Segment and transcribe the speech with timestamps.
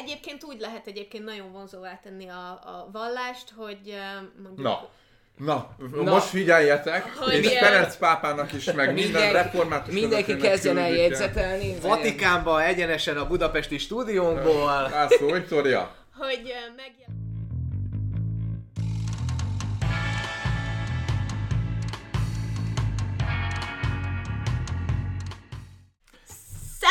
[0.00, 3.78] egyébként úgy lehet egyébként nagyon vonzóvá tenni a, a vallást, hogy
[4.42, 4.66] mondjuk...
[4.66, 4.88] Na,
[5.38, 10.36] Na, Na, most figyeljetek, Hogy és ilyen- Ferenc pápának is, meg minden Mindenki- református Mindenki
[10.36, 11.74] kezdjen el jegyzetelni.
[11.80, 14.88] Vatikánba egyenesen a budapesti stúdiónkból.
[14.90, 15.94] László, Viktória.
[16.18, 16.74] hogy ö,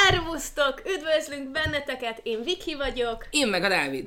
[0.09, 0.81] Szervusztok!
[0.85, 2.19] Üdvözlünk benneteket!
[2.23, 4.05] Én Viki vagyok, Én meg a Dávid.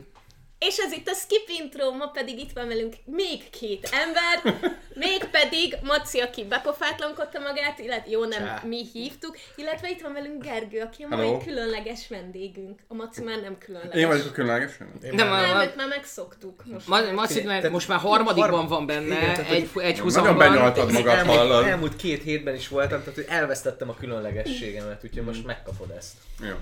[0.59, 4.61] És ez itt a Skip Intro, ma pedig itt van velünk még két ember,
[5.05, 8.63] mégpedig Maci, aki bepofátlankodta magát, illetve jó nem, Csá.
[8.66, 11.33] mi hívtuk, illetve itt van velünk Gergő, aki a Hello.
[11.33, 12.79] mai különleges vendégünk.
[12.89, 14.01] A Maci már nem különleges.
[14.01, 14.77] Én vagyok a különleges.
[14.79, 16.63] Nem, Nem, a, őt már megszoktuk.
[16.65, 16.87] Most.
[16.88, 20.01] Ma, Macit már Tehát most már harmadikban harm- van benne, Igen, tehát, egy, egy Nagyon
[20.01, 20.38] húzamban.
[20.38, 21.65] benyaltad magad, elmúlt, hallod.
[21.66, 26.13] elmúlt két hétben is voltam, tehát hogy elvesztettem a különlegességemet, úgyhogy most megkapod ezt.
[26.43, 26.55] Jó,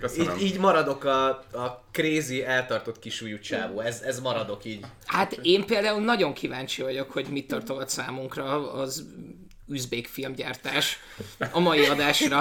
[0.00, 0.36] köszönöm.
[0.36, 4.84] Így, így maradok a, a crazy, eltartott kisúlyú csávó, ez, ez maradok így.
[5.06, 9.06] Hát én például nagyon kíváncsi vagyok, hogy mit tartogat számunkra az
[9.68, 10.98] üzbék filmgyártás
[11.50, 12.40] a mai adásra.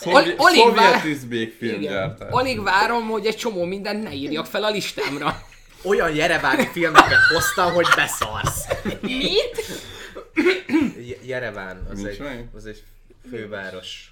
[0.00, 1.70] Szovjet, Al- alig vár- szovjet üzbék Igen.
[1.70, 2.28] filmgyártás.
[2.30, 5.42] Alig várom, hogy egy csomó mindent ne írjak fel a listámra.
[5.82, 8.64] Olyan jereváni filmeket hoztam, hogy beszarsz.
[9.00, 9.64] Mit?
[11.06, 12.48] Je- Jereván, az Nincs egy, meg?
[12.54, 12.82] az egy
[13.30, 14.09] főváros.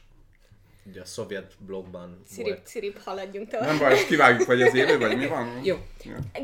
[0.89, 2.67] Ugye a szovjet blogban Cirip, volt.
[2.67, 3.67] cirip, haladjunk tovább.
[3.67, 5.61] Nem baj, ezt kivágjuk, vagy az élő, vagy mi van?
[5.65, 5.77] Jó.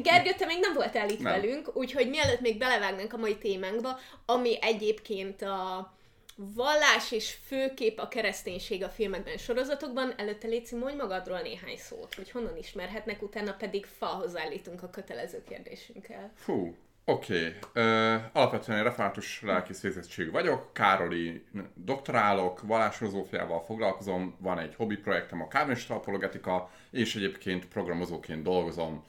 [0.03, 1.41] Gergő, te még nem voltál itt Nem.
[1.41, 5.93] velünk, úgyhogy mielőtt még belevágnánk a mai témánkba, ami egyébként a
[6.37, 12.31] vallás és főkép a kereszténység a filmekben, sorozatokban, előtte Léci, mondj magadról néhány szót, hogy
[12.31, 16.33] honnan ismerhetnek, utána pedig falhoz állítunk a kötelező kérdésünkkel.
[16.35, 17.57] Fú, oké.
[17.69, 17.85] Okay.
[18.33, 25.49] Alapvetően egy református lelkész végzettségű vagyok, Károli doktorálok, vallásfilozófiával foglalkozom, van egy hobbi projektem a
[25.49, 29.05] kármista apologetika, és egyébként programozóként dolgozom.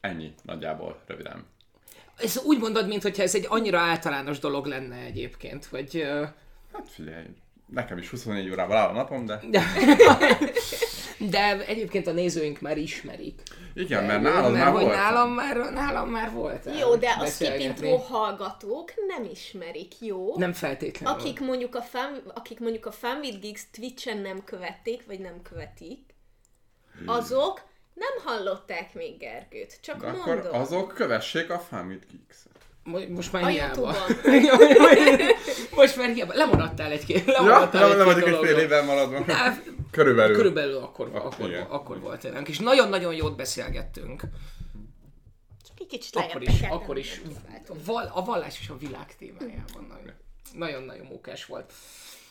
[0.00, 1.46] Ennyi nagyjából, röviden.
[2.16, 6.08] Ez úgy mondod, mintha ez egy annyira általános dolog lenne egyébként, hogy...
[6.72, 7.26] Hát figyelj,
[7.66, 9.40] nekem is 24 órával áll a napom, De,
[11.18, 13.42] de egyébként a nézőink már ismerik.
[13.78, 14.94] Igen, mert nálad mert már volt.
[14.94, 16.68] nálam már, nálam már volt.
[16.80, 17.58] Jó, de a Skip.
[17.58, 20.36] Intro hallgatók nem ismerik, jó?
[20.36, 21.20] Nem feltétlenül.
[21.20, 25.42] Akik mondjuk a fan, akik mondjuk a Fun with Geeks Twitch-en nem követték, vagy nem
[25.42, 26.14] követik,
[27.06, 27.62] azok
[27.94, 29.78] nem hallották még Gergőt.
[29.82, 30.60] Csak De akkor mondom.
[30.60, 32.36] azok kövessék a Family Geeks.
[32.44, 32.57] Mo-
[33.08, 33.94] Most már A hiába.
[35.76, 36.34] Most már hiába.
[36.34, 36.92] Lemaradtál.
[37.06, 39.24] Ja, Lemaradtál nem, egy nem vagyok egy fél évvel maradva.
[39.32, 39.58] Á,
[39.90, 40.36] Körülbelül.
[40.36, 41.62] Körülbelül akkor, Ah, akkor, igen.
[41.62, 42.48] akkor volt tényleg.
[42.48, 44.20] És nagyon-nagyon jót beszélgettünk.
[45.66, 47.20] Csak egy kicsit Akkor is, akkor is.
[47.84, 49.86] Val, a vallás is a világ témájában.
[49.88, 50.14] Nagyon-
[50.54, 51.72] Nagyon-nagyon mókás volt.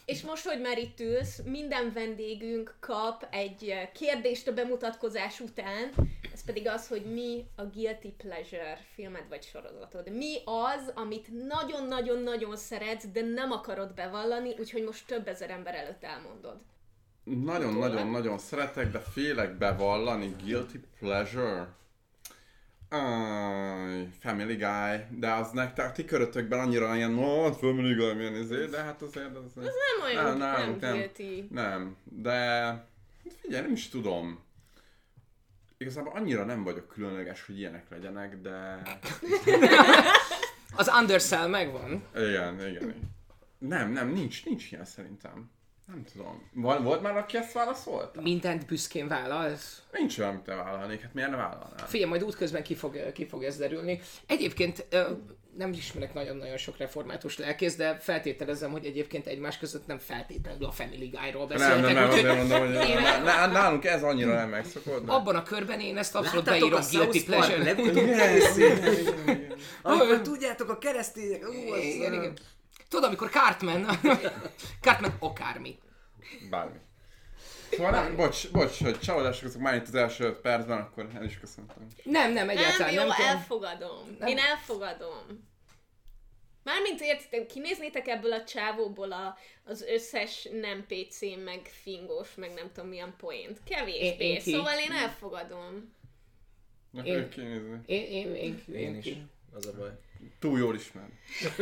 [0.07, 5.91] És most, hogy már itt ülsz, minden vendégünk kap egy eh, kérdést a bemutatkozás után,
[6.33, 10.11] ez pedig az, hogy mi a guilty pleasure filmed vagy sorozatod.
[10.11, 16.03] Mi az, amit nagyon-nagyon-nagyon szeretsz, de nem akarod bevallani, úgyhogy most több ezer ember előtt
[16.03, 16.57] elmondod.
[17.23, 21.67] Nagyon-nagyon-nagyon szeretek, de félek bevallani Guilty Pleasure.
[22.89, 28.35] Aj, Family Guy, de az nektek, ti körötökben annyira ilyen, no, hát Family Guy milyen
[28.35, 29.53] izé, de hát azért az...
[29.53, 29.65] Nem
[30.03, 31.47] olyan, nem, nem, nem guilty.
[31.51, 32.87] Nem, de hát
[33.41, 34.39] figyelj, nem is tudom.
[35.77, 38.81] Igazából annyira nem vagyok különleges, hogy ilyenek legyenek, de...
[40.75, 42.03] Az Undercell megvan.
[42.15, 42.69] Igen, igen.
[42.69, 43.15] igen.
[43.57, 45.49] Nem, nem, nincs, nincs ilyen szerintem.
[45.87, 46.49] Nem tudom.
[46.53, 48.21] Vol- volt már, aki ezt válaszolta?
[48.21, 49.81] Mindent büszkén vállalsz.
[49.91, 51.87] Nincs olyan, amit te vállalnék, hát miért ne vállalnál?
[51.87, 54.01] Figyelj, majd útközben ki fog, ki fog ez derülni.
[54.25, 55.01] Egyébként ö,
[55.57, 60.71] nem ismerek nagyon-nagyon sok református lelkész, de feltételezem, hogy egyébként egymás között nem feltétlenül a
[60.71, 61.81] Family Guy-ról Nem, beszéltek.
[61.81, 65.11] nem, nem, úgyhogy azért mondom, hogy én- ná- nálunk ez annyira nem megszokott, de...
[65.11, 67.75] Abban a körben én ezt abszolút Láttátok beírom a guilty pleasure.
[69.81, 72.37] Amikor tudjátok, a keresztények, ú, az, Igen, igen.
[72.89, 73.85] Tudod, amikor Cartman,
[74.81, 75.79] Cartman akármi.
[76.49, 76.77] Bármi.
[77.71, 81.23] Szóval nem, bocs, bocs, hogy csalódások azok már itt az első öt percben, akkor el
[81.23, 81.87] is köszöntöm.
[82.03, 83.09] Nem, nem, Nem, egyáltalán jó, nem.
[83.17, 83.25] kell.
[83.25, 84.15] elfogadom.
[84.19, 84.27] Nem.
[84.27, 85.45] Én elfogadom.
[86.63, 92.71] Mármint értitek, kinéznétek ebből a csávóból a, az összes nem PC, meg fingós, meg nem
[92.73, 93.57] tudom milyen poént.
[93.57, 94.25] Én- Kevésbé.
[94.25, 95.93] én ki- Szóval én elfogadom.
[96.93, 97.79] Én- fogjuk kinézni.
[97.85, 99.09] Én, én, én, Én is.
[99.53, 99.91] Az a baj.
[100.39, 101.09] Túl jól ismer.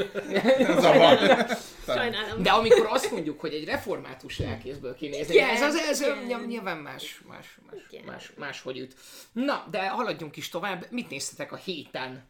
[0.59, 1.45] ez a baj.
[1.85, 2.43] Sajnálom.
[2.43, 6.17] De amikor azt mondjuk, hogy egy református lelkészből kinézni, Igen, ez, az, ez igen.
[6.17, 8.05] ny- nyilván más, más, más, Igen.
[8.05, 8.95] más, más, hogy üt.
[9.31, 10.85] Na, de haladjunk is tovább.
[10.89, 12.23] Mit néztetek a héten?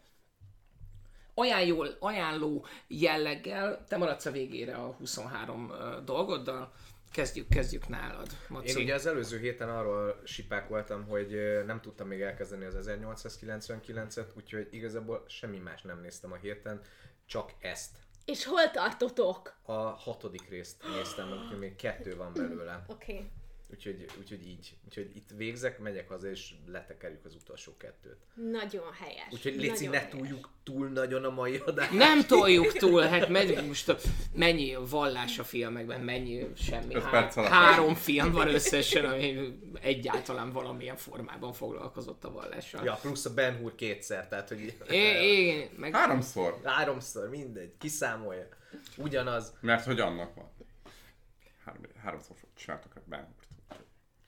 [1.34, 6.72] Ajánló, ajánló jelleggel, te maradsz a végére a 23 ö, dolgoddal.
[7.16, 8.68] Kezdjük, kezdjük nálad, Maci.
[8.68, 14.26] Én ugye az előző héten arról sipákoltam, hogy ö, nem tudtam még elkezdeni az 1899-et,
[14.36, 16.80] úgyhogy igazából semmi más nem néztem a héten,
[17.26, 17.96] csak ezt.
[18.24, 19.56] És hol tartotok?
[19.62, 22.84] A hatodik részt néztem, úgyhogy még kettő van belőle.
[22.86, 23.12] Oké.
[23.12, 23.30] Okay.
[23.70, 24.76] Úgyhogy, úgyhogy így.
[24.84, 28.16] Úgyhogy itt végzek, megyek haza, és letekerjük az utolsó kettőt.
[28.34, 29.26] Nagyon helyes.
[29.30, 30.10] Úgyhogy Léci, ne helyes.
[30.12, 31.92] túljuk túl nagyon a mai adást.
[31.92, 33.96] Nem toljuk túl, hát megy, most a-
[34.34, 36.94] mennyi vallás a filmekben, mennyi semmi.
[36.94, 42.84] Öt Há- három film van összesen, ami egyáltalán valamilyen formában foglalkozott a vallással.
[42.84, 46.60] Ja, plusz a Ben Hur kétszer, tehát hogy É, igen, meg Háromszor.
[46.64, 48.48] háromszor, mindegy, kiszámolja.
[48.96, 49.54] Ugyanaz.
[49.60, 50.50] Mert hogy annak van.
[51.64, 53.34] Három, háromszor csináltak a Ben.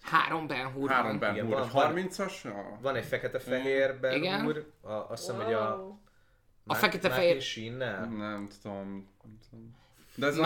[0.09, 1.19] Három Ben Hur Három van.
[1.19, 2.79] Ben Hur, van- egy van- 30-as, a...
[2.81, 4.41] Van egy fekete-fehér Ben Igen.
[4.43, 5.97] Hur, a, azt hiszem, hogy a Wow.
[6.67, 7.43] A fekete-fehér-
[8.19, 9.77] nem tudom, nem tudom.
[10.15, 10.37] De ez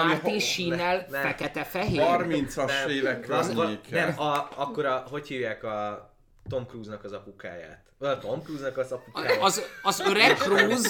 [0.40, 2.00] Sheen-nel ne- fekete-fehér.
[2.02, 4.04] 30-as évek környéke.
[4.04, 6.10] nem, a, akkor a, hogy hívják a
[6.48, 7.84] Tom Cruise-nak az apukáját?
[7.98, 9.42] A Tom Cruise-nak az apukáját.
[9.42, 10.88] Az, az öreg Cruise,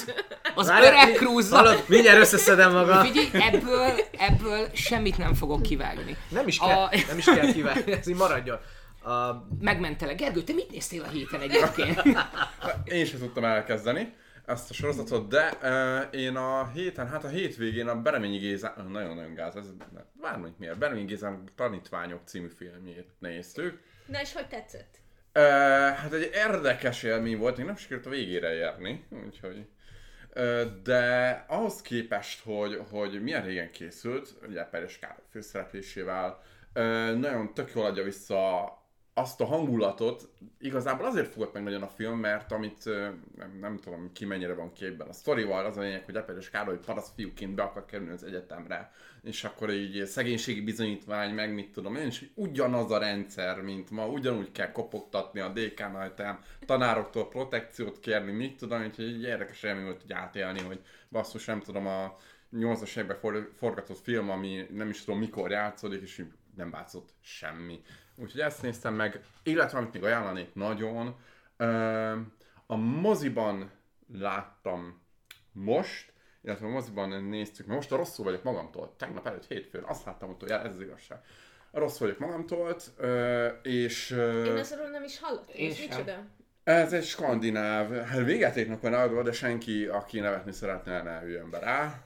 [0.54, 3.04] az Várjál, öreg Cruise, Hallod, mindjárt összeszedem magam.
[3.04, 6.16] Figyelj, ebből, ebből semmit nem fogok kivágni.
[6.28, 8.58] Nem is kell, A- nem is kell kívánni, ez így maradjon.
[9.02, 10.16] A, Megmentelek.
[10.16, 12.02] Gergő, te mit néztél a héten egyébként?
[12.84, 14.14] Én sem tudtam elkezdeni
[14.46, 19.34] ezt a sorozatot, de uh, én a héten, hát a hétvégén a Bereményi Gézám, nagyon-nagyon
[19.34, 19.64] gáz, ez
[20.20, 23.80] bármit miért, Bereményi Gézám tanítványok című filmjét néztük.
[24.06, 25.00] Na és hogy tetszett?
[25.32, 29.66] Hát egy érdekes élmény volt, még nem sikerült a végére érni, úgyhogy...
[30.82, 36.42] De ahhoz képest, hogy, hogy milyen régen készült, ugye Peres Károly főszereplésével,
[37.18, 38.81] nagyon tök jól adja vissza
[39.14, 40.28] azt a hangulatot,
[40.58, 42.84] igazából azért fogott meg nagyon a film, mert amit
[43.36, 46.78] nem, nem tudom ki mennyire van képben a sztorival, az a lényeg, hogy Eperes Károly
[46.78, 48.92] paraszt fiúként be akar kerülni az egyetemre,
[49.22, 54.06] és akkor így szegénységi bizonyítvány, meg mit tudom én, és ugyanaz a rendszer, mint ma,
[54.06, 59.84] ugyanúgy kell kopogtatni a DK ajtán, tanároktól protekciót kérni, mit tudom, úgyhogy egy érdekes élmény
[59.84, 60.80] volt így átélni, hogy
[61.10, 62.16] basszus, nem tudom, a
[62.52, 66.24] 80-as években for, forgatott film, ami nem is tudom mikor játszódik, és
[66.56, 67.80] nem változott semmi.
[68.22, 71.16] Úgyhogy ezt néztem meg, illetve amit még ajánlanék nagyon,
[71.56, 71.66] ö,
[72.66, 73.70] a moziban
[74.18, 75.02] láttam
[75.52, 80.04] most, illetve a moziban néztük, mert most a rosszul vagyok magamtól, tegnap előtt hétfőn, azt
[80.04, 81.18] láttam utoljára, ez az igazság.
[81.70, 85.54] Rosszul vagyok magamtól, ö, és ö, Én azról nem is hallottam.
[85.54, 85.88] Sem.
[85.88, 86.24] micsoda?
[86.64, 91.58] ez egy skandináv, hát végjátéknak van adva, de senki, aki nevetni szeretne, ne üljön be
[91.58, 92.02] rá.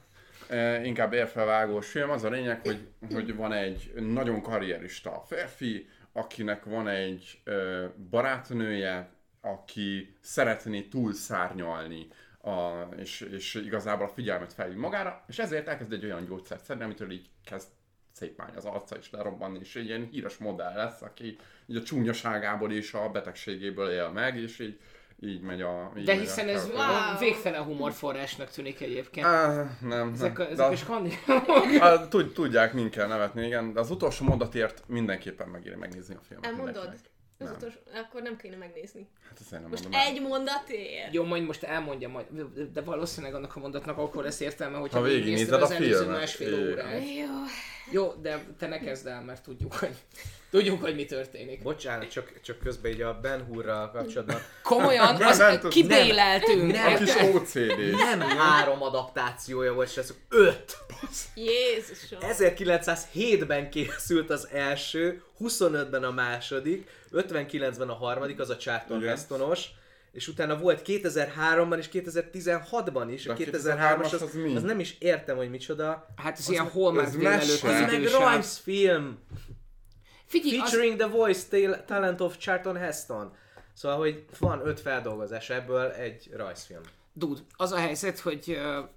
[0.49, 2.09] E, inkább érfelvágós film.
[2.09, 9.09] Az a lényeg, hogy, hogy van egy nagyon karrierista férfi, akinek van egy ö, barátnője,
[9.41, 12.07] aki szeretné túlszárnyalni,
[12.41, 16.83] a, és, és igazából a figyelmet felhív magára, és ezért elkezd egy olyan gyógyszert szedni,
[16.83, 17.67] amitől így kezd
[18.11, 22.71] szétmány az arca is lerobbanni, és egy ilyen híres modell lesz, aki így a csúnyaságából
[22.71, 24.79] és a betegségéből él meg, és így,
[25.19, 25.91] így megy a...
[25.97, 27.19] Így De megy hiszen a ez Wow.
[27.19, 29.25] végtelen humorforrásnak tűnik egyébként.
[29.25, 30.51] Á, nem, Ezek a, nem.
[30.51, 32.31] ezek a De- skandinávok.
[32.33, 36.45] Tudják, mind kell nevetni, igen, de az utolsó mondatért mindenképpen megéri megnézni a filmet.
[36.45, 36.73] Elmondod?
[36.73, 37.15] mindenkinek.
[37.39, 37.55] Az Nem.
[37.55, 39.07] utolsó, akkor nem kéne megnézni.
[39.29, 40.07] Hát én nem Most mondom el.
[40.07, 41.13] egy mondatért?
[41.13, 42.25] Jó, majd most elmondja majd,
[42.73, 45.97] de valószínűleg annak a mondatnak akkor lesz értelme, hogyha Ha végignézted végignézed az a előző
[46.03, 46.19] filmet.
[46.19, 47.01] másfél órát.
[47.15, 47.25] Jó.
[47.91, 49.95] Jó, de te ne kezd el, mert tudjuk, hogy,
[50.49, 51.61] tudjuk, hogy mi történik.
[51.61, 54.41] bocsánat, csak, csak közben így a Ben Hurral kapcsolatban.
[54.63, 56.71] Komolyan, Nem, az, nem kibéleltünk.
[56.71, 57.15] Nem, A kis?
[57.15, 57.89] OCD.
[57.91, 60.77] Nem három adaptációja volt, srácok, öt!
[61.35, 62.19] Jézusom.
[62.21, 69.01] 1907-ben készült az első, 25-ben a második, 59-ben a harmadik, az a Charlton.
[69.01, 69.69] Hestonos,
[70.11, 73.23] és utána volt 2003-ban és 2016-ban is.
[73.23, 74.55] De A a 2003-as 2003-as az, az mi?
[74.55, 76.07] az nem is értem, hogy micsoda.
[76.15, 77.89] Hát ez ilyen Hallmark az Ez Ez meg.
[77.89, 79.17] Grimes film,
[80.25, 83.35] Figyelj, az, featuring the voice tal- talent of Charlton Heston.
[83.73, 86.81] Szóval, hogy van öt feldolgozás, ebből egy rajzfilm.
[87.13, 88.89] Dude, az a helyzet, hogy uh,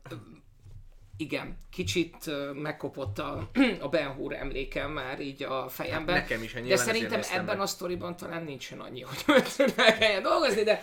[1.21, 3.50] igen, kicsit megkopott a,
[3.81, 6.15] a Ben Hur emlékem már így a fejemben.
[6.15, 7.61] Hát nekem is, hát De szerintem ebben meg.
[7.61, 10.83] a sztoriban talán nincsen annyi, hogy meg kelljen dolgozni, de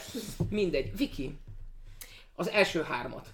[0.50, 0.98] mindegy.
[0.98, 1.38] Viki,
[2.36, 3.27] az első hármat.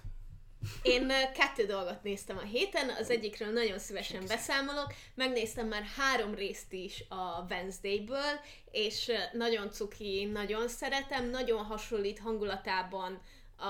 [0.82, 4.94] Én kettő dolgot néztem a héten, az egyikről nagyon szívesen beszámolok.
[5.14, 13.20] Megnéztem már három részt is a Wednesday-ből, és nagyon cuki, nagyon szeretem, nagyon hasonlít hangulatában
[13.56, 13.64] a,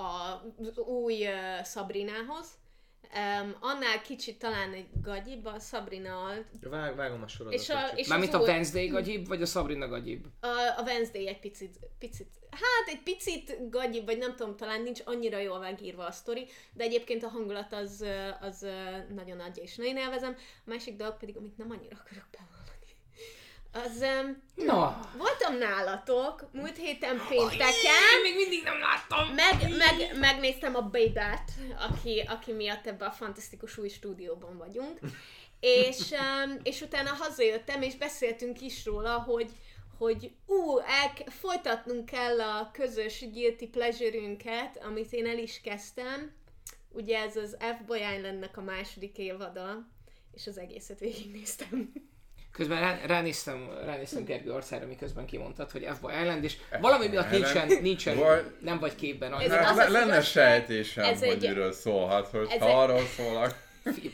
[0.00, 2.60] a, az új ö, Sabrinához.
[3.14, 6.28] Um, annál kicsit talán egy gagyibb, a Sabrina
[6.60, 7.60] Vág, vágom a sorozatot.
[7.60, 10.26] és, a, és Mármint a új- Wednesday gagyibb, vagy a Sabrina gagyibb?
[10.40, 10.46] A,
[10.76, 15.38] a Wednesday egy picit, picit, hát egy picit gagyibb, vagy nem tudom, talán nincs annyira
[15.38, 18.04] jól megírva a sztori, de egyébként a hangulat az,
[18.40, 18.66] az
[19.14, 20.36] nagyon adja, és nagyon élvezem.
[20.38, 22.51] A másik dolog pedig, amit nem annyira akarok bevallani,
[23.72, 29.34] az um, Na, voltam nálatok múlt héten pénteken, még mindig nem láttam.
[29.34, 34.98] meg, meg, megnéztem a Babát, aki, aki miatt ebben a fantasztikus új stúdióban vagyunk,
[35.60, 39.50] és, um, és utána hazajöttem, és beszéltünk is róla, hogy,
[39.98, 46.32] hogy ú, el, folytatnunk kell a közös guilty pleasure-ünket, amit én el is kezdtem.
[46.90, 49.88] Ugye ez az F-Boy Islandnek a második évada,
[50.34, 51.92] és az egészet végignéztem.
[52.52, 57.66] Közben rá, ránéztem, ránéztem Gergő arcára, miközben kimondtad, hogy F-Boy Island, és valami miatt nincsen,
[57.82, 59.68] nincsen Vagy- nem vagy képben Ez annyira.
[59.68, 63.06] Az le, az lenne sejtésem, ez hogy egy- miről szólhat, hogy ez ha egy- arról
[63.16, 63.56] szólak.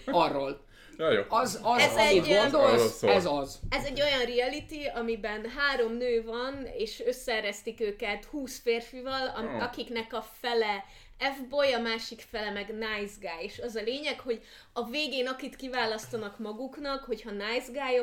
[0.07, 0.67] Arról.
[0.99, 1.23] Ja, jó.
[1.29, 3.59] Az, az, Ez amit egy- Arról gondolsz, ez az.
[3.69, 9.63] Ez egy olyan reality, amiben három nő van, és összeeresztik őket 20 férfival, am- Oh.
[9.63, 10.85] akiknek a fele
[11.19, 13.45] F-boy, a másik fele meg nice guy.
[13.45, 17.99] És az a lényeg, hogy a végén akit kiválasztanak maguknak, hogyha nice guy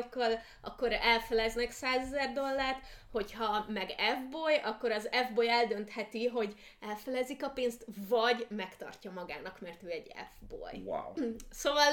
[0.60, 7.48] akkor elfeleznek 100 ezer dollárt, hogyha meg F-boy, akkor az F-boy eldöntheti, hogy elfelezik a
[7.48, 10.82] pénzt, vagy megtartja magának, mert ő egy F-boy.
[10.84, 11.12] Wow.
[11.50, 11.92] Szóval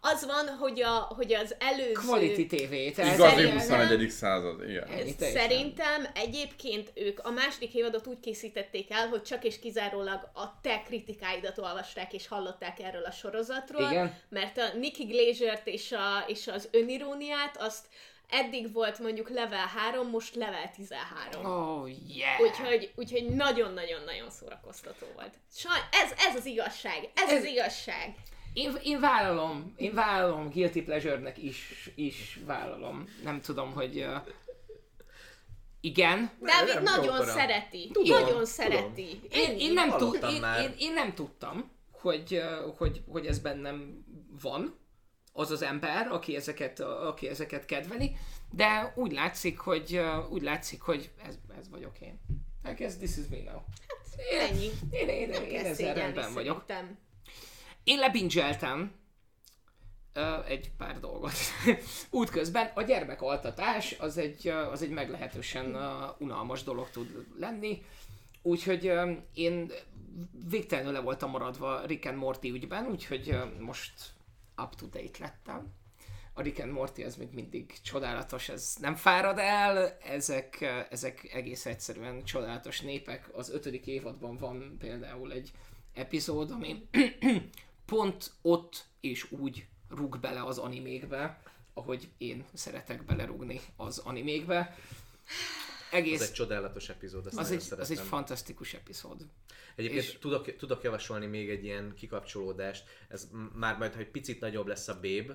[0.00, 1.92] az van, hogy, a, hogy az előző...
[1.92, 2.96] Quality TV.
[2.96, 4.10] Tehát Igazi Szerintem- 21.
[4.10, 4.88] század, igen.
[5.18, 10.82] Szerintem egyébként ők a második évadot úgy készítették el, hogy csak és kizárólag a te
[10.82, 14.14] kritikáidat olvasták és hallották erről a sorozatról, Igen.
[14.28, 17.86] mert a Nicky Glazer-t és, a, és az öniróniát azt
[18.28, 21.44] eddig volt mondjuk level 3, most level 13.
[21.44, 22.40] Oh, yeah.
[22.40, 25.34] Úgyhogy, úgyhogy nagyon-nagyon-nagyon szórakoztató volt.
[25.56, 28.14] Saj, ez, ez az igazság, ez Ez- az igazság.
[28.52, 33.04] Én, én vállalom, én vállalom, guilty pleasure-nek is, is vállalom.
[33.22, 33.98] Nem tudom, hogy...
[33.98, 34.16] Uh,
[35.80, 36.30] igen.
[36.40, 37.32] Dávid nem nagyon jókora.
[37.32, 37.90] szereti.
[37.92, 39.20] Tudom, nagyon szereti.
[39.30, 44.04] Én, én, nem tud, én, én, én, nem tudtam, hogy, uh, hogy, hogy ez bennem
[44.40, 44.78] van,
[45.32, 48.16] az az ember, aki ezeket, aki ezeket kedveli,
[48.50, 52.20] de úgy látszik, hogy, uh, úgy látszik, hogy ez, ez vagyok én.
[52.64, 53.60] I guess this is me now.
[54.32, 54.70] Én, Ennyi.
[54.90, 56.64] én, én, én, én ezzel rendben vagyok.
[56.66, 56.98] szerintem.
[57.84, 58.92] Én lebingeltem
[60.46, 61.32] egy pár dolgot
[62.10, 62.70] útközben.
[62.74, 65.76] A gyermekaltatás az egy, az egy meglehetősen
[66.18, 67.82] unalmas dolog tud lenni,
[68.42, 68.92] úgyhogy
[69.34, 69.72] én
[70.48, 73.92] végtelenül le voltam maradva Rick and Morty ügyben, úgyhogy most
[74.62, 75.72] up to date lettem.
[76.32, 80.60] A Rick and Morty az még mindig csodálatos, ez nem fárad el, ezek,
[80.90, 83.30] ezek egész egyszerűen csodálatos népek.
[83.32, 85.50] Az ötödik évadban van például egy
[85.94, 86.88] epizód, ami
[87.90, 91.42] pont ott és úgy rúg bele az animékbe,
[91.74, 94.76] ahogy én szeretek belerúgni az animékbe.
[95.90, 97.98] Egész, egy csodálatos epizód, azt az egy, az szeretem.
[97.98, 99.26] egy fantasztikus epizód.
[99.76, 104.40] Egyébként és- tudok, tudok javasolni még egy ilyen kikapcsolódást, ez már majd, ha egy picit
[104.40, 105.32] nagyobb lesz a béb,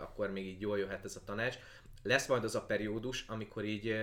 [0.00, 1.56] akkor még így jól jöhet ez a tanács.
[2.02, 3.94] Lesz majd az a periódus, amikor így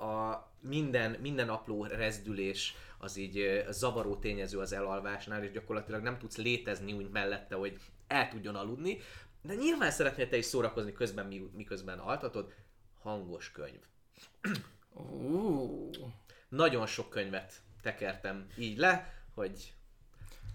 [0.00, 6.36] a minden, minden apró rezdülés az így zavaró tényező az elalvásnál, és gyakorlatilag nem tudsz
[6.36, 8.98] létezni úgy mellette, hogy el tudjon aludni,
[9.42, 12.54] de nyilván szeretnél te is szórakozni közben, mi- miközben altatod,
[13.02, 13.80] hangos könyv.
[14.92, 15.90] Ú,
[16.48, 17.52] nagyon sok könyvet
[17.82, 19.72] tekertem így le, hogy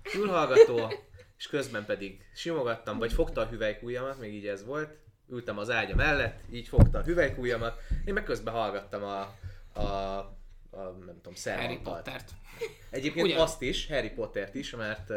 [0.04, 0.92] fülhallgató,
[1.38, 4.98] és közben pedig simogattam, vagy fogta a hüvelykújjamat, még így ez volt,
[5.30, 9.20] ültem az ágya mellett, így fogta a hüvelykújjamat, én meg közben hallgattam a,
[9.80, 12.04] a, a nem tudom, Harry szervantalt.
[12.04, 12.32] Pottert.
[12.90, 13.40] Egyébként Ugyan.
[13.40, 15.10] azt is, Harry Pottert is, mert,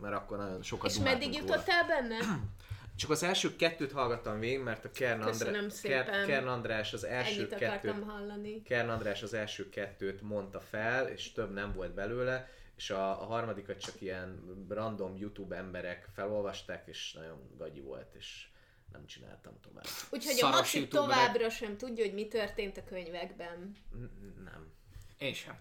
[0.00, 2.16] mert akkor nagyon sokat És meddig jutottál benne?
[2.96, 5.50] Csak az első kettőt hallgattam végig, mert a Kern, Andrá...
[5.82, 8.62] Kern, Kern András az első Ennyit kettőt hallani.
[8.62, 13.24] Kern András az első kettőt mondta fel, és több nem volt belőle, és a, a
[13.24, 18.46] harmadikat csak ilyen random YouTube emberek felolvasták, és nagyon gagyi volt, és
[18.96, 19.84] nem csináltam tovább.
[20.10, 20.88] Úgyhogy a youtuberek.
[20.88, 23.76] továbbra sem tudja, hogy mi történt a könyvekben.
[24.44, 24.72] Nem.
[25.18, 25.56] Én sem.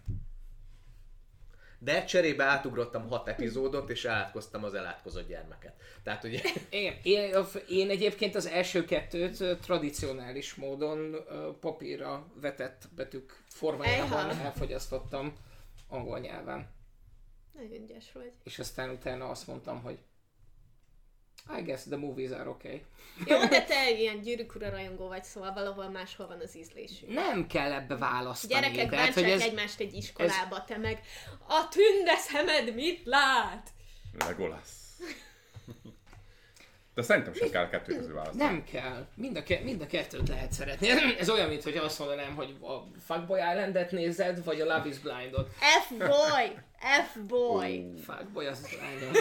[1.79, 5.81] De cserébe átugrottam hat epizódot, és átkoztam az elátkozott gyermeket.
[6.03, 11.15] Tehát ugye Én, én, én egyébként az első kettőt tradicionális módon
[11.59, 14.43] papírra vetett betűk formájában Ejha.
[14.43, 15.33] elfogyasztottam
[15.87, 16.73] angol nyelven.
[17.53, 18.31] Nagyon ügyes vagy.
[18.43, 19.99] És aztán utána azt mondtam, hogy
[21.57, 22.81] I guess the movies are okay.
[23.25, 27.13] Jó, de te ilyen gyűrűk ura rajongó vagy, szóval valahol máshol van az ízlésünk.
[27.13, 28.53] Nem kell ebbe választani.
[28.53, 31.01] Gyerekek tehát, hogy ez, egymást egy iskolába, te meg
[31.47, 33.69] a tünde szemed mit lát?
[34.19, 34.84] Legolász.
[36.95, 38.43] De szerintem sem kell kettő közül választani.
[38.43, 39.05] Nem kell.
[39.15, 40.87] Mind a, ke- mind a kettőt lehet szeretni.
[41.19, 44.99] Ez olyan, mint hogy azt mondanám, hogy a Fuckboy Islandet nézed, vagy a Love is
[44.99, 45.49] Blindot.
[45.87, 46.51] F-boy!
[47.13, 47.85] F-boy!
[48.05, 49.11] Fuckboy az lányom.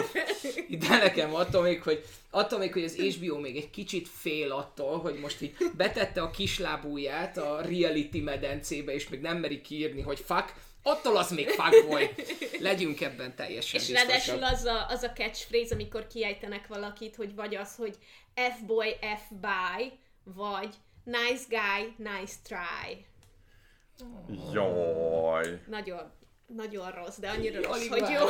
[0.79, 4.99] De nekem attól még, hogy, attól még, hogy az HBO még egy kicsit fél attól,
[4.99, 10.19] hogy most így betette a kislábúját a reality medencébe, és még nem meri kiírni, hogy
[10.25, 10.53] fuck,
[10.87, 12.09] attól az még fuckboy.
[12.59, 14.07] Legyünk ebben teljesen És biztosak.
[14.07, 17.97] ráadásul az a, az a catchphrase, amikor kiejtenek valakit, hogy vagy az, hogy
[18.33, 23.05] F-boy, F-by, vagy nice guy, nice try.
[24.53, 25.61] Jaj.
[25.67, 26.11] Nagyon,
[26.47, 28.25] nagyon rossz, de annyira rossz, Alig hogy jó.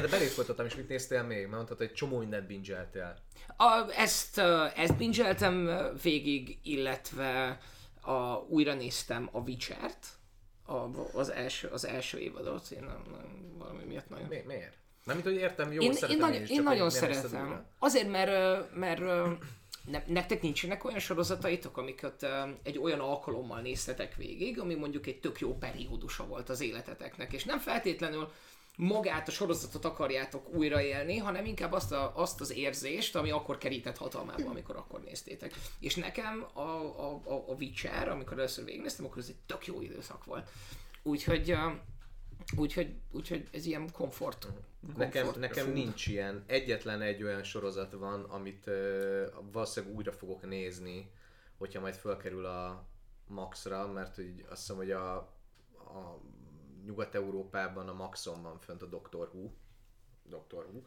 [0.00, 1.38] De, belé folytattam, és mit néztél még?
[1.38, 3.16] Mert mondtad, hogy egy csomó mindent bingeltél.
[3.56, 4.38] A, ezt,
[4.76, 5.70] ezt bingeltem
[6.02, 7.58] végig, illetve
[8.10, 10.06] a, újra néztem a Witcher-t,
[10.66, 10.76] a,
[11.12, 14.26] az, első, az első évadot, én nem, nem, valami miatt nagyon...
[14.28, 14.78] Mi, miért?
[15.04, 17.66] Nem, mint hogy értem, jó, Én, én, szeretem nagyon, is, én csak nagyon szeretem.
[17.78, 19.00] Azért, mert, mert
[19.84, 22.26] ne, nektek nincsenek olyan sorozataitok, amiket
[22.62, 27.44] egy olyan alkalommal néztetek végig, ami mondjuk egy tök jó periódusa volt az életeteknek, és
[27.44, 28.32] nem feltétlenül
[28.80, 33.96] magát a sorozatot akarjátok újraélni, hanem inkább azt, a, azt az érzést, ami akkor kerített
[33.96, 35.54] hatalmába, amikor akkor néztétek.
[35.80, 39.82] És nekem a, a, a, a Witcher, amikor először végignéztem, akkor ez egy tök jó
[39.82, 40.50] időszak volt.
[41.02, 41.70] Úgyhogy, ö,
[42.56, 44.46] úgyhogy, úgyhogy ez ilyen komfort.
[44.96, 45.76] Nekem, komfort nekem food.
[45.76, 46.44] nincs ilyen.
[46.46, 51.10] Egyetlen egy olyan sorozat van, amit uh, valószínűleg újra fogok nézni,
[51.58, 52.88] hogyha majd felkerül a
[53.26, 55.16] Maxra, mert hogy azt hiszem, hogy a,
[55.74, 56.20] a
[56.84, 59.50] Nyugat-Európában a Maxon van fönt a Doctor Who.
[60.28, 60.80] Doctor Who.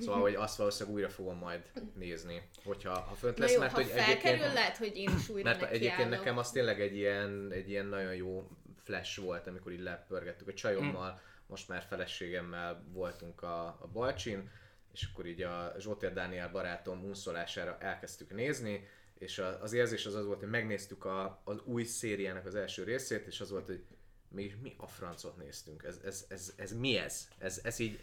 [0.00, 3.72] Szóval, hogy azt valószínűleg újra fogom majd nézni, hogyha ha fönt Na lesz, jó, mert
[3.72, 4.52] ha hogy felkerül, egyébként...
[4.52, 6.18] lehet, hogy én is újra Mert egyébként nekiállok.
[6.18, 10.54] nekem az tényleg egy ilyen, egy ilyen nagyon jó flash volt, amikor így lepörgettük a
[10.54, 14.50] csajommal, most már feleségemmel voltunk a, a Balcsin,
[14.92, 18.88] és akkor így a Zsótér Dániel barátom unszolására elkezdtük nézni,
[19.18, 23.26] és az érzés az az volt, hogy megnéztük a, az új szériának az első részét,
[23.26, 23.84] és az volt, hogy
[24.30, 27.28] mi, mi a francot néztünk, ez, ez, ez, ez mi ez?
[27.38, 28.00] Ez, ez így,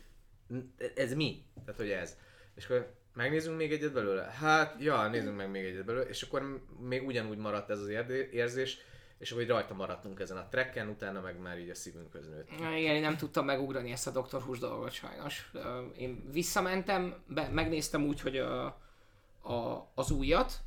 [0.96, 1.46] ez mi?
[1.65, 2.17] Tehát, hogy ez.
[2.55, 4.24] És akkor megnézzünk még egyet belőle?
[4.24, 7.88] Hát, ja, nézzünk meg még egyet belőle, és akkor még ugyanúgy maradt ez az
[8.31, 8.77] érzés,
[9.17, 12.60] és akkor így rajta maradtunk ezen a trekken, utána meg már így a szívünkhöz nőtt.
[12.60, 14.41] Na Igen, én nem tudtam megugrani ezt a Dr.
[14.41, 15.52] Hús dolgot sajnos.
[15.97, 18.65] Én visszamentem, be, megnéztem úgy, hogy a,
[19.41, 20.60] a, az újat,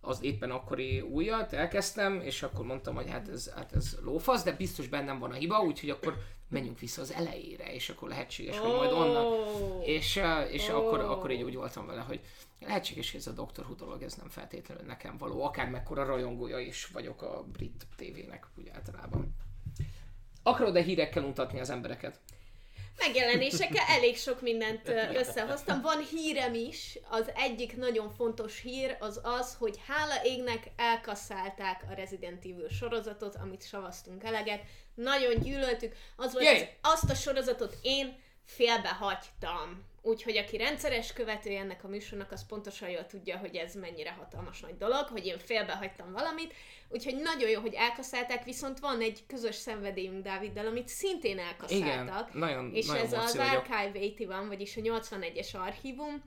[0.00, 4.52] az éppen akkori újat elkezdtem, és akkor mondtam, hogy hát ez, hát ez lófasz, de
[4.52, 6.16] biztos bennem van a hiba, úgyhogy akkor
[6.48, 9.24] menjünk vissza az elejére, és akkor lehetséges, hogy majd onnan.
[9.24, 9.82] Ó.
[9.82, 10.76] És, ö, és Ó.
[10.76, 12.20] akkor, akkor így úgy voltam vele, hogy
[12.60, 13.64] lehetséges, hogy ez a Dr.
[13.64, 18.46] Who dolog, ez nem feltétlenül nekem való, akár mekkora rajongója is vagyok a brit tévének
[18.58, 19.34] úgy általában.
[20.42, 22.20] Akarod-e hírekkel untatni az embereket?
[23.06, 25.80] Megjelenésekkel elég sok mindent összehoztam.
[25.80, 26.98] Van hírem is.
[27.08, 33.36] Az egyik nagyon fontos hír az az, hogy hála égnek elkasszálták a Resident Evil sorozatot,
[33.36, 34.62] amit savaztunk eleget.
[34.94, 35.94] Nagyon gyűlöltük.
[36.16, 39.88] Az volt, az, azt a sorozatot én félbehagytam.
[40.02, 44.60] Úgyhogy aki rendszeres követője ennek a műsornak, az pontosan jól tudja, hogy ez mennyire hatalmas
[44.60, 46.54] nagy dolog, hogy én félbehagytam valamit.
[46.88, 52.28] Úgyhogy nagyon jó, hogy elkaszálták, viszont van egy közös szenvedélyünk Dáviddal, amit szintén elkaszáltak.
[52.28, 53.36] Igen, nagyon, És nagyon ez az.
[53.36, 56.22] Archive 81, vagyis a 81-es archívum,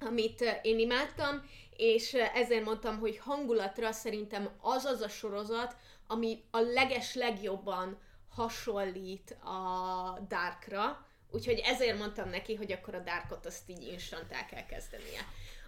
[0.00, 1.42] amit eh, én imádtam,
[1.76, 7.98] és eh, ezért mondtam, hogy hangulatra szerintem az az a sorozat, ami a leges legjobban
[8.28, 14.46] hasonlít a Darkra, úgyhogy ezért mondtam neki, hogy akkor a Darkot azt így instant el
[14.46, 15.20] kell kezdenie.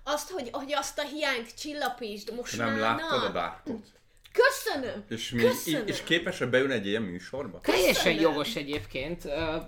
[0.02, 3.26] Azt, hogy, hogy azt a hiányt csillapítsd, most Nem már láttad na.
[3.26, 3.86] a Darkot?
[4.32, 5.04] Köszönöm!
[5.08, 5.86] És, mi, Köszönöm.
[5.86, 7.60] és képes beülni egy ilyen műsorba?
[7.60, 8.20] Teljesen Köszönöm.
[8.20, 9.24] jogos egyébként.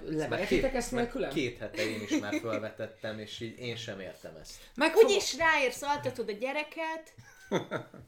[0.06, 1.30] Leveretitek ezt meg nélkülem?
[1.32, 4.52] két hete én is már felvetettem, és így én sem értem ezt.
[4.74, 7.12] Meg Úgyis ráérsz, altatod a gyereket,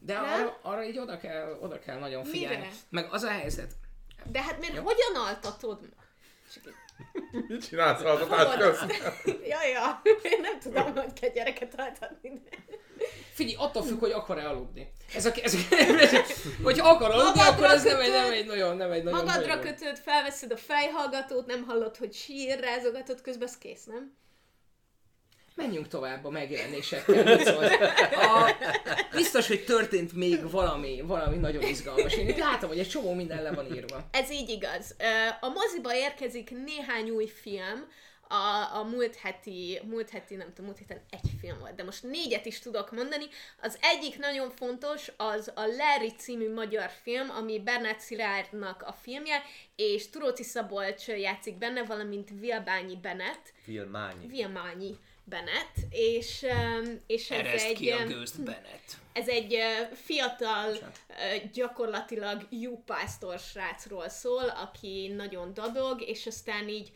[0.00, 2.56] De arra, arra így oda kell, oda kell nagyon figyelni.
[2.56, 2.68] Mire?
[2.90, 3.72] Meg az a helyzet.
[4.30, 5.78] de hát miért hogyan altatod?
[6.54, 6.72] Csak így
[7.48, 8.84] Mit csinálsz az adás közt?
[9.26, 11.74] ja, ja, én nem tudom, hogy kell gyereket
[12.44, 12.58] de-
[13.32, 14.92] Figyelj, attól függ, hogy akar-e aludni.
[15.14, 15.58] Ez a, ez a,
[16.62, 19.46] hogyha akar aludni, Magadra akkor ez nem egy, nem egy nagyon, nem egy nagyon Magadra
[19.54, 24.16] nagyon- kötöd, felveszed a fejhallgatót, nem hallod, hogy sír, rázogatod, közben az kész, nem?
[25.54, 27.38] Menjünk tovább a megjelenésekkel.
[27.38, 27.70] szólsz?
[28.12, 28.56] A,
[29.12, 32.14] biztos, hogy történt még valami, valami nagyon izgalmas.
[32.14, 34.08] Én itt látom, hogy egy csomó minden le van írva.
[34.10, 34.96] Ez így igaz.
[35.40, 37.86] A moziba érkezik néhány új film,
[38.28, 42.02] a, a múlt heti, múlt heti, nem tudom, múlt héten egy film volt, de most
[42.02, 43.24] négyet is tudok mondani.
[43.60, 49.42] Az egyik nagyon fontos, az a Larry című magyar film, ami Bernát Szilárdnak a filmje,
[49.76, 53.52] és Turóci Szabolcs játszik benne, valamint Vilbányi Bennett.
[53.64, 54.26] Filmányi.
[54.26, 54.98] Vilmányi.
[55.24, 56.46] Bennett, és,
[57.06, 58.96] és ez Ereszt egy, ki a gőzt, Bennett.
[59.12, 59.58] ez egy
[59.92, 60.76] fiatal,
[61.52, 66.92] gyakorlatilag jópásztor srácról szól, aki nagyon dadog, és aztán így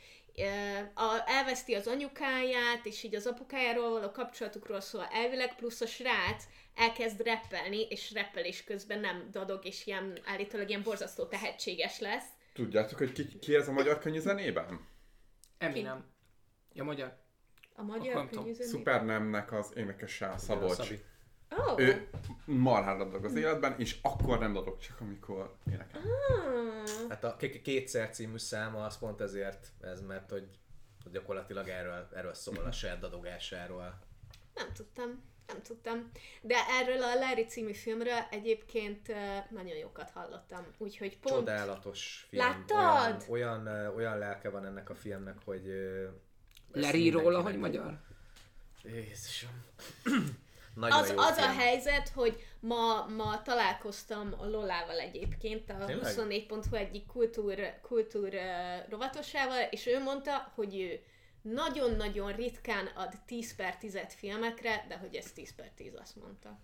[1.27, 7.23] elveszti az anyukáját, és így az apukájáról való kapcsolatukról szól elvileg, plusz a srác elkezd
[7.23, 12.27] rappelni, és rappelés közben nem dadog, és ilyen állítólag ilyen borzasztó tehetséges lesz.
[12.53, 14.87] Tudjátok, hogy ki, ki ez a magyar könnyű zenében?
[15.59, 16.05] Eminem.
[16.73, 17.27] Ja, magyar.
[17.79, 18.55] A magyar Akkor nem?
[18.55, 20.75] Szupernemnek az énekese, Szabolcs.
[20.75, 21.01] Szabi.
[21.51, 21.81] Oh.
[21.81, 22.09] Ő
[22.45, 26.01] marhára dadog az életben, és akkor nem dadog, csak amikor énekel.
[26.01, 27.09] Ah.
[27.09, 30.49] Hát a K- Kétszer című száma az pont ezért ez, mert hogy
[31.13, 33.99] gyakorlatilag erről, erről szól a saját dadogásáról.
[34.55, 36.11] Nem tudtam, nem tudtam.
[36.43, 39.13] De erről a Larry című filmről egyébként
[39.51, 40.67] nagyon jókat hallottam.
[40.79, 41.35] Úgyhogy pont...
[41.35, 42.43] Csodálatos film.
[42.43, 43.25] Láttad?
[43.29, 45.73] Olyan, olyan, olyan lelke van ennek a filmnek, hogy...
[46.73, 48.01] Lerí róla, hogy magyar?
[48.85, 49.65] Jézusom.
[50.75, 56.15] Nagyon Az, jó az a helyzet, hogy ma, ma találkoztam a Lolával egyébként, a Tényleg?
[56.17, 61.01] 24.hu egyik kultúr, kultúr eh, rovatosával, és ő mondta, hogy ő
[61.43, 66.59] nagyon-nagyon ritkán ad 10 per 10 filmekre, de hogy ez 10 per 10 azt mondta.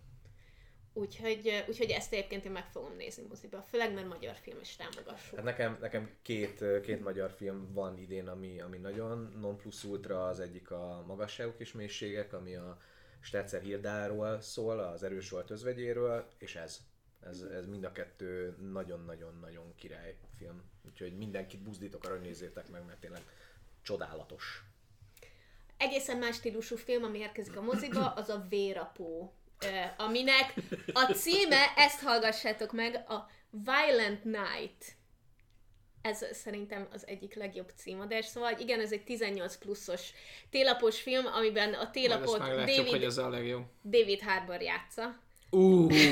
[0.97, 5.37] Úgyhogy, úgyhogy ezt egyébként én meg fogom nézni moziba, főleg mert magyar film is támogassuk.
[5.37, 10.27] Hát nekem, nekem két, két magyar film van idén, ami, ami nagyon non plus ultra,
[10.27, 12.81] az egyik a Magasságok és Mélységek, ami a
[13.21, 16.81] Stetzer Hildáról szól, az erős volt özvegyéről, és ez.
[17.21, 20.63] Ez, ez mind a kettő nagyon-nagyon-nagyon király film.
[20.87, 23.23] Úgyhogy mindenkit buzdítok arra, hogy nézzétek meg, mert tényleg
[23.83, 24.65] csodálatos.
[25.77, 29.33] egészen más stílusú film, ami érkezik a moziba, az a Vérapó,
[29.97, 30.55] aminek
[30.93, 34.97] a címe, ezt hallgassátok meg, a Violent Night.
[36.03, 38.25] Ez szerintem az egyik legjobb címadás.
[38.27, 40.11] Szóval igen, ez egy 18 pluszos
[40.51, 43.64] télapos film, amiben a Majd télapot meglátjuk, David, hogy ez a legjobb.
[43.85, 45.14] David Harbour játsza.
[45.51, 45.93] Uh,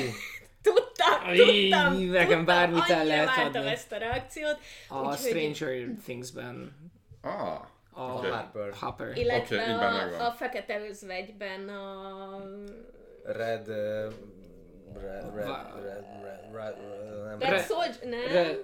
[0.61, 3.69] Tudtam, tudtam, nekem tudtam, bármit el lehet adni.
[3.71, 4.57] ezt a reakciót.
[4.87, 6.75] a úgyhogy- Stranger Things-ben
[7.21, 8.27] Ah, a Oké.
[8.27, 8.73] Harper.
[8.79, 9.17] Hopper.
[9.17, 10.13] Illetve megvan.
[10.13, 12.43] a, a Fekete Özvegyben a
[13.23, 13.67] Red...
[13.67, 14.07] ö,
[14.93, 15.45] Red, red, red,
[15.83, 16.75] red, red, red,
[17.25, 18.57] nem Red Re- Soldier, nem?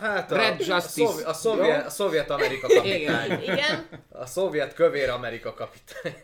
[0.00, 1.06] Hát a, Red a, Justice.
[1.06, 3.30] szovjet, a, szovjet, a szovjet Amerika kapitány.
[3.30, 3.42] Igen.
[3.42, 3.88] Igen.
[4.08, 6.14] A szovjet kövér Amerika kapitány.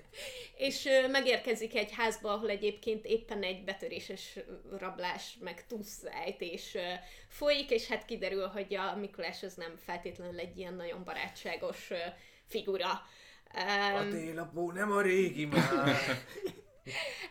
[0.57, 4.39] És ö, megérkezik egy házba, ahol egyébként éppen egy betöréses
[4.79, 6.81] rablás, meg túlszejtés ö,
[7.29, 11.97] folyik, és hát kiderül, hogy a Mikulás az nem feltétlenül egy ilyen nagyon barátságos ö,
[12.47, 12.89] figura.
[12.89, 15.97] A Um, télapó nem a régi már.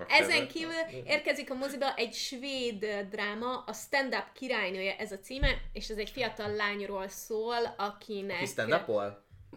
[0.07, 5.89] ezen kívül érkezik a moziba egy svéd dráma, a Stand-Up királynője ez a címe, és
[5.89, 8.39] ez egy fiatal lányról szól, akinek...
[8.39, 9.01] Ki stand up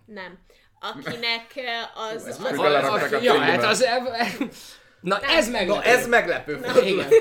[0.06, 0.38] Nem.
[0.80, 1.52] Akinek
[1.94, 2.26] az...
[2.26, 3.86] ez az meg- A- belerakták a- a Ja, hát az...
[5.00, 5.66] Na ez meg.
[5.66, 6.60] Na ez meglepő.
[6.84, 7.08] Igen.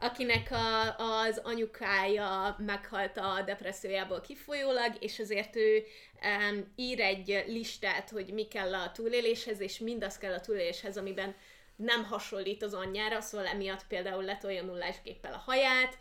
[0.00, 5.84] akinek a, az anyukája meghalt a depressziójából kifolyólag, és ezért ő
[6.22, 11.34] um, ír egy listát, hogy mi kell a túléléshez, és mindaz kell a túléléshez, amiben
[11.78, 15.98] nem hasonlít az anyjára, szóval emiatt például letolja nullásgéppel a haját,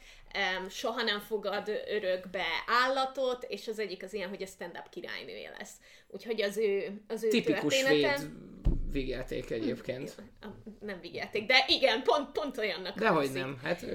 [0.70, 5.74] soha nem fogad örökbe állatot, és az egyik az ilyen, hogy a stand-up királynője lesz.
[6.08, 8.18] Úgyhogy az ő, az ő Tipikus története...
[8.18, 8.30] svéd
[8.92, 10.16] vígjáték egyébként.
[10.80, 13.86] Nem vigyelték, de igen, pont, pont olyannak Dehogy nem, hát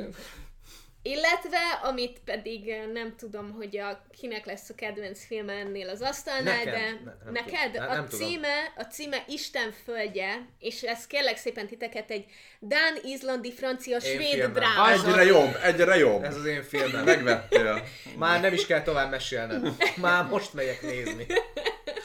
[1.04, 6.00] Illetve, amit pedig eh, nem tudom, hogy a, kinek lesz a kedvenc filme ennél az
[6.02, 6.72] asztalnál, Nekem.
[6.72, 7.88] de Ne- nem neked tudom.
[7.88, 8.26] A, nem tudom.
[8.26, 12.24] címe, a címe Isten földje, és ez kérlek szépen titeket egy
[12.58, 14.52] Dán, izlandi, francia, svéd filmem.
[14.52, 14.90] dráma.
[14.90, 16.22] Egyre jobb, egyre jobb.
[16.24, 17.04] Ez az én filmem.
[17.04, 17.82] Megvettél.
[18.18, 19.68] Már nem is kell tovább mesélned.
[19.96, 21.26] Már most megyek nézni.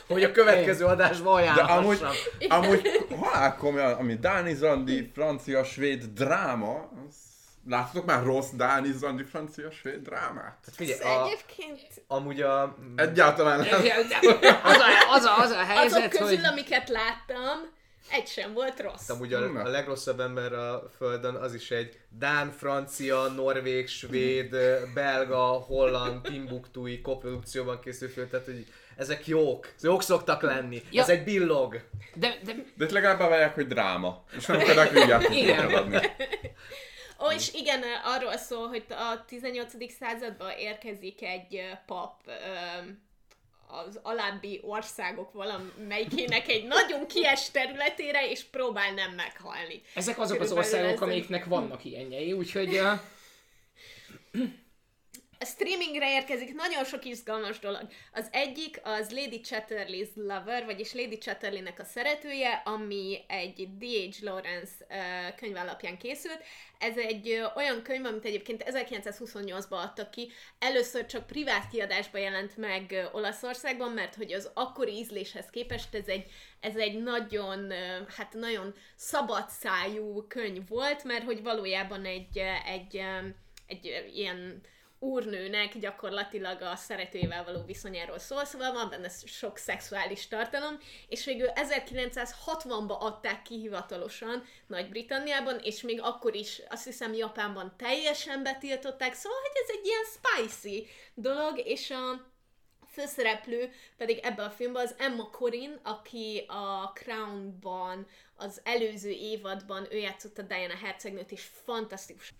[0.07, 1.99] Hogy a következő adásban De amúgy,
[2.47, 7.15] amúgy halál komolyan, ami Dán, izlandi, francia, svéd dráma, az...
[7.69, 10.57] Láttatok már rossz Dán, izlandi, francia, svéd drámát?
[10.67, 12.77] Ez Figyelj, a, egyébként amúgy a...
[12.95, 13.81] Egyáltalán nem.
[14.63, 16.45] az a, az a, az a azok helyzet, közül, hogy...
[16.45, 17.75] amiket láttam,
[18.11, 19.09] egy sem volt rossz.
[19.09, 24.55] Amúgy a, a legrosszabb ember a földön az is egy Dán, francia, norvég, svéd,
[24.93, 30.81] belga, holland, timbuktui koprodukcióban készült film, tehát hogy ezek jók, jók szoktak lenni.
[30.91, 31.01] Ja.
[31.01, 31.81] Ez egy billog.
[32.13, 34.23] De, de De legalább bevallják, hogy dráma.
[34.37, 35.73] És nem akarják vigyázni Igen.
[35.73, 35.99] adni.
[37.19, 39.73] Ó, és igen, arról szól, hogy a 18.
[39.99, 42.21] században érkezik egy pap
[43.67, 49.81] az alábbi országok valamelyikének egy nagyon kies területére, és próbál nem meghalni.
[49.93, 52.77] ezek azok az Körülbelül országok, ez- amiknek vannak ilyenjei, úgyhogy...
[52.79, 52.99] Uh,
[55.39, 57.87] A streamingre érkezik nagyon sok izgalmas dolog.
[58.13, 64.23] Az egyik az Lady Chatterley's Lover, vagyis Lady Chatterleynek a szeretője, ami egy D.H.
[64.23, 64.73] Lawrence
[65.35, 66.43] könyv alapján készült.
[66.79, 70.31] Ez egy olyan könyv, amit egyébként 1928-ban adtak ki.
[70.59, 76.25] Először csak privát kiadásban jelent meg Olaszországban, mert hogy az akkori ízléshez képest ez egy,
[76.59, 77.71] ez egy nagyon,
[78.17, 83.01] hát nagyon szabadszájú könyv volt, mert hogy valójában egy, egy,
[83.67, 84.61] egy uh, ilyen
[84.99, 91.49] úrnőnek gyakorlatilag a szeretőjével való viszonyáról szól, szóval van benne sok szexuális tartalom, és végül
[91.55, 99.37] 1960-ban adták ki hivatalosan Nagy-Britanniában, és még akkor is azt hiszem Japánban teljesen betiltották, szóval
[99.41, 102.35] hogy ez egy ilyen spicy dolog, és a
[102.91, 109.97] főszereplő pedig ebben a filmben az Emma Corrin, aki a Crown-ban az előző évadban ő
[109.97, 112.33] játszotta Diana hercegnőt, és fantasztikus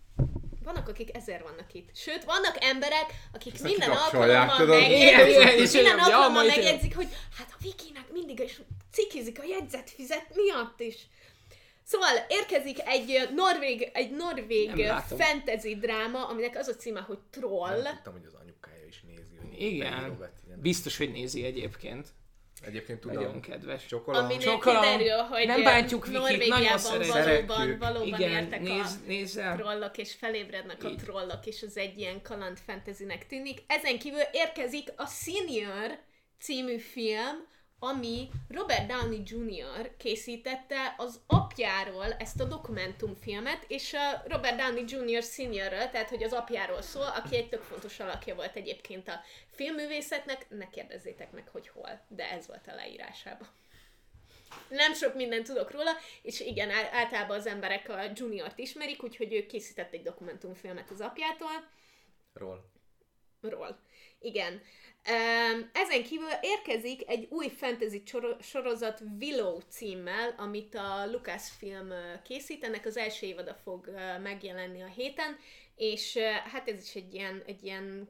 [0.67, 1.89] vannak, akik ezért vannak itt.
[1.95, 4.79] Sőt, vannak emberek, akik Ezt minden alkalommal?
[4.79, 10.35] Igen, igen, megjegyzik, minden alkalommal megjegyzik, hogy hát a Vikinek mindig is cikizik a jegyzetfizet
[10.35, 11.07] miatt is.
[11.83, 17.81] Szóval érkezik egy norvég, egy norvég fantasy dráma, aminek az a címe, hogy Troll.
[17.81, 19.35] Nem tudtam, hogy az anyukája is nézi.
[19.41, 19.93] Hogy Igen.
[19.93, 20.31] ilyen.
[20.61, 22.07] Biztos, hogy nézi egyébként.
[22.65, 23.15] Egyébként tudom.
[23.23, 23.85] Nagyon kedves.
[23.85, 24.23] Csokolom.
[24.23, 27.13] Aminél kiderül, hogy nem bántjuk Vikit, nagyon Norvégiában szeretjük.
[27.13, 27.79] valóban, Szeretjük.
[27.79, 29.55] valóban Igen, értek a nézz, nézzel.
[29.55, 33.63] trollok, és felébrednek a trollok, és ez egy ilyen kaland fantasynek tűnik.
[33.67, 35.99] Ezen kívül érkezik a Senior
[36.39, 37.47] című film,
[37.79, 39.97] ami Robert Downey Jr.
[39.97, 45.23] készítette az apjáról ezt a dokumentumfilmet, és a Robert Downey Jr.
[45.23, 50.49] seniorről, tehát hogy az apjáról szól, aki egy tök fontos alakja volt egyébként a filmművészetnek,
[50.49, 53.47] ne kérdezzétek meg, hogy hol, de ez volt a leírásában.
[54.69, 59.45] Nem sok mindent tudok róla, és igen, általában az emberek a juniort ismerik, úgyhogy ő
[59.45, 61.69] készített egy dokumentumfilmet az apjától,
[62.33, 62.71] Ról.
[63.41, 63.79] ról.
[64.19, 64.61] Igen.
[65.73, 68.03] Ezen kívül érkezik egy új fantasy
[68.41, 71.93] sorozat Willow címmel, amit a Lucasfilm
[72.23, 73.89] készít, ennek az első évada fog
[74.21, 75.37] megjelenni a héten,
[75.75, 76.17] és
[76.51, 78.09] hát ez is egy ilyen, egy ilyen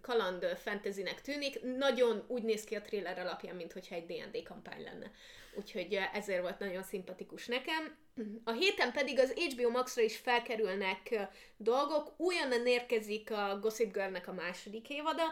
[0.00, 1.62] kaland, fantasynek tűnik.
[1.62, 5.10] Nagyon úgy néz ki a trailer alapján, mintha egy D&D kampány lenne.
[5.54, 7.96] Úgyhogy ezért volt nagyon szimpatikus nekem.
[8.44, 12.14] A héten pedig az HBO Max-ra is felkerülnek dolgok.
[12.16, 15.22] Újonnan érkezik a Gossip Girl-nek a második évada,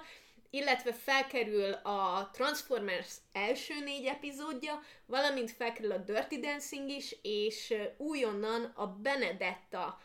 [0.51, 8.65] illetve felkerül a Transformers első négy epizódja, valamint felkerül a Dirty Dancing is, és újonnan
[8.75, 9.99] a Benedetta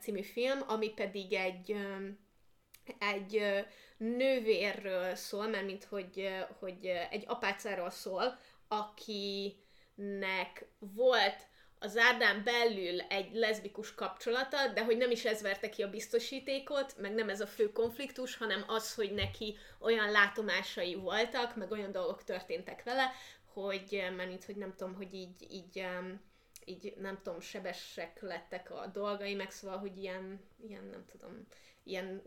[0.00, 1.76] című film, ami pedig egy
[2.98, 3.64] egy
[3.96, 8.38] nővérről szól, mert mint hogy, hogy egy apácáról szól,
[8.68, 11.46] akinek volt
[11.82, 16.94] az árdán belül egy leszbikus kapcsolata, de hogy nem is ez verte ki a biztosítékot,
[16.98, 21.92] meg nem ez a fő konfliktus, hanem az, hogy neki olyan látomásai voltak, meg olyan
[21.92, 23.12] dolgok történtek vele,
[23.52, 25.86] hogy, eh, mert hogy nem tudom, hogy így, így,
[26.64, 31.46] így nem tudom, sebesek lettek a dolgai, meg szóval, hogy ilyen, ilyen nem tudom,
[31.82, 32.22] ilyen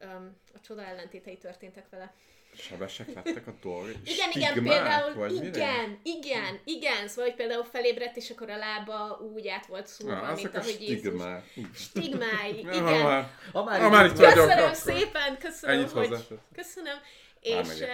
[0.00, 2.14] um, a csoda ellentétei történtek vele.
[2.58, 3.94] Sebesek lettek a dolgok.
[4.04, 9.20] Igen, igen, például, vagy igen, igen, igen, szóval, hogy például felébredt, és akkor a lába
[9.34, 10.98] úgy át volt szúrva, Na, mint azok a ahogy Jézus.
[10.98, 11.44] stigmák.
[11.74, 12.82] Stigmái, igen.
[12.82, 16.08] már- Ha már, Ha már itt vagyok, Köszönöm akkor szépen, köszönöm, Ennyit hogy...
[16.54, 16.96] Köszönöm.
[17.40, 17.84] És,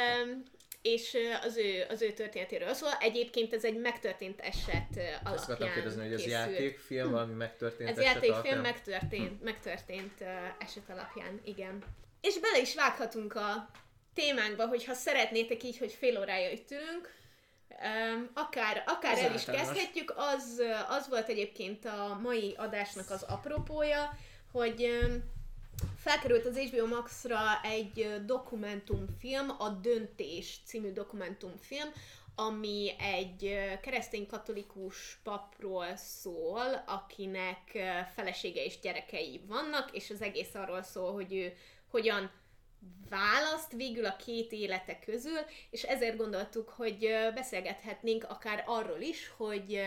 [0.82, 2.90] és az ő, az ő történetéről szól.
[3.00, 7.90] Egyébként ez egy megtörtént eset ö, Azt akartam alapján kérdezni, hogy ez játékfilm, valami megtörtént
[7.90, 8.58] Ez eset játékfilm alapján?
[8.60, 11.82] megtörtént, megtörtént uh, eset alapján, igen.
[12.20, 13.70] És bele is vághatunk a
[14.14, 17.12] témánkba, hogyha szeretnétek így, hogy fél órája itt ülünk,
[18.34, 20.14] akár, akár el is kezdhetjük.
[20.16, 24.18] Az, az volt egyébként a mai adásnak az apropója,
[24.52, 24.88] hogy
[25.98, 31.88] felkerült az HBO Max-ra egy dokumentumfilm, a Döntés című dokumentumfilm,
[32.36, 37.78] ami egy ö, keresztény-katolikus papról szól, akinek
[38.14, 41.56] felesége és gyerekei vannak, és az egész arról szól, hogy ő
[41.90, 42.30] hogyan
[43.08, 45.38] választ végül a két élete közül,
[45.70, 49.80] és ezért gondoltuk, hogy beszélgethetnénk akár arról is, hogy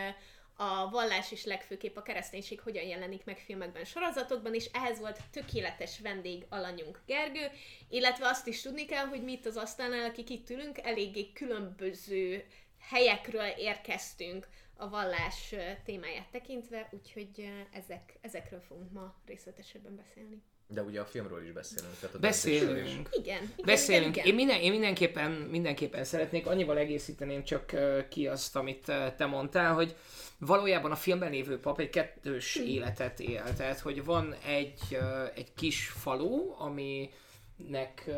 [0.58, 6.00] a vallás és legfőképp a kereszténység hogyan jelenik meg filmekben, sorozatokban, és ehhez volt tökéletes
[6.00, 7.52] vendég alanyunk Gergő,
[7.90, 12.46] illetve azt is tudni kell, hogy mi itt az asztalnál, akik itt ülünk, eléggé különböző
[12.80, 15.56] helyekről érkeztünk a vallás
[15.86, 20.42] témáját tekintve, úgyhogy ezek, ezekről fogunk ma részletesebben beszélni.
[20.70, 21.94] De ugye a filmről is beszélünk.
[22.00, 22.84] Tehát a döntésről is.
[22.84, 23.10] Beszélünk.
[23.12, 24.16] Igen, igen, Beszélünk.
[24.16, 24.46] igen, Én, igen.
[24.46, 27.72] minden, én mindenképpen, mindenképpen szeretnék, annyival egészíteném csak
[28.10, 29.96] ki azt, amit te mondtál, hogy
[30.38, 33.54] valójában a filmben lévő pap egy kettős életet él.
[33.58, 34.98] Tehát, hogy van egy,
[35.36, 38.10] egy kis falu, aminek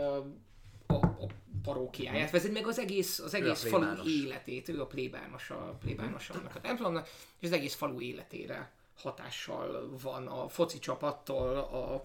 [0.88, 1.26] a, a
[1.64, 6.56] parókiáját vezet, meg az egész, az egész falu életét, ő a plébános, a plébános annak
[6.56, 7.08] a templomnak,
[7.40, 12.02] és az egész falu életére hatással van a foci csapattól, a,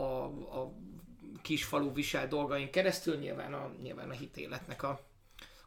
[0.00, 0.24] a,
[0.60, 0.72] a
[1.42, 5.00] kis falu visel dolgaink keresztül, nyilván a, nyilván a hitéletnek a,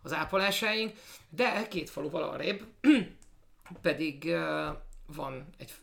[0.02, 0.98] az ápolásáink,
[1.30, 2.66] de két faluval arrébb
[3.82, 5.74] pedig uh, van egy,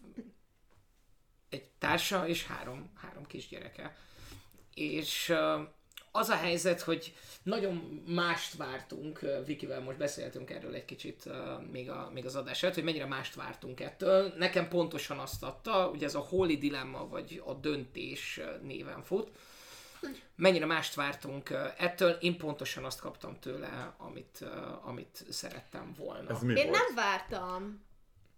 [1.48, 3.96] egy társa és három, három kisgyereke.
[4.74, 5.61] És uh,
[6.12, 11.29] az a helyzet, hogy nagyon mást vártunk, Vikivel most beszéltünk erről egy kicsit
[11.70, 14.35] még, a, még az adás előtt, hogy mennyire mást vártunk ettől.
[14.37, 19.31] Nekem pontosan azt adta, ugye ez a Holy Dilemma, vagy a döntés néven fut,
[20.37, 24.44] mennyire mást vártunk ettől, én pontosan azt kaptam tőle, amit,
[24.83, 26.31] amit szerettem volna.
[26.31, 26.79] Ez mi Én volt?
[26.79, 27.85] nem vártam,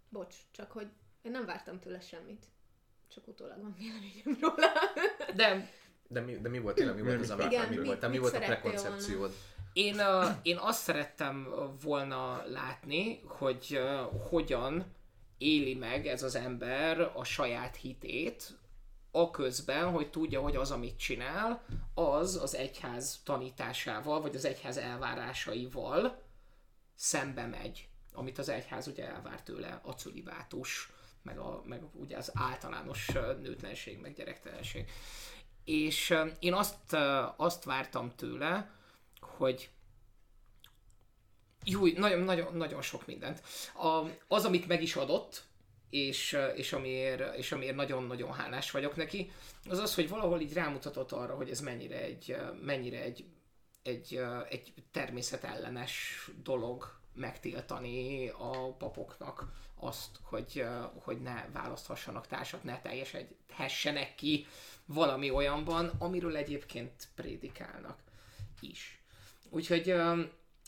[0.09, 0.87] bocs, csak hogy
[1.21, 2.45] én nem vártam tőle semmit.
[3.13, 4.71] Csak utólag van véleményem róla.
[5.35, 5.71] De
[6.13, 8.17] De mi, de mi volt tényleg, mi volt az, ami, Igen, mi mit- volt, mi
[8.17, 9.33] volt a prekoncepciód?
[9.73, 11.47] Én, uh, én azt szerettem
[11.81, 14.85] volna látni, hogy uh, hogyan
[15.37, 18.57] éli meg ez az ember a saját hitét,
[19.15, 24.77] a közben, hogy tudja, hogy az, amit csinál, az az egyház tanításával, vagy az egyház
[24.77, 26.21] elvárásaival
[26.95, 32.31] szembe megy, amit az egyház ugye elvár tőle, a cölibátus, meg, a, meg ugye az
[32.33, 33.05] általános
[33.41, 34.89] nőtlenség, meg gyerektelenség.
[35.65, 36.93] És én azt,
[37.37, 38.71] azt vártam tőle,
[39.19, 39.69] hogy
[41.65, 43.41] jó, nagyon, nagyon, nagyon sok mindent.
[43.75, 45.43] A, az, amit meg is adott,
[45.89, 49.31] és, és, amiért, és amiért nagyon-nagyon hálás vagyok neki,
[49.69, 53.25] az az, hogy valahol így rámutatott arra, hogy ez mennyire egy, mennyire egy,
[53.83, 64.15] egy, egy természetellenes dolog megtiltani a papoknak azt, hogy, hogy ne választhassanak társat, ne teljesedhessenek
[64.15, 64.47] ki
[64.85, 67.97] valami olyanban, amiről egyébként prédikálnak
[68.59, 69.03] is.
[69.49, 69.93] Úgyhogy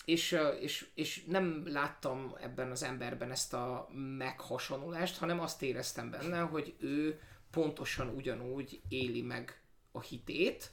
[0.05, 6.39] és, és, és nem láttam ebben az emberben ezt a meghasonlulást, hanem azt éreztem benne,
[6.39, 7.19] hogy ő
[7.51, 10.71] pontosan ugyanúgy éli meg a hitét,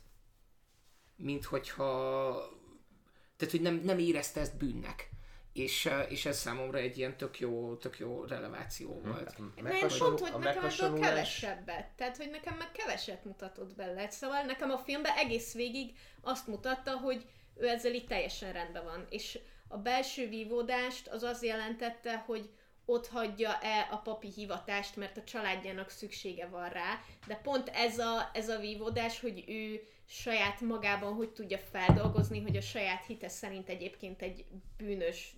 [1.17, 2.33] mint hogyha
[3.37, 5.11] tehát, hogy nem, nem érezte ezt bűnnek.
[5.53, 9.39] És, és ez számomra egy ilyen tök jó, tök jó releváció volt.
[9.63, 11.89] Nekem pont, hogy nekem ebből kevesebbet.
[11.97, 14.11] Tehát, hogy nekem meg keveset mutatott bele.
[14.11, 19.07] Szóval nekem a filmben egész végig azt mutatta, hogy ő ezzel itt teljesen rendben van.
[19.11, 19.39] És
[19.69, 22.51] a belső vívódást az az jelentette, hogy
[22.85, 28.31] ott hagyja-e a papi hivatást, mert a családjának szüksége van rá, de pont ez a,
[28.33, 33.69] ez a vívódás, hogy ő saját magában hogy tudja feldolgozni, hogy a saját hite szerint
[33.69, 34.45] egyébként egy
[34.77, 35.35] bűnös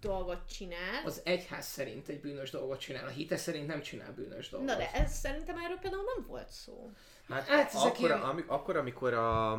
[0.00, 1.04] dolgot csinál.
[1.04, 4.68] Az egyház szerint egy bűnös dolgot csinál, a hite szerint nem csinál bűnös dolgot.
[4.68, 6.90] Na de ez szerintem erről például nem volt szó.
[7.28, 9.52] Hát, Hát akkor, ilyen- ami, akkor, amikor a,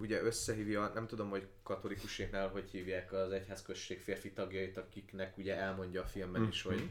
[0.00, 6.02] ugye összehívja, nem tudom, hogy katolikuséknál hogy hívják az egyházközség férfi tagjait, akiknek ugye elmondja
[6.02, 6.88] a filmben is, hogy,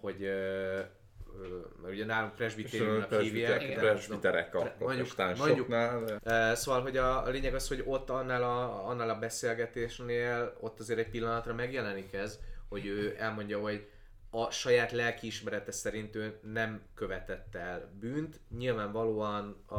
[0.00, 0.78] hogy ö,
[1.40, 3.74] ö, mert ugye nálunk presbitériumnak hívják.
[3.78, 6.04] Presbiterek a Mondjuk- mondjuk- protestánsoknál.
[6.22, 10.56] de- Uh, szóval, hogy a, a lényeg az, hogy ott annál a, annál a beszélgetésnél,
[10.60, 13.88] ott azért egy pillanatra megjelenik ez, hogy ő elmondja, hogy
[14.30, 19.76] a saját lelkiismerete szerint ő nem követett el bűnt, nyilvánvalóan a,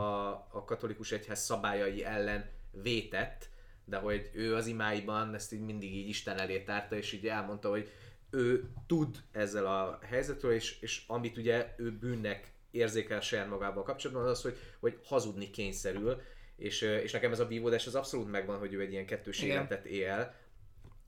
[0.52, 3.50] a katolikus egyház szabályai ellen vétett,
[3.86, 7.70] de hogy ő az imáiban ezt így mindig így Isten elé tárta, és így elmondta,
[7.70, 7.92] hogy
[8.30, 14.26] ő tud ezzel a helyzetről, és, és amit ugye ő bűnnek érzékel saját magával kapcsolatban,
[14.26, 16.22] az az, hogy, hogy hazudni kényszerül,
[16.56, 19.86] és, és nekem ez a vívódás az abszolút megvan, hogy ő egy ilyen kettős életet
[19.86, 20.34] él,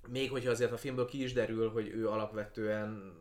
[0.07, 3.17] még hogyha azért a filmből ki is derül, hogy ő alapvetően,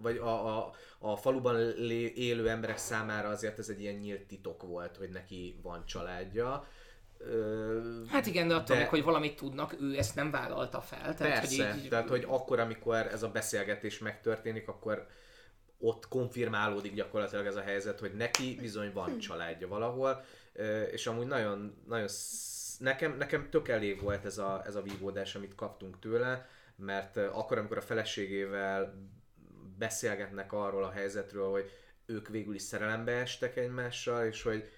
[0.00, 4.62] vagy a, a, a faluban lé, élő emberek számára azért ez egy ilyen nyílt titok
[4.62, 6.66] volt, hogy neki van családja.
[7.18, 11.14] Ö, Hát igen, de attól De- még, hogy valamit tudnak, ő ezt nem vállalta fel.
[11.14, 15.06] Tehát, Persze, hogy így, tehát hogy akkor, amikor ez a beszélgetés megtörténik, akkor
[15.78, 20.24] ott konfirmálódik gyakorlatilag ez a helyzet, hogy neki bizony van családja valahol,
[20.90, 22.08] és amúgy nagyon, nagyon
[22.78, 27.58] nekem, nekem tök elég volt ez a, ez a vívódás, amit kaptunk tőle, mert akkor,
[27.58, 28.94] amikor a feleségével
[29.78, 31.70] beszélgetnek arról a helyzetről, hogy
[32.06, 34.70] ők végül is szerelembe estek egymással, és hogy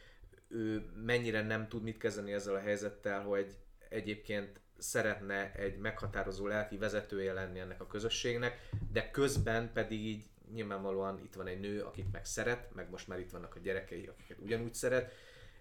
[0.48, 3.56] ő mennyire nem tud mit kezdeni ezzel a helyzettel, hogy
[3.88, 11.20] egyébként szeretne egy meghatározó lelki vezetője lenni ennek a közösségnek, de közben pedig így nyilvánvalóan
[11.24, 14.38] itt van egy nő, akit meg szeret, meg most már itt vannak a gyerekei, akiket
[14.40, 15.12] ugyanúgy szeret,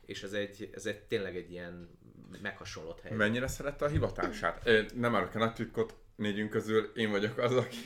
[0.05, 1.98] és ez egy, ez egy tényleg egy ilyen
[2.41, 3.15] meghasonlott hely.
[3.15, 4.61] Mennyire szerette a hivatását?
[4.63, 7.77] Ö, Nem árulok nagy titkot, négyünk közül én vagyok az, aki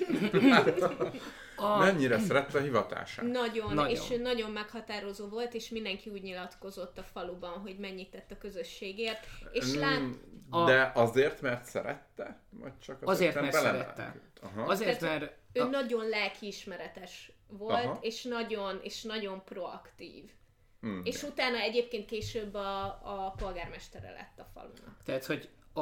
[1.56, 3.26] A, mennyire szerette a hivatását.
[3.26, 3.92] Nagyon, Nagyon.
[3.92, 9.26] és nagyon meghatározó volt, és mindenki úgy nyilatkozott a faluban, hogy mennyit tett a közösségért,
[9.52, 10.12] és lát, Mm,
[10.50, 12.40] A- De azért, mert szerette?
[12.50, 14.22] Vagy csak Azért, mert mert szerette.
[14.42, 14.64] Aha.
[14.64, 17.98] azért, Tehát mert ő a, nagyon lelkiismeretes volt, Aha.
[18.02, 20.32] és nagyon, és nagyon proaktív.
[20.84, 21.02] Hmm.
[21.04, 24.98] És utána egyébként később a, a polgármestere lett a falunak.
[25.04, 25.82] Tehát, hogy a,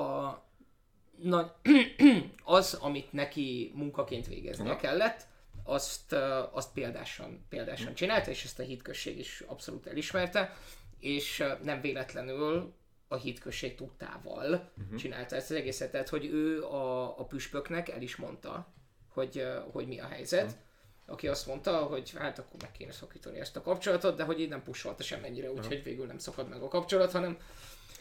[1.21, 1.55] na,
[2.43, 4.79] az, amit neki munkaként végeznie Aha.
[4.79, 5.27] kellett,
[5.63, 6.13] azt,
[6.51, 10.57] azt példásan, példásan csinálta, és ezt a hitközség is abszolút elismerte,
[10.99, 12.73] és nem véletlenül
[13.07, 14.99] a hitközség tudtával uh-huh.
[14.99, 18.73] csinálta ezt az egészet, tehát hogy ő a, a püspöknek el is mondta,
[19.07, 20.59] hogy, hogy mi a helyzet, uh-huh.
[21.11, 24.49] Aki azt mondta, hogy hát akkor meg kéne szakítani ezt a kapcsolatot, de hogy így
[24.49, 27.37] nem pusolta semennyire, úgyhogy végül nem szakad meg a kapcsolat, hanem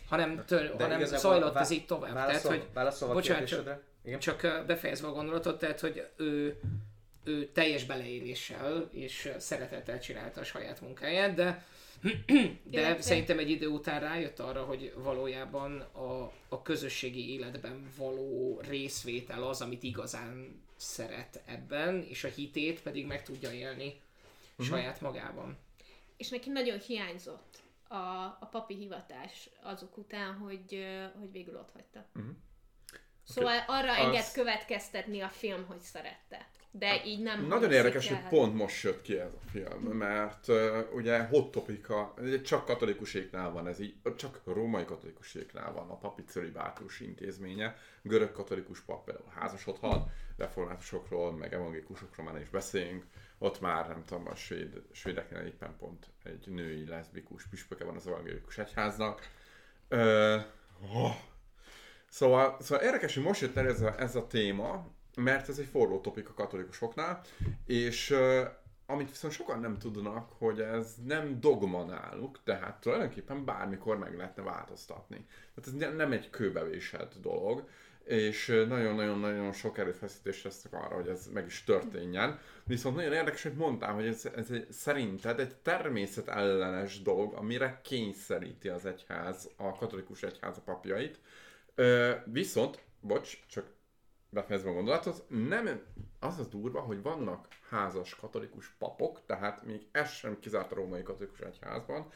[0.08, 2.12] hanem, tör, hanem zajlott vá- ez így tovább.
[2.12, 3.82] Tehát, Válaszol, hogy válaszolva bocsánat, csak?
[4.04, 4.18] Igen?
[4.18, 6.60] csak befejezve a gondolatot, tehát, hogy ő,
[7.24, 11.64] ő teljes beleéléssel és szeretettel csinálta a saját munkáját, de
[12.02, 18.60] de Illetve- szerintem egy idő után rájött arra, hogy valójában a, a közösségi életben való
[18.68, 24.00] részvétel az, amit igazán szeret ebben, és a hitét pedig meg tudja élni
[24.58, 25.58] saját magában.
[26.16, 27.94] És neki nagyon hiányzott a,
[28.40, 30.86] a papi hivatás azok után, hogy,
[31.18, 32.06] hogy végül ott hagyta.
[32.12, 32.28] Mhm.
[33.24, 36.48] Szóval arra Az- enged következtetni a film, hogy szerette.
[36.72, 38.16] De így nem Nagyon érdekes, el.
[38.16, 42.14] hogy pont most jött ki ez a film, mert uh, ugye hot topika,
[42.44, 48.80] csak katolikuséknál van ez így, csak római katolikuséknál van a papi cölibátus intézménye, görög katolikus
[48.80, 53.04] pap például házasodhat, reformátusokról, meg evangélikusokról már is beszéljünk,
[53.38, 58.06] ott már nem tudom, a svéd, svédeknél éppen pont egy női leszbikus püspöke van az
[58.06, 59.28] evangélikus egyháznak.
[59.90, 60.42] Uh,
[60.94, 61.14] oh.
[62.08, 64.86] Szóval, szóval érdekes, hogy most jött el ez a, ez a téma,
[65.16, 67.20] mert ez egy forró topik a katolikusoknál,
[67.66, 68.14] és
[68.86, 74.42] amit viszont sokan nem tudnak, hogy ez nem dogma náluk, tehát tulajdonképpen bármikor meg lehetne
[74.42, 75.26] változtatni.
[75.54, 77.68] Tehát ez ne- nem egy kőbevésett dolog,
[78.04, 82.38] és nagyon-nagyon-nagyon sok erőfeszítést tesznek arra, hogy ez meg is történjen.
[82.64, 88.68] Viszont nagyon érdekes, hogy mondtál, hogy ez, ez egy, szerinted egy természetellenes dolog, amire kényszeríti
[88.68, 91.18] az egyház, a katolikus egyház a papjait.
[92.24, 93.66] Viszont, bocs, csak
[94.30, 95.80] befejezve a gondolatot, nem
[96.20, 101.02] az az durva, hogy vannak házas katolikus papok, tehát még ez sem kizárt a római
[101.02, 102.10] katolikus egyházban.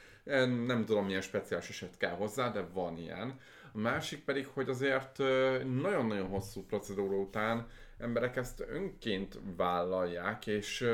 [0.67, 3.41] Nem tudom, milyen speciális eset kell hozzá, de van ilyen.
[3.73, 5.19] A másik pedig, hogy azért
[5.65, 10.91] nagyon-nagyon hosszú procedúra után emberek ezt önként vállalják, és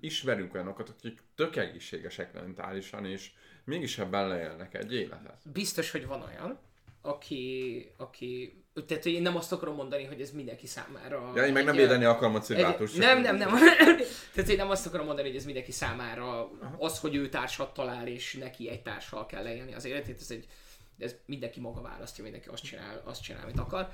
[0.00, 3.32] ismerünk olyanokat, akik tök egészségesek mentálisan, és
[3.64, 5.52] mégis ebben leélnek egy életet.
[5.52, 6.58] Biztos, hogy van olyan,
[7.00, 11.32] aki, aki tehát hogy én nem azt akarom mondani, hogy ez mindenki számára...
[11.34, 12.96] Ja, én meg nem védeni akarom a civátust.
[12.96, 13.48] Nem, nem, nem.
[14.34, 18.06] Tehát én nem azt akarom mondani, hogy ez mindenki számára az, hogy ő társat talál,
[18.06, 20.46] és neki egy társal kell leélni az életét, ez egy
[20.98, 23.88] ez mindenki maga választja, mindenki azt csinál, azt csinál, amit akar,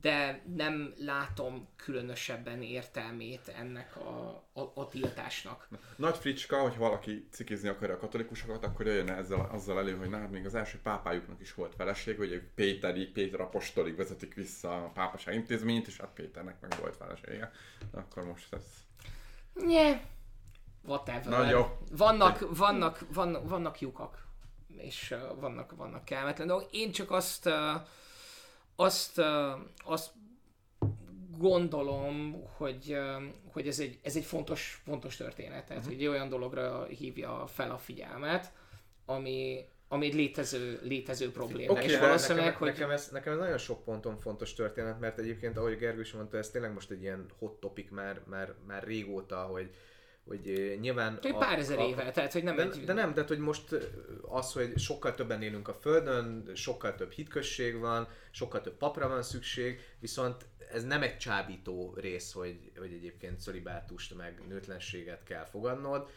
[0.00, 5.68] de nem látom különösebben értelmét ennek a, a, a tiltásnak.
[5.96, 10.28] Nagy fricska, hogy valaki cikizni akarja a katolikusokat, akkor jöjjön azzal, azzal elő, hogy na,
[10.30, 14.88] még az első pápájuknak is volt feleség, hogy ők Péterig, Péter apostolig vezetik vissza a
[14.88, 17.52] pápaság intézményt, és hát Péternek meg volt felesége.
[17.90, 18.64] Akkor most ez...
[19.66, 20.02] Nye.
[20.82, 21.28] Whatever.
[21.28, 21.78] Na jó.
[21.90, 24.26] Vannak, vannak, vannak, vannak lyukak,
[24.82, 26.68] és vannak, vannak kellemetlen dolgok.
[26.72, 27.50] Én csak azt,
[28.76, 29.22] azt,
[29.76, 30.10] azt
[31.38, 32.98] gondolom, hogy,
[33.52, 35.66] hogy ez egy, ez egy fontos, fontos történet.
[35.66, 38.52] Tehát, hogy egy olyan dologra hívja fel a figyelmet,
[39.04, 41.72] ami, ami egy létező, létező probléma.
[41.72, 42.68] Oké, és de valószínűleg, nekem, hogy...
[42.68, 46.36] nekem, ez, nekem ez nagyon sok ponton fontos történet, mert egyébként, ahogy Gergő is mondta,
[46.36, 49.70] ez tényleg most egy ilyen hot topic már, már, már régóta, hogy,
[50.30, 51.18] hogy nyilván...
[51.22, 52.84] Egy pár ezer éve, tehát hogy nem de, egy...
[52.84, 53.74] de nem, tehát hogy most
[54.22, 59.22] az, hogy sokkal többen élünk a Földön, sokkal több hitközség van, sokkal több papra van
[59.22, 66.10] szükség, viszont ez nem egy csábító rész, hogy, hogy egyébként szolibátust meg nőtlenséget kell fogadnod,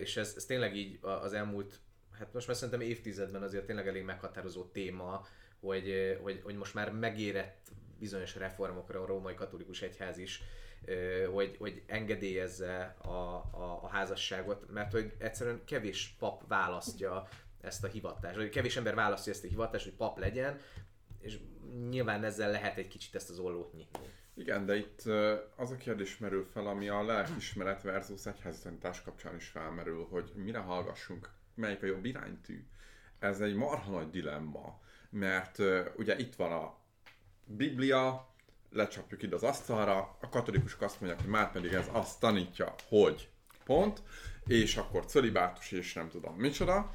[0.00, 1.80] és ez, ez tényleg így a- az elmúlt,
[2.18, 5.26] hát most már szerintem évtizedben azért tényleg elég meghatározó téma,
[5.60, 7.68] hogy, hogy, hogy most már megérett
[7.98, 10.42] bizonyos reformokra a római katolikus egyház is,
[11.32, 17.28] hogy, hogy engedélyezze a, a, a házasságot, mert hogy egyszerűen kevés pap választja
[17.60, 20.60] ezt a hivatást, vagy kevés ember választja ezt a hivatást, hogy pap legyen,
[21.20, 21.38] és
[21.88, 24.08] nyilván ezzel lehet egy kicsit ezt az ollót nyitni.
[24.34, 25.02] Igen, de itt
[25.56, 30.58] az a kérdés merül fel, ami a lelkismeret versus egyházítás kapcsán is felmerül, hogy mire
[30.58, 32.66] hallgassunk, melyik a jobb iránytű.
[33.18, 34.80] Ez egy marha nagy dilemma,
[35.10, 35.58] mert
[35.96, 36.78] ugye itt van a
[37.44, 38.33] Biblia,
[38.74, 43.28] lecsapjuk ide az asztalra, a katolikusok azt mondják, hogy már pedig ez azt tanítja, hogy
[43.64, 44.02] pont,
[44.46, 46.90] és akkor cölibátus és nem tudom micsoda.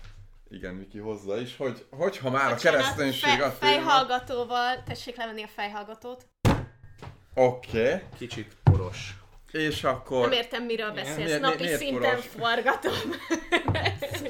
[0.49, 3.71] Igen, Viki hozza is, hogy hogyha már a Bocsánat, kereszténység fe- a téma.
[3.71, 6.25] Fejhallgatóval, tessék levenni a fejhallgatót.
[7.33, 8.01] Oké, okay.
[8.17, 9.13] Kicsit poros.
[9.51, 10.21] és akkor...
[10.21, 11.17] Nem értem, miről beszélsz.
[11.17, 12.25] Mi- mi- Napi miért szinten poros?
[12.25, 12.93] forgatom.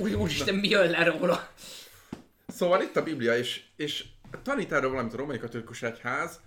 [0.02, 1.48] Új, úristen, mi jön le róla?
[2.48, 4.06] Szóval itt a Biblia, és, és
[4.44, 6.40] tanít erről valamit a római katolikus egyház,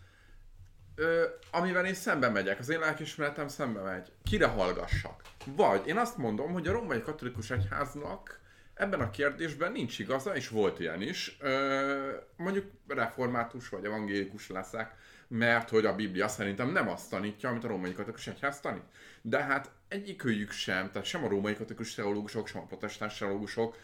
[0.95, 4.12] ö, amivel én szembe megyek, az én lelkismeretem szembe megy.
[4.22, 5.22] Kire hallgassak?
[5.47, 8.40] Vagy én azt mondom, hogy a római katolikus egyháznak
[8.74, 11.36] ebben a kérdésben nincs igaza, és volt ilyen is.
[11.40, 14.95] Ö, mondjuk református vagy evangélikus leszek,
[15.28, 18.84] mert hogy a Biblia szerintem nem azt tanítja, amit a római katolikus egyház tanít.
[19.22, 23.76] De hát egyikőjük sem, tehát sem a római katolikus teológusok, sem a protestáns teológusok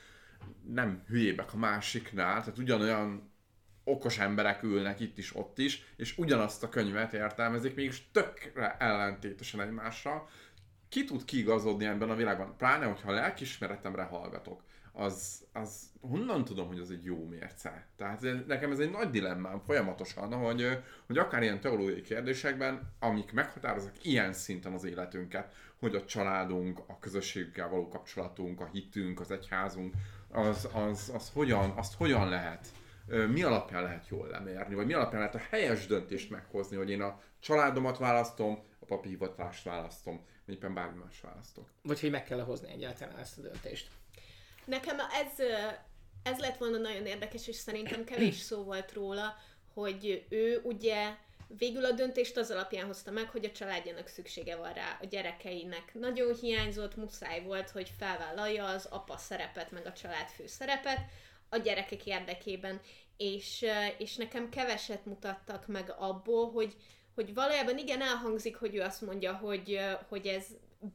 [0.67, 3.28] nem hülyébek a másiknál, tehát ugyanolyan
[3.89, 9.61] okos emberek ülnek itt is, ott is, és ugyanazt a könyvet értelmezik, mégis tökre ellentétesen
[9.61, 10.29] egymással.
[10.89, 12.57] Ki tud kiigazodni ebben a világban?
[12.57, 14.63] Pláne, hogyha lelkismeretemre hallgatok,
[14.93, 17.87] az, az honnan tudom, hogy az egy jó mérce?
[17.97, 24.05] Tehát nekem ez egy nagy dilemmám folyamatosan, hogy, hogy akár ilyen teológiai kérdésekben, amik meghatároznak
[24.05, 29.95] ilyen szinten az életünket, hogy a családunk, a közösséggel való kapcsolatunk, a hitünk, az egyházunk,
[30.31, 32.67] az, az, az hogyan, azt hogyan lehet,
[33.09, 37.01] mi alapján lehet jól lemérni, vagy mi alapján lehet a helyes döntést meghozni, hogy én
[37.01, 41.69] a családomat választom, a papi hivatást választom, vagy éppen bármi más választok.
[41.83, 43.89] Vagy hogy meg kell hozni egyáltalán ezt a döntést.
[44.65, 45.47] Nekem ez,
[46.23, 49.37] ez lett volna nagyon érdekes, és szerintem kevés szó volt róla,
[49.75, 51.15] hogy ő ugye
[51.47, 55.95] végül a döntést az alapján hozta meg, hogy a családjának szüksége van rá, a gyerekeinek
[55.95, 61.01] nagyon hiányzott, muszáj volt, hogy felvállalja az apa szerepet, meg a családfő szerepet
[61.49, 62.81] a gyerekek érdekében,
[63.17, 63.65] és,
[63.99, 66.75] és nekem keveset mutattak meg abból, hogy,
[67.15, 70.47] hogy valójában igen elhangzik, hogy ő azt mondja, hogy, hogy ez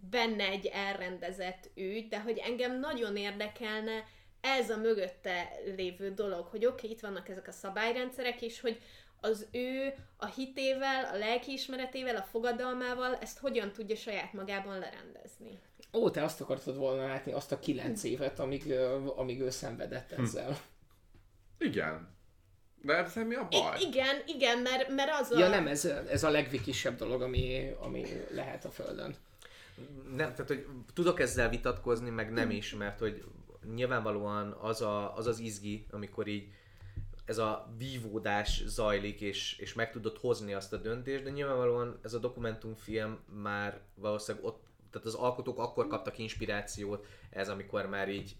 [0.09, 4.03] benne egy elrendezett ügy, de hogy engem nagyon érdekelne
[4.41, 8.81] ez a mögötte lévő dolog, hogy oké, okay, itt vannak ezek a szabályrendszerek, és hogy
[9.21, 15.59] az ő a hitével, a lelkiismeretével, a fogadalmával ezt hogyan tudja saját magában lerendezni.
[15.93, 18.73] Ó, te azt akartad volna látni, azt a kilenc évet, amíg,
[19.15, 20.57] amíg ő szenvedett ezzel.
[21.57, 22.11] Igen.
[22.81, 23.79] De ezzel mi a baj?
[23.79, 25.39] I- igen, igen, mert, mert az a...
[25.39, 29.15] Ja nem, ez, ez a legvikisebb dolog, ami, ami lehet a Földön.
[30.07, 33.23] Nem, tehát hogy tudok ezzel vitatkozni, meg nem is, mert hogy
[33.73, 36.47] nyilvánvalóan az a, az, az izgi, amikor így
[37.25, 42.13] ez a vívódás zajlik, és, és meg tudod hozni azt a döntést, de nyilvánvalóan ez
[42.13, 44.63] a dokumentumfilm már valószínűleg ott,
[44.93, 48.35] tehát az alkotók akkor kaptak inspirációt, ez amikor már így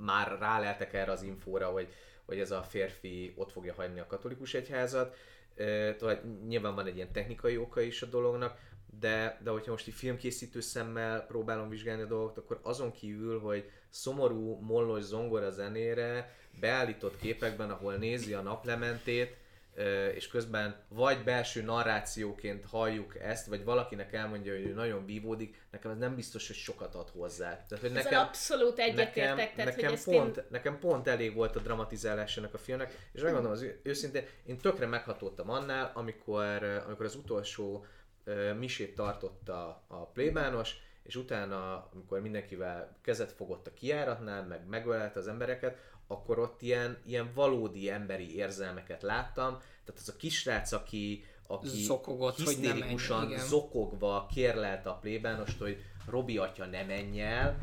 [0.00, 1.88] már ráleltek erre az infóra, hogy,
[2.24, 5.16] hogy ez a férfi ott fogja hagyni a katolikus egyházat.
[5.54, 8.58] Tehát nyilván van egy ilyen technikai oka is a dolognak,
[9.00, 13.70] de, de hogyha most egy filmkészítő szemmel próbálom vizsgálni a dolgot, akkor azon kívül, hogy
[13.88, 19.36] szomorú, mollos zongora zenére beállított képekben, ahol nézi a naplementét,
[20.14, 25.90] és közben vagy belső narrációként halljuk ezt, vagy valakinek elmondja, hogy ő nagyon vívódik, nekem
[25.90, 27.64] ez nem biztos, hogy sokat ad hozzá.
[27.68, 30.44] Tehát, hogy Ezzel abszolút egyetértek, nekem, tehát nekem, hogy pont, én...
[30.50, 35.50] nekem pont elég volt a dramatizálás a filmnek, és megmondom az őszintén, én tökre meghatódtam
[35.50, 37.84] annál, amikor, amikor az utolsó
[38.26, 45.18] uh, misét tartotta a plébános, és utána, amikor mindenkivel kezet fogott a kiáratnál, meg megölelte
[45.18, 45.76] az embereket,
[46.08, 49.58] akkor ott ilyen, ilyen valódi emberi érzelmeket láttam.
[49.58, 55.58] Tehát az a kisrác, aki, aki Zokogott, hogy ne menj, hisztérikusan zokogva kérlelte a plébánost,
[55.58, 57.58] hogy Robi atya ne menj el,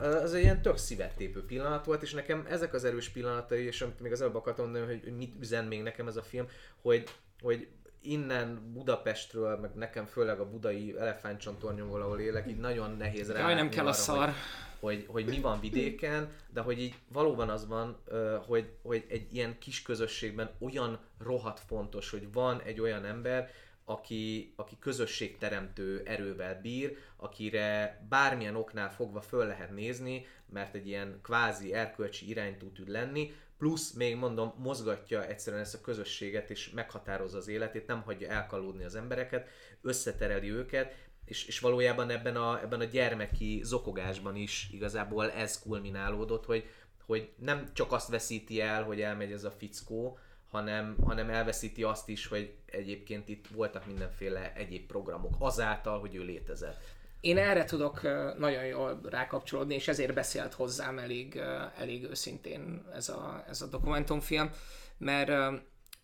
[0.00, 4.00] az egy ilyen tök szívettépő pillanat volt, és nekem ezek az erős pillanatai, és amit
[4.00, 6.46] még az előbb akartam mondani, hogy mit üzen még nekem ez a film,
[6.82, 7.08] hogy,
[7.40, 7.68] hogy
[8.02, 13.40] innen Budapestről, meg nekem főleg a budai elefántcsontornyomból, ahol élek, így nagyon nehéz rá.
[13.40, 14.26] Jaj, nem kell a szar.
[14.26, 14.34] Hogy,
[14.80, 17.98] hogy, hogy mi van vidéken, de hogy így valóban az van,
[18.46, 23.50] hogy, hogy egy ilyen kis közösségben olyan rohadt fontos, hogy van egy olyan ember,
[23.84, 31.18] aki, aki közösségteremtő erővel bír, akire bármilyen oknál fogva föl lehet nézni, mert egy ilyen
[31.22, 37.36] kvázi erkölcsi iránytú tud lenni, plusz még mondom, mozgatja egyszerűen ezt a közösséget, és meghatározza
[37.36, 39.48] az életét, nem hagyja elkalódni az embereket,
[39.82, 40.94] összetereli őket,
[41.24, 46.64] és, és valójában ebben a, ebben a gyermeki zokogásban is igazából ez kulminálódott, hogy,
[47.06, 50.18] hogy nem csak azt veszíti el, hogy elmegy ez a fickó,
[50.50, 56.22] hanem, hanem elveszíti azt is, hogy egyébként itt voltak mindenféle egyéb programok azáltal, hogy ő
[56.22, 56.80] létezett.
[57.20, 58.02] Én erre tudok
[58.38, 61.40] nagyon jól rákapcsolódni, és ezért beszélt hozzám elég,
[61.78, 64.50] elég őszintén ez a, ez a dokumentumfilm,
[64.98, 65.60] mert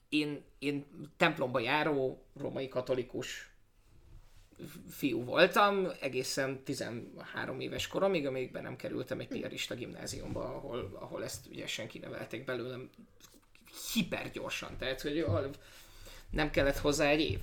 [0.09, 0.87] én, én
[1.17, 3.51] templomba járó római katolikus
[4.91, 11.25] fiú voltam, egészen 13 éves koromig, amíg be nem kerültem egy piarista gimnáziumba, ahol, ahol
[11.25, 12.91] ezt ügyesen kinevelték belőlem
[13.95, 15.27] hipergyorsan, tehát hogy
[16.31, 17.39] nem kellett hozzá egy év.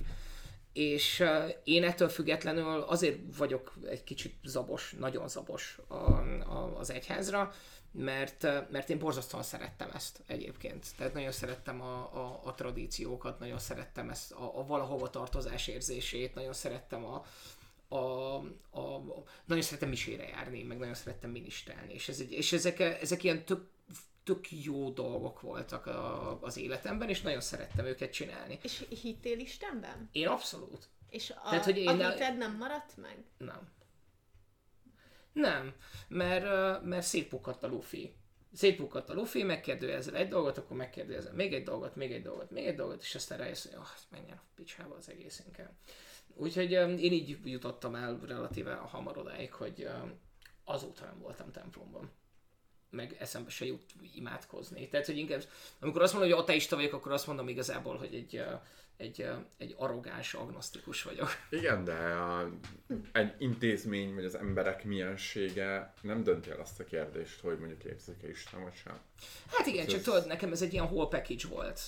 [0.74, 1.24] És
[1.64, 7.52] én ettől függetlenül azért vagyok egy kicsit zabos, nagyon zabos a, a, az egyházra,
[7.92, 10.86] mert, mert én borzasztóan szerettem ezt egyébként.
[10.96, 16.34] Tehát nagyon szerettem a, a, a tradíciókat, nagyon szerettem ezt a, a valahova tartozás érzését,
[16.34, 17.24] nagyon szerettem a,
[17.88, 17.96] a,
[18.70, 22.80] a, a, nagyon szerettem misére járni, meg nagyon szerettem ministrálni, és, ez egy, és ezek,
[22.80, 23.66] ezek ilyen tök,
[24.24, 28.58] tök jó dolgok voltak a, az életemben, és nagyon szerettem őket csinálni.
[28.62, 30.08] És hittél Istenben?
[30.12, 30.88] Én abszolút.
[31.08, 33.24] És a, Tehát, hogy én a hited nem maradt meg?
[33.38, 33.72] Nem.
[35.32, 35.74] Nem,
[36.08, 38.14] mert, mert szétpukadt a lufi.
[38.52, 42.66] Szétpukadt a lufi, megkérdőjezel egy dolgot, akkor megkérdőjezel még egy dolgot, még egy dolgot, még
[42.66, 45.72] egy dolgot, és aztán rájössz, hogy oh, menjen a picsába az egész inkább.
[46.34, 49.88] Úgyhogy én így jutottam el relatíve hamar odáig, hogy
[50.64, 52.10] azóta nem voltam templomban
[52.94, 53.82] meg eszembe se jut
[54.14, 54.88] imádkozni.
[54.88, 55.42] Tehát, hogy inkább,
[55.80, 58.42] amikor azt mondom, hogy ateista vagyok, akkor azt mondom igazából, hogy egy,
[58.96, 59.26] egy,
[59.58, 61.28] egy arrogáns agnosztikus vagyok.
[61.50, 62.50] Igen, de a,
[63.12, 68.28] egy intézmény, vagy az emberek miensége nem dönti el azt a kérdést, hogy mondjuk létezik-e
[68.28, 68.98] Isten, vagy sem.
[69.52, 71.80] Hát igen, Ez- csak tudod, nekem ez egy ilyen whole package volt,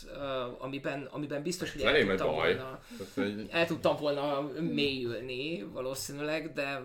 [0.59, 2.54] amiben, amiben biztos, hogy Ez el tudtam, baj.
[2.57, 2.80] volna,
[3.50, 6.82] el tudtam volna mélyülni valószínűleg, de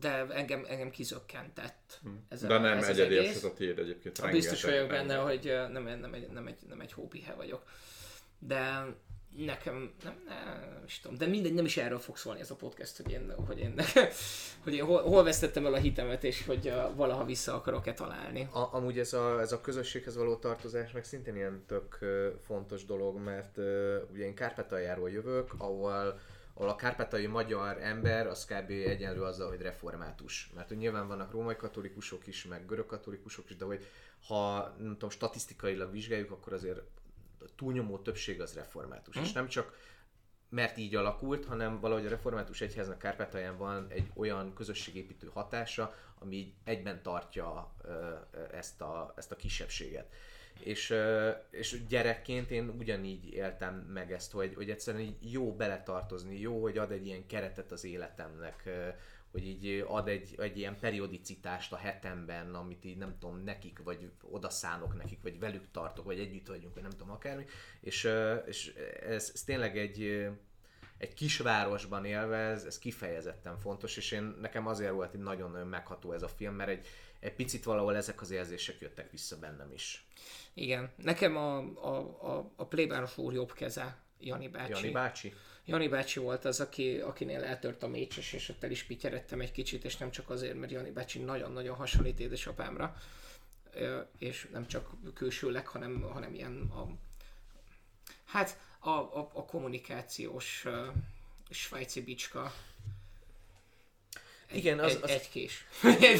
[0.00, 2.00] de engem, engem kizökkentett.
[2.28, 4.30] Ez de nem ez egyedi ez a tiéd egyébként.
[4.30, 7.62] Biztos rengeteg- vagyok benne, hogy nem, nem, egy, nem, egy, nem egy hópihe vagyok.
[8.38, 8.86] De
[9.36, 12.96] nekem, nem, nem is tudom, de mindegy, nem is erről fog szólni ez a podcast,
[12.96, 13.80] hogy én, hogy én,
[14.64, 18.48] hogy én hol, hol vesztettem el a hitemet, és hogy valaha vissza akarok-e találni.
[18.52, 21.98] A, amúgy ez a, ez a közösséghez való tartozás meg szintén ilyen tök
[22.46, 23.58] fontos dolog, mert
[24.12, 26.20] ugye én Kárpátaljáról jövök, ahol,
[26.58, 28.70] ahol a kárpátai magyar ember az kb.
[28.70, 30.50] egyenlő azzal, hogy református.
[30.54, 33.86] Mert hogy nyilván vannak római katolikusok is, meg görög katolikusok is, de hogy
[34.26, 36.78] ha nem tudom, statisztikailag vizsgáljuk, akkor azért
[37.38, 39.16] a túlnyomó többség az református.
[39.16, 39.76] És nem csak
[40.48, 46.54] mert így alakult, hanem valahogy a református egyháznak Kárpátalján van egy olyan közösségépítő hatása, ami
[46.64, 47.74] egyben tartja
[48.52, 50.12] ezt a, ezt a kisebbséget.
[50.60, 50.94] És,
[51.50, 56.78] és gyerekként én ugyanígy éltem meg ezt, hogy, hogy egyszerűen így jó beletartozni, jó, hogy
[56.78, 58.68] ad egy ilyen keretet az életemnek,
[59.36, 64.10] hogy így ad egy, egy ilyen periodicitást a hetemben, amit így nem tudom, nekik, vagy
[64.30, 67.44] odaszánok nekik, vagy velük tartok, vagy együtt vagyunk, vagy nem tudom, akármi.
[67.80, 68.08] És,
[68.46, 70.28] és ez, ez tényleg egy,
[70.98, 76.12] egy kisvárosban élve ez, ez kifejezetten fontos, és én nekem azért volt egy nagyon-nagyon megható
[76.12, 76.86] ez a film, mert egy,
[77.20, 80.06] egy picit valahol ezek az érzések jöttek vissza bennem is.
[80.54, 81.96] Igen, nekem a, a,
[82.36, 84.70] a, a plébános úr jobb keze, Jani bácsi.
[84.70, 85.34] Jani bácsi?
[85.64, 89.52] Jani bácsi volt az, aki, akinél eltört a mécses, és ott el is pityeredtem egy
[89.52, 92.96] kicsit, és nem csak azért, mert Jani bácsi nagyon-nagyon hasonlít édesapámra,
[94.18, 96.86] és nem csak külsőleg, hanem, hanem ilyen a,
[98.24, 100.86] hát a, a, a kommunikációs uh,
[101.50, 102.52] svájci bicska.
[104.48, 105.66] Egy, Igen, az- egy, az- egy kés.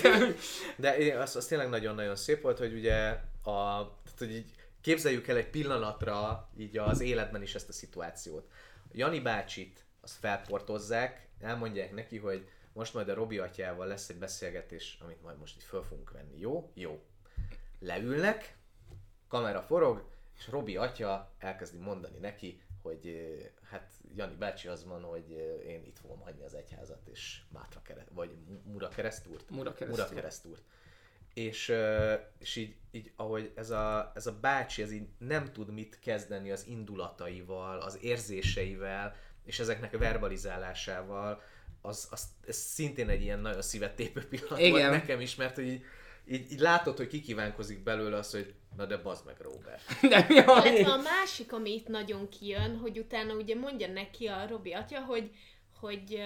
[0.76, 2.94] De az, az tényleg nagyon-nagyon szép volt, hogy ugye
[3.42, 3.62] a,
[4.04, 8.50] tehát, hogy így képzeljük el egy pillanatra így az életben is ezt a szituációt.
[8.92, 14.98] Jani bácsit azt felportozzák, elmondják neki, hogy most majd a Robi atyával lesz egy beszélgetés,
[15.00, 16.38] amit majd most itt föl fogunk venni.
[16.38, 16.70] Jó?
[16.74, 17.02] Jó.
[17.80, 18.56] Leülnek,
[19.28, 20.04] kamera forog,
[20.38, 23.28] és Robi atya elkezdi mondani neki, hogy
[23.70, 25.30] hát Jani bácsi az van, hogy
[25.66, 28.30] én itt fogom hagyni az egyházat, és Mátra kereszt, vagy
[28.64, 29.50] Mura keresztúrt?
[29.50, 30.08] Mura keresztúrt.
[30.08, 30.62] Mura keresztúrt.
[31.34, 31.72] És,
[32.38, 36.50] és így, így, ahogy ez a, ez a bácsi ez így nem tud mit kezdeni
[36.50, 41.42] az indulataival, az érzéseivel, és ezeknek a verbalizálásával,
[41.80, 44.70] az, az, ez szintén egy ilyen nagyon szívet tépő pillanat Igen.
[44.70, 45.84] volt nekem is, mert hogy így,
[46.28, 50.00] így, így látod, hogy kikívánkozik belőle az, hogy na de bazd meg Robert.
[50.12, 50.82] Nem, jaj.
[50.82, 55.30] A másik, ami itt nagyon kijön, hogy utána ugye mondja neki a Robi atya, hogy,
[55.80, 56.22] hogy,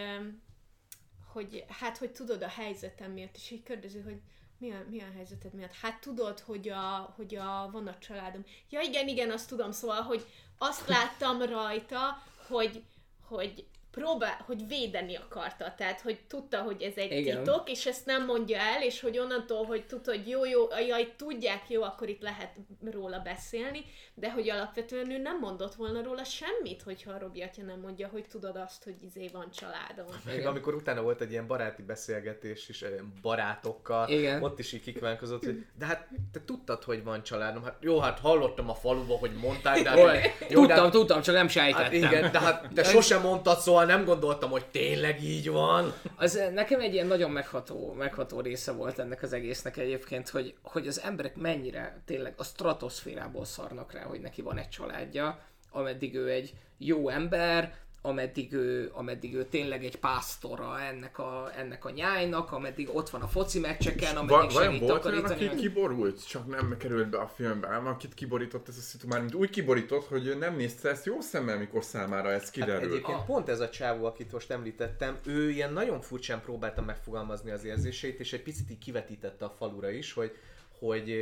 [1.33, 4.21] hogy hát, hogy tudod a helyzetem miatt, és így kérdezi, hogy
[4.59, 5.75] mi a, mi a helyzeted miatt?
[5.75, 8.45] Hát tudod, hogy, a, hogy a, van a családom.
[8.71, 10.27] Ja igen, igen, azt tudom, szóval, hogy
[10.59, 12.83] azt láttam rajta, hogy,
[13.21, 17.36] hogy próbál, hogy védeni akarta, tehát hogy tudta, hogy ez egy Igen.
[17.36, 21.12] titok, és ezt nem mondja el, és hogy onnantól, hogy tudta, hogy jó, jó, jaj,
[21.16, 22.55] tudják, jó, akkor itt lehet
[22.91, 23.84] róla beszélni,
[24.14, 28.09] de hogy alapvetően ő nem mondott volna róla semmit, hogyha a Robi atya nem mondja,
[28.09, 30.07] hogy tudod azt, hogy izé van családom.
[30.24, 32.84] Még amikor utána volt egy ilyen baráti beszélgetés is
[33.22, 34.43] barátokkal, Igen.
[34.43, 37.62] ott is így kikvánkozott, hogy de hát te tudtad, hogy van családom.
[37.64, 41.22] Hát jó, hát hallottam a faluba, hogy mondták, de hát, jó, de tudtam, hát, tudtam,
[41.22, 41.93] csak nem hát sejtettem.
[41.93, 45.93] igen, de hát te sosem mondtad, szóval nem gondoltam, hogy tényleg így van.
[46.16, 50.55] Az eh, nekem egy ilyen nagyon megható, megható része volt ennek az egésznek egyébként, hogy,
[50.62, 55.39] hogy az emberek mennyire tényleg a stratoszférából szarnak rá, hogy neki van egy családja,
[55.70, 61.85] ameddig ő egy jó ember, ameddig ő, ameddig ő tényleg egy pásztora ennek a, ennek
[61.85, 66.27] a nyájnak, ameddig ott van a foci meccseken, ameddig Va- segít volt olyan, aki kiborult,
[66.29, 69.51] csak nem került be a filmbe, ám akit kiborított ez a szitu, már mint úgy
[69.51, 72.93] kiborított, hogy ő nem nézte ezt jó szemmel, mikor számára ez Hát kiderült.
[72.93, 77.65] egyébként pont ez a csávó, akit most említettem, ő ilyen nagyon furcsán próbálta megfogalmazni az
[77.65, 80.37] érzéseit, és egy picit így kivetítette a falura is, hogy,
[80.79, 81.15] hogy,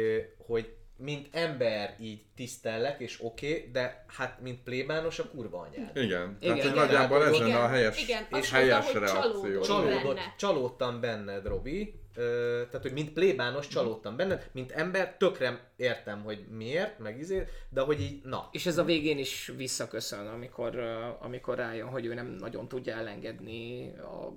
[0.46, 5.96] hogy mint ember így tisztellek, és oké, okay, de hát mint plébános a kurva anyád.
[5.96, 6.84] Igen, Igen, tehát hogy igen.
[6.84, 9.60] nagyjából ez lenne a helyes, igen, és mondta, helyes hogy reakció.
[9.60, 10.18] csalódott.
[10.38, 12.00] Csalódtam benned, Robi.
[12.14, 17.46] Ö, tehát, hogy mint plébános csalódtam benned, mint ember tökre értem, hogy miért, meg izé,
[17.68, 18.48] de hogy így, na.
[18.52, 20.78] És ez a végén is visszaköszön, amikor,
[21.20, 24.32] amikor rájön, hogy ő nem nagyon tudja elengedni a,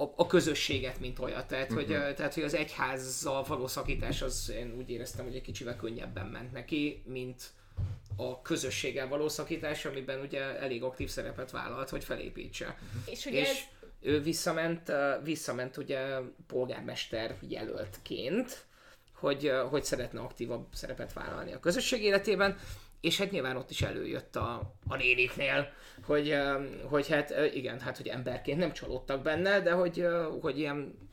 [0.00, 1.46] a, a közösséget, mint olyat.
[1.46, 5.42] Tehát, hogy, ö, tehát, hogy az egyházzal való szakítás, az én úgy éreztem, hogy egy
[5.42, 7.50] kicsivel könnyebben ment neki, mint
[8.16, 12.78] a közösséggel való szakítás, amiben ugye elég aktív szerepet vállalt, hogy felépítse.
[13.04, 13.56] És ugye És ez,
[14.00, 14.92] ő visszament,
[15.22, 18.66] visszament ugye polgármester jelöltként,
[19.12, 22.58] hogy, hogy szeretne aktívabb szerepet vállalni a közösség életében,
[23.00, 25.72] és hát nyilván ott is előjött a, a néniknél,
[26.02, 26.36] hogy,
[26.84, 30.06] hogy hát igen, hát hogy emberként nem csalódtak benne, de hogy,
[30.40, 31.08] hogy ilyen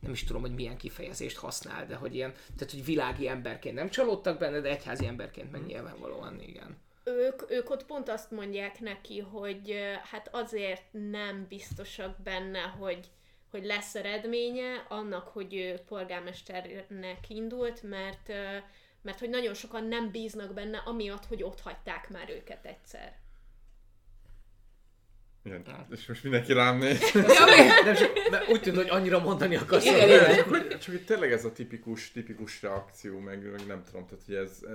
[0.00, 3.90] nem is tudom, hogy milyen kifejezést használ, de hogy ilyen, tehát hogy világi emberként nem
[3.90, 6.76] csalódtak benne, de egyházi emberként meg nyilvánvalóan igen.
[7.04, 9.74] ők, ők ott pont azt mondják neki, hogy
[10.10, 13.06] hát azért nem biztosak benne, hogy,
[13.50, 18.32] hogy lesz eredménye annak, hogy ő polgármesternek indult, mert,
[19.06, 23.16] mert hogy nagyon sokan nem bíznak benne, amiatt, hogy ott hagyták már őket egyszer.
[25.42, 25.86] Igen.
[25.90, 27.12] És most mindenki rám néz.
[27.84, 29.84] Nem, csak, mert úgy tűnt, hogy annyira mondani akarsz.
[29.84, 30.34] Igen, igen.
[30.34, 34.24] csak, hogy, csak hogy tényleg ez a tipikus, tipikus reakció, meg, meg nem tudom, tehát
[34.24, 34.74] hogy ez, eh,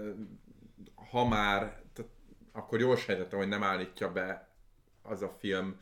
[1.12, 1.60] ha már,
[1.94, 2.12] tehát,
[2.52, 4.50] akkor jól sejtettem, hogy nem állítja be
[5.02, 5.80] az a film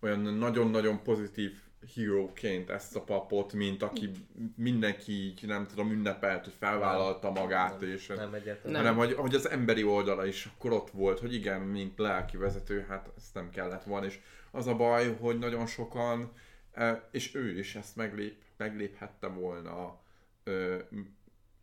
[0.00, 1.52] olyan nagyon-nagyon pozitív
[1.94, 4.10] híróként ezt a papot, mint aki
[4.56, 8.76] mindenki így, nem tudom, ünnepelt, hogy felvállalta magát, és Nem egyáltalán.
[8.76, 12.86] hanem hogy, hogy az emberi oldala is akkor ott volt, hogy igen, mint lelki vezető,
[12.88, 14.18] hát ezt nem kellett volna, és
[14.50, 16.32] az a baj, hogy nagyon sokan,
[16.72, 20.00] eh, és ő is ezt meglép, megléphette volna,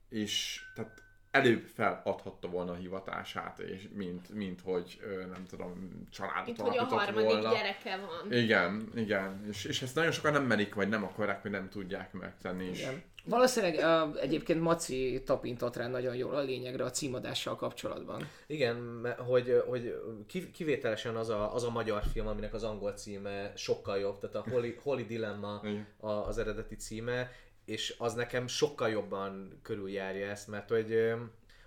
[0.10, 1.04] és tehát
[1.36, 5.00] előbb feladhatta volna a hivatását, és mint, mint hogy
[5.34, 7.52] nem tudom, családot Mint hogy a harmadik volna.
[7.52, 8.34] gyereke van.
[8.34, 12.14] Igen, igen, és, és ezt nagyon sokan nem merik, vagy nem akarják, vagy nem tudják
[12.14, 12.66] megtenni.
[12.66, 13.04] Igen.
[13.28, 13.76] Valószínűleg
[14.10, 18.28] uh, egyébként Maci tapintott rá nagyon jól a lényegre a címadással kapcsolatban.
[18.48, 23.52] Igen, hogy, hogy ki- kivételesen az a, az a magyar film, aminek az angol címe
[23.56, 25.62] sokkal jobb, tehát a Holy, Holy Dilemma
[26.00, 27.32] az eredeti címe,
[27.66, 31.14] és az nekem sokkal jobban körüljárja ezt, mert hogy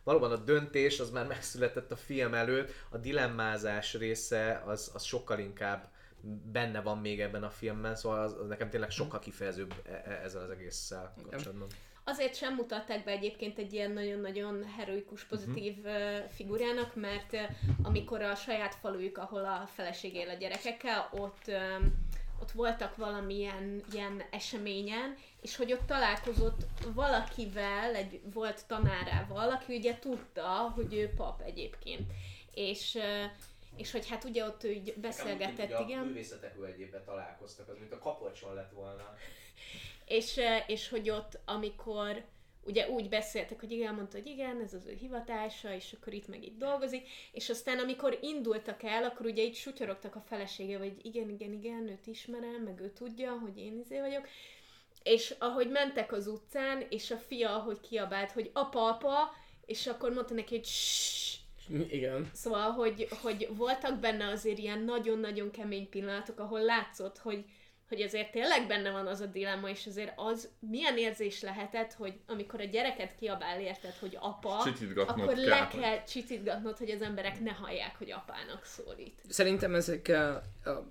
[0.05, 5.39] valóban a döntés az már megszületett a film előtt, a dilemmázás része az, az sokkal
[5.39, 5.89] inkább
[6.53, 10.21] benne van még ebben a filmben, szóval az, az nekem tényleg sokkal kifejezőbb e- e-
[10.25, 11.69] ezzel az egésszel kapcsolatban.
[12.05, 16.31] Azért sem mutatták be egyébként egy ilyen nagyon-nagyon heroikus, pozitív uh-huh.
[16.31, 17.37] figurának, mert
[17.83, 22.07] amikor a saját falujuk, ahol a feleség él a gyerekekkel, ott, um,
[22.41, 29.99] ott voltak valamilyen ilyen eseményen, és hogy ott találkozott valakivel, egy volt tanárával, aki ugye
[29.99, 32.11] tudta, hogy ő pap egyébként.
[32.55, 32.99] És,
[33.77, 36.05] és hogy hát ugye ott ő így beszélgetett, igen.
[36.05, 39.15] művészetek völgyében találkoztak, az mint a kapocson lett volna.
[40.05, 42.25] És, és hogy ott, amikor
[42.69, 46.29] ugye úgy beszéltek, hogy igen, mondta, hogy igen, ez az ő hivatása, és akkor itt
[46.29, 50.97] meg itt dolgozik, és aztán amikor indultak el, akkor ugye itt sutyorogtak a felesége, hogy
[51.03, 54.29] igen, igen, igen, őt ismerem, meg ő tudja, hogy én izé vagyok,
[55.03, 59.35] és ahogy mentek az utcán, és a fia, ahogy kiabált, hogy apa, apa,
[59.67, 61.37] és akkor mondta neki, hogy "Ssss",
[61.91, 62.31] Igen.
[62.35, 67.45] Szóval, hogy, hogy voltak benne azért ilyen nagyon-nagyon kemény pillanatok, ahol látszott, hogy,
[67.89, 72.13] hogy azért tényleg benne van az a dilemma, és azért az milyen érzés lehetett, hogy
[72.27, 74.57] amikor a gyereket kiabál érted, hogy apa,
[75.07, 79.21] akkor kell, le hogy- kell csitítgatnod, hogy az emberek ne hallják, hogy apának szólít.
[79.29, 80.13] Szerintem ezek,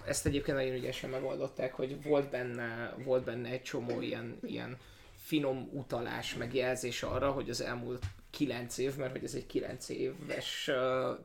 [0.05, 4.77] ezt egyébként nagyon ügyesen megoldották, hogy volt benne, volt benne egy csomó ilyen, ilyen
[5.15, 9.89] finom utalás, meg jelzés arra, hogy az elmúlt kilenc év, mert hogy ez egy kilenc
[9.89, 10.71] éves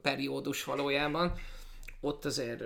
[0.03, 1.33] periódus valójában,
[2.01, 2.65] ott azért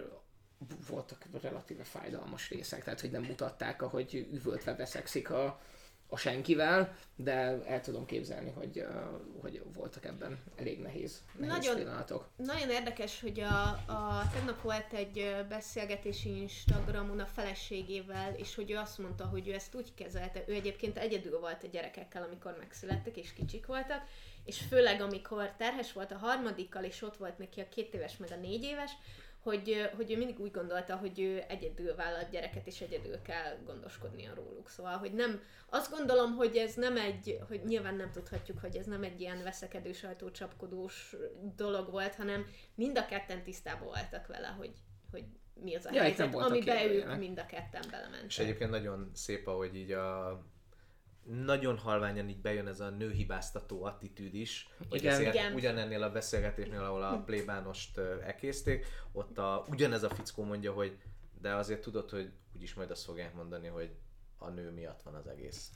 [0.89, 5.61] voltak relatíve fájdalmas részek, tehát hogy nem mutatták, ahogy üvöltve veszekszik a,
[6.09, 8.87] a senkivel, de el tudom képzelni, hogy,
[9.41, 12.29] hogy voltak ebben elég nehéz, nehéz Nagyon- pillanatok.
[12.37, 18.71] Nagyon érdekes, hogy a, a tegnap volt egy ö, beszélgetés Instagramon a feleségével, és hogy
[18.71, 22.57] ő azt mondta, hogy ő ezt úgy kezelte, ő egyébként egyedül volt a gyerekekkel, amikor
[22.59, 24.03] megszülettek, és kicsik voltak,
[24.45, 28.31] és főleg amikor terhes volt a harmadikkal, és ott volt neki a két éves, meg
[28.33, 28.91] a négy éves,
[29.47, 34.35] hogy, hogy ő mindig úgy gondolta, hogy ő egyedül vállalt gyereket, és egyedül kell gondoskodnia
[34.35, 34.69] róluk.
[34.69, 38.87] Szóval, hogy nem, azt gondolom, hogy ez nem egy, hogy nyilván nem tudhatjuk, hogy ez
[38.87, 41.17] nem egy ilyen veszekedő, sajtócsapkodós
[41.57, 44.73] dolog volt, hanem mind a ketten tisztában voltak vele, hogy,
[45.11, 45.25] hogy
[45.55, 48.27] mi az a Ja, helyzet, amiben ők mind a ketten belementek.
[48.27, 50.41] És egyébként nagyon szép, ahogy így a
[51.27, 55.13] nagyon halványan így bejön ez a nőhibáztató attitűd is, hogy Igen.
[55.13, 55.55] ezért Igen.
[55.55, 60.99] ugyanennél a beszélgetésnél, ahol a plébánost ö, elkészték, ott a, ugyanez a fickó mondja, hogy
[61.41, 63.95] de azért tudod, hogy úgyis majd azt fogják mondani, hogy
[64.39, 65.71] a nő miatt van az egész.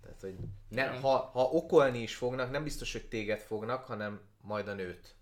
[0.00, 0.36] Tehát, hogy
[0.68, 5.14] ne, ha, ha okolni is fognak, nem biztos, hogy téged fognak, hanem majd a nőt.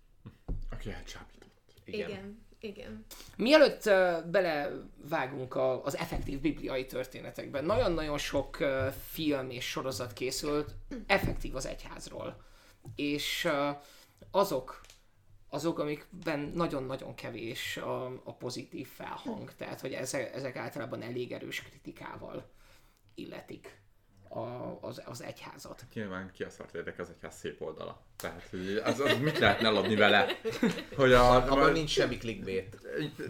[0.69, 1.73] Aki elcsábított.
[1.83, 2.09] Igen.
[2.09, 3.05] Igen, igen.
[3.35, 10.75] Mielőtt uh, belevágunk a, az effektív bibliai történetekben, nagyon-nagyon sok uh, film és sorozat készült
[11.07, 12.45] effektív az egyházról.
[12.95, 13.77] És uh,
[14.31, 14.81] azok,
[15.49, 21.61] azok, amikben nagyon-nagyon kevés a, a pozitív felhang, tehát hogy ezek, ezek általában elég erős
[21.61, 22.49] kritikával
[23.15, 23.81] illetik
[24.37, 25.83] a, az, az egyházat.
[25.93, 28.01] Nyilván ki a szart érdeke az egyház szép oldala.
[28.15, 30.27] Tehát, hogy az, az mit lehetne eladni vele?
[30.95, 32.77] Hogy a, Abban nincs semmi clickbait.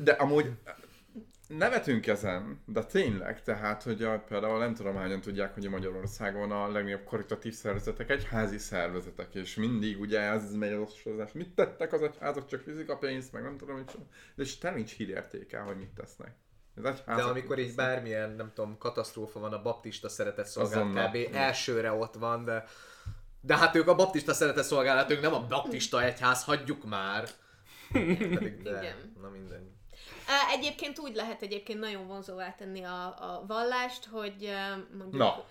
[0.04, 0.52] De amúgy
[1.48, 6.52] nevetünk ezen, de tényleg, tehát, hogy a, például nem tudom hányan tudják, hogy a Magyarországon
[6.52, 11.94] a legnagyobb karitatív szervezetek egyházi szervezetek, és mindig ugye ez megy az osztozás, mit tettek
[11.94, 13.98] az egyházak, csak fizik a pénzt, meg nem tudom, mit
[14.36, 16.36] és te nincs hírértéke, hogy mit tesznek.
[17.06, 21.36] De amikor így bármilyen, nem tudom, katasztrófa van, a baptista szeretett szolgálat kb.
[21.36, 22.66] elsőre ott van, de
[23.42, 27.28] de hát ők a baptista szeretett szolgálat, ők nem a baptista egyház, hagyjuk már.
[27.94, 29.14] Pedig de, Igen.
[29.22, 29.76] na minden.
[30.54, 34.50] Egyébként úgy lehet egyébként nagyon vonzóvá tenni a, a vallást, hogy
[34.98, 35.22] mondjuk...
[35.22, 35.44] Na,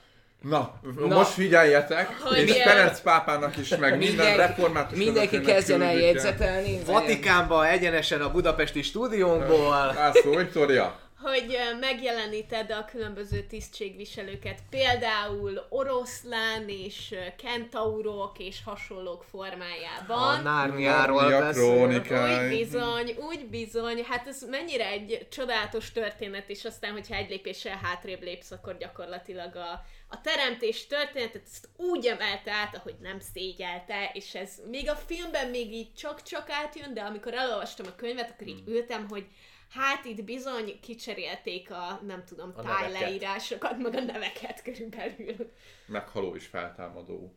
[0.43, 1.07] Na, Na.
[1.15, 6.85] most figyeljetek, Hogy és Ferenc pápának is, meg minden Mindenki- református Mindenki kezdjen el jegyzetelni.
[6.85, 9.71] Vatikánba egyenesen a budapesti stúdiónkból.
[9.95, 10.99] László, Viktória.
[11.31, 20.43] Hogy megjeleníted a különböző tisztségviselőket, például oroszlán és kentaurok és hasonlók A formájában.
[20.43, 22.43] Nárniáról Narnia beszél.
[22.43, 27.81] Úgy bizony, úgy bizony, hát ez mennyire egy csodálatos történet, és aztán, hogyha egy lépéssel
[27.83, 34.11] hátrébb lépsz, akkor gyakorlatilag a, a teremtés történetet ezt úgy emelte át, ahogy nem szégyelte,
[34.13, 38.47] és ez még a filmben még így csak-csak átjön, de amikor elolvastam a könyvet, akkor
[38.47, 39.27] így ültem, hogy
[39.71, 45.53] hát itt bizony kicserélték a, nem tudom, A tájleírásokat, meg a neveket körülbelül.
[45.87, 47.35] Meghaló és feltámadó.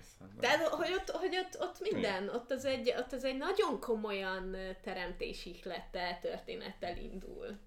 [0.00, 3.80] Aztán- Tehát, hogy ott, hogy ott, ott minden, ott az, egy, ott az egy nagyon
[3.80, 7.58] komolyan teremtési ihlettel, történettel indul.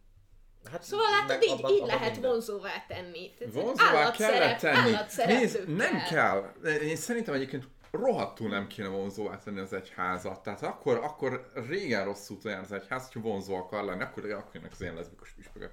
[0.71, 2.29] Hát, Szóval látod, így, abban- így abban lehet minden.
[2.31, 3.33] vonzóvá tenni.
[3.37, 4.95] Tehát Vonzóvá kellett tenni.
[5.25, 6.53] Nézd, nem kell.
[6.81, 7.67] Én szerintem egyébként
[7.99, 10.43] rohadtul nem kéne vonzóvá tenni az egyházat.
[10.43, 14.55] Tehát akkor, akkor régen rossz úton jár az egyház, hogyha vonzó akar lenni, akkor, akkor
[14.55, 15.71] jönnek az ilyen leszbikus püspökök.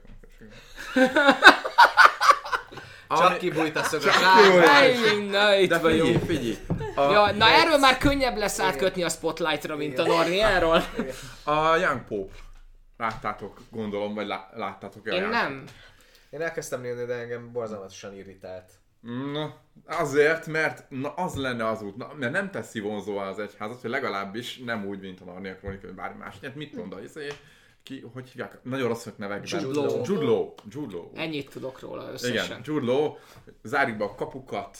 [3.08, 4.12] Csak kibújt a szögök.
[5.30, 6.24] Na, itt De vagyunk.
[6.24, 7.12] figyelj, figyelj.
[7.12, 10.84] Ja, na erről már könnyebb lesz átkötni a spotlightra, mint a Norniáról.
[11.44, 12.34] a Young Pope.
[12.96, 15.64] Láttátok, gondolom, vagy lá, láttátok Én nem.
[16.30, 18.70] Én elkezdtem nézni, de engem borzalmasan irritált.
[19.02, 23.80] Na, azért, mert na, az lenne az út, na, mert nem teszi vonzóvá az egyházat,
[23.80, 26.38] hogy legalábbis nem úgy, mint a Narnia Kronika, vagy bármi más.
[26.42, 27.28] Hát mit mond a izé,
[27.82, 28.58] ki, hogy hívják?
[28.62, 29.60] Nagyon rossz vagyok nevekben.
[29.60, 30.02] Jude Law.
[30.04, 30.52] Jude Law.
[30.68, 31.10] Jude Law.
[31.14, 32.60] Ennyit tudok róla Igen, összesen.
[32.64, 33.16] Jude Law,
[33.62, 34.78] zárjuk be a kapukat,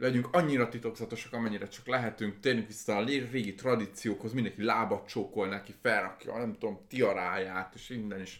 [0.00, 5.74] legyünk annyira titokzatosak, amennyire csak lehetünk, térjünk vissza a régi tradíciókhoz, mindenki lábat csókol neki,
[5.82, 8.38] felrakja, nem tudom, tiaráját, és minden is,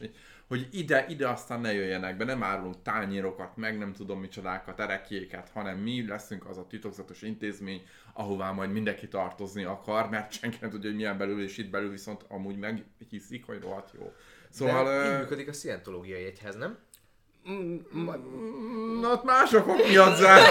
[0.48, 5.50] hogy ide, ide aztán ne jöjjenek be, nem árulunk tányérokat, meg nem tudom micsodákat, erekjéket,
[5.52, 7.82] hanem mi leszünk az a titokzatos intézmény,
[8.12, 11.90] ahová majd mindenki tartozni akar, mert senki nem tudja, hogy milyen belül, és itt belül
[11.90, 14.12] viszont amúgy meghiszik, hogy rohadt jó.
[14.48, 16.78] Szóval de így működik a szientológiai egyház, nem?
[19.01, 20.43] Na, ott mások miatt zár.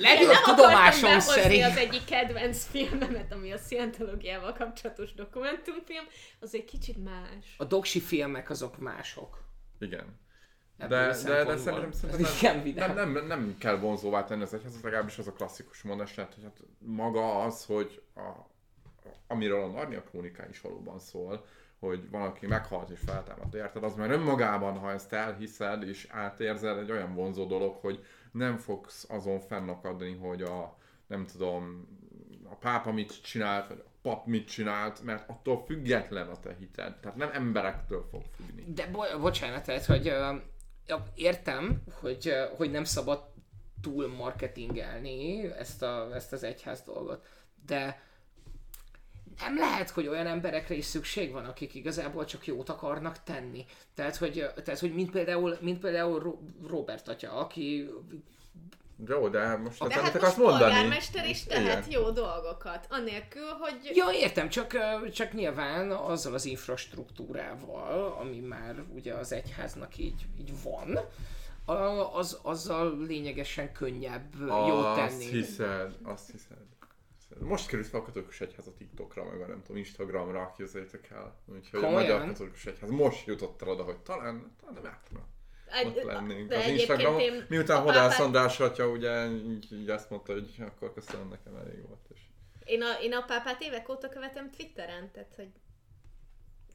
[0.00, 1.64] Legjobb tudomásom szerint.
[1.64, 6.04] az egyik kedvenc filmemet, ami a szientológiával kapcsolatos dokumentumfilm,
[6.40, 7.54] az egy kicsit más.
[7.56, 9.38] A doksi filmek azok mások.
[9.80, 10.20] Igen.
[10.76, 11.12] De, de, de
[11.56, 15.82] szerintem, szerintem nem, nem, nem, nem, kell vonzóvá tenni az egyhez, legalábbis az a klasszikus
[15.82, 18.50] mondás, tehát hogy hát maga az, hogy a,
[19.26, 21.46] amiről a Narnia króniká is valóban szól,
[21.86, 23.84] hogy valaki meghalt és feltámadt, érted?
[23.84, 29.06] Az már önmagában, ha ezt elhiszed és átérzed, egy olyan vonzó dolog, hogy nem fogsz
[29.08, 30.76] azon fennakadni, hogy a,
[31.06, 31.88] nem tudom,
[32.50, 36.96] a pápa mit csinált, vagy a pap mit csinált, mert attól független a te hited.
[36.96, 38.64] Tehát nem emberektől fog függni.
[38.74, 40.34] De bo- bocsánat, tehát, hogy ö,
[41.14, 43.30] értem, hogy, ö, hogy nem szabad
[43.80, 47.26] túl marketingelni ezt, a, ezt az egyház dolgot,
[47.66, 48.02] de
[49.42, 53.64] nem lehet, hogy olyan emberekre is szükség van, akik igazából csak jót akarnak tenni.
[53.94, 57.90] Tehát, hogy, tehát, hogy mint például, mint például Ro- Robert atya, aki
[59.06, 60.60] Jó, de most De hát hát most akarsz mondani?
[60.72, 62.00] polgármester is tehet Igen.
[62.00, 63.90] jó dolgokat, anélkül, hogy...
[63.96, 64.76] Ja, értem, csak,
[65.12, 70.98] csak nyilván azzal az infrastruktúrával, ami már ugye az egyháznak így, így van,
[72.14, 75.24] az, azzal lényegesen könnyebb ö, jót Azt tenni.
[75.24, 76.56] hiszed, azt hiszed.
[77.44, 81.40] Most került fel a katolikus egyház a TikTokra, meg a nem tudom, Instagramra, képzeljétek el.
[81.46, 82.10] Úgyhogy a Komolyan?
[82.10, 85.28] magyar katolikus egyház most jutott el oda, hogy talán, talán nem átna.
[85.84, 86.48] Ott lennénk.
[86.48, 90.32] de az Instagramon, én miután a Hodász pápát- András atya ugye így, így azt mondta,
[90.32, 92.06] hogy akkor köszönöm, nekem elég volt.
[92.14, 92.20] És...
[92.64, 95.50] Én a, én a pápát évek óta követem Twitteren, tehát hogy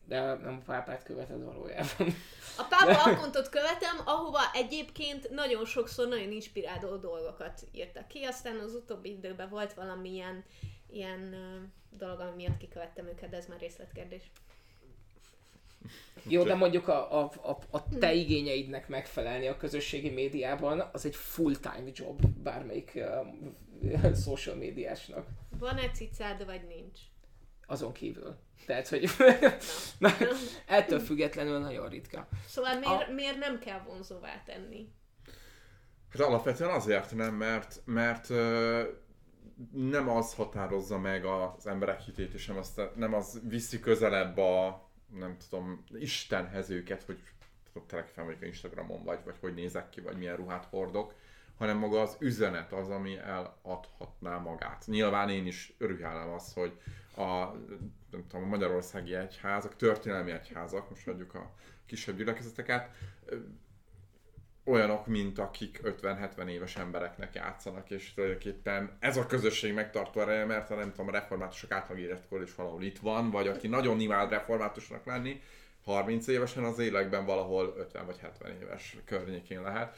[0.07, 2.07] De nem a pápát követed valójában.
[2.57, 8.73] a pápa akkontot követem, ahova egyébként nagyon sokszor nagyon inspiráló dolgokat írtak ki, aztán az
[8.73, 10.43] utóbbi időben volt valamilyen
[10.89, 11.35] ilyen
[11.89, 14.31] dolog, ami miatt kikövettem őket, de ez már részletkérdés.
[16.23, 21.15] Jó, de mondjuk a, a, a, a te igényeidnek megfelelni a közösségi médiában, az egy
[21.15, 22.91] full-time job bármelyik
[23.81, 25.27] uh, social médiásnak.
[25.59, 26.99] Van-e cicád, vagy nincs?
[27.69, 28.35] Azon kívül.
[28.65, 29.09] Tehát, hogy
[29.97, 30.09] na,
[30.65, 32.27] ettől függetlenül nagyon ritka.
[32.47, 34.89] Szóval miért, miért nem kell vonzóvá tenni?
[36.09, 38.83] Hát alapvetően azért nem, mert, mert ö,
[39.71, 44.89] nem az határozza meg az emberek hitét, és nem, azt, nem az viszi közelebb a,
[45.13, 47.19] nem tudom, Istenhez őket, hogy
[47.87, 51.13] fel vagyok Instagramon, vagy, vagy hogy nézek ki, vagy milyen ruhát hordok,
[51.57, 54.83] hanem maga az üzenet az, ami eladhatná magát.
[54.85, 56.79] Nyilván én is örülhellem az, hogy
[57.15, 57.45] a,
[58.11, 61.53] nem tudom, a magyarországi egyházak, történelmi egyházak, most hagyjuk a
[61.85, 62.89] kisebb gyülekezeteket,
[64.67, 70.71] olyanok, mint akik 50-70 éves embereknek játszanak, és tulajdonképpen ez a közösség megtartó ereje, mert
[70.71, 74.29] a nem tudom, a reformátusok átlag életkor is valahol itt van, vagy aki nagyon imád
[74.29, 75.41] reformátusnak lenni,
[75.83, 79.97] 30 évesen az élekben valahol 50 vagy 70 éves környékén lehet.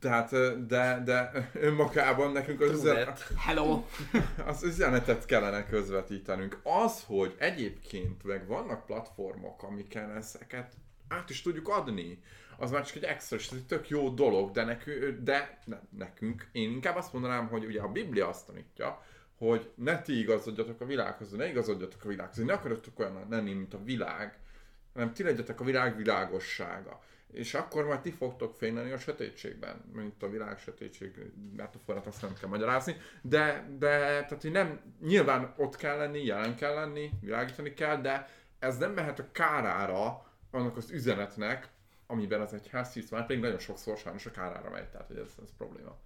[0.00, 0.30] Tehát,
[0.66, 3.32] de, de önmagában nekünk az Trudet.
[3.38, 3.84] Hello!
[4.46, 6.60] az üzenetet kellene közvetítenünk.
[6.62, 10.72] Az, hogy egyébként meg vannak platformok, amiken ezeket
[11.08, 12.22] át is tudjuk adni,
[12.58, 15.78] az már csak egy extra, és ez egy tök jó dolog, de, nekünk, de ne,
[15.98, 19.02] nekünk, én inkább azt mondanám, hogy ugye a Biblia azt tanítja,
[19.38, 23.74] hogy ne ti igazodjatok a világhoz, ne igazodjatok a világhoz, ne akarjatok olyan lenni, mint
[23.74, 24.38] a világ,
[24.92, 27.02] hanem ti legyetek a világ világossága.
[27.32, 32.34] És akkor majd ti fogtok fényleni a sötétségben, mint a világ sötétség metaforát azt nem
[32.40, 37.74] kell magyarázni, de, de tehát, hogy nem, nyilván ott kell lenni, jelen kell lenni, világítani
[37.74, 41.68] kell, de ez nem mehet a kárára annak az üzenetnek,
[42.06, 45.34] amiben az egyház hisz, már pedig nagyon sokszor sajnos a kárára megy, tehát hogy ez,
[45.42, 45.96] ez probléma.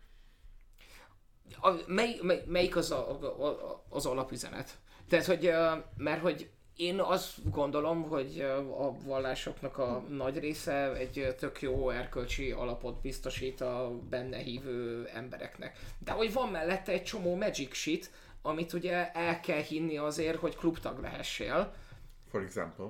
[1.61, 4.79] A, mely, mely, melyik az, a, a, a, az alapüzenet?
[5.09, 5.53] Tehát, hogy,
[5.97, 6.51] mert hogy
[6.81, 8.41] én azt gondolom, hogy
[8.79, 15.79] a vallásoknak a nagy része egy tök jó erkölcsi alapot biztosít a benne hívő embereknek.
[15.99, 18.11] De hogy van mellette egy csomó magic shit,
[18.43, 21.73] amit ugye el kell hinni azért, hogy klubtag lehessél.
[22.31, 22.87] For example.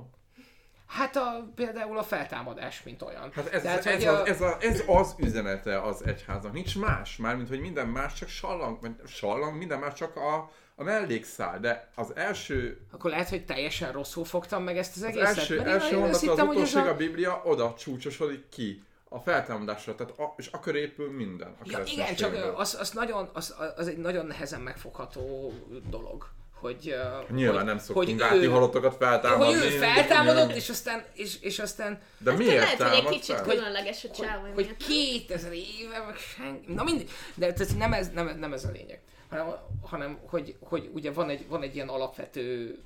[0.87, 3.31] Hát a, például a feltámadás, mint olyan.
[3.33, 6.53] Hát ez, Tehát, ez, az, a- ez, a, ez az üzenete az egyháznak.
[6.53, 10.51] Nincs más, mármint hogy minden más csak sallang, vagy sallang, minden más csak a,
[10.81, 15.09] a mellékszál, de az első, Akkor lehet, hogy teljesen rosszul fogtam meg ezt az az
[15.09, 15.37] egészet.
[15.39, 16.95] első, mert én első nagyon azt mondat az hittem, hogy ez utolsóig a...
[16.95, 21.83] a Biblia oda csúcsosodik ki a feltámadásra, tehát a, és akkor épül minden a Ja,
[21.85, 25.53] igen, csak az, az, nagyon, az, az egy nagyon nehezen megfogható
[25.91, 26.95] dolog, hogy...
[27.29, 29.55] uh, Nyilván hogy, nem szoktunk hogy ő- halottokat feltámadni.
[29.55, 33.35] Hogy ő feltámadott, és aztán, és, és aztán De Hát miért lehet, hogy egy kicsit
[33.35, 33.45] fel?
[33.45, 34.77] különleges a hogy, csávó hogy miatt.
[34.87, 36.73] 2000 éve, meg senki...
[36.73, 39.01] Na mindegy, de tehát nem ez, nem, nem ez a lényeg.
[39.31, 42.79] Hanem, hanem hogy, hogy ugye van egy, van egy ilyen alapvető,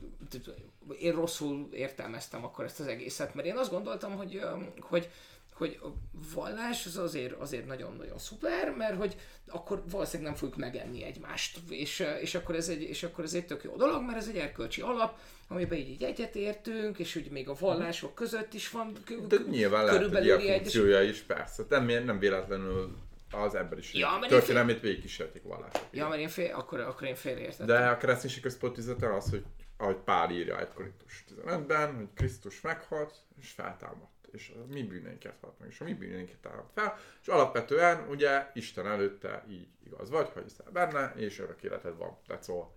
[0.99, 4.41] én rosszul értelmeztem akkor ezt az egészet, mert én azt gondoltam, hogy,
[4.81, 5.11] hogy
[5.55, 5.87] hogy a
[6.35, 9.17] vallás az azért, azért nagyon-nagyon szuper, mert hogy
[9.49, 13.47] akkor valószínűleg nem fogjuk megenni egymást, és, és, akkor ez egy, és akkor ez egy
[13.47, 15.19] tök jó dolog, mert ez egy erkölcsi alap,
[15.49, 18.97] amiben így, így egyetértünk, és úgy még a vallások között is van
[19.29, 21.63] De nyilván lehet, hogy ilyen funkciója is, persze.
[21.69, 22.97] Nem, nem véletlenül
[23.35, 24.89] az ebben is ja, történelmét fél...
[24.89, 25.87] végigkísérték vallások.
[25.91, 27.67] Ja, mert én fél, akkor, akkor én félreértettem.
[27.67, 29.45] De a kereszténység központüzete az, hogy
[29.77, 35.37] ahogy Pál írja egy Korintus 15-ben, hogy Krisztus meghalt és feltámadt és a mi bűneinket
[35.41, 40.11] halt meg, és a mi bűneinket támad fel, és alapvetően ugye Isten előtte így igaz
[40.11, 42.19] vagy, ha hiszel benne, és örök életed van.
[42.29, 42.71] That's all.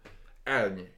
[0.44, 0.92] Ennyi.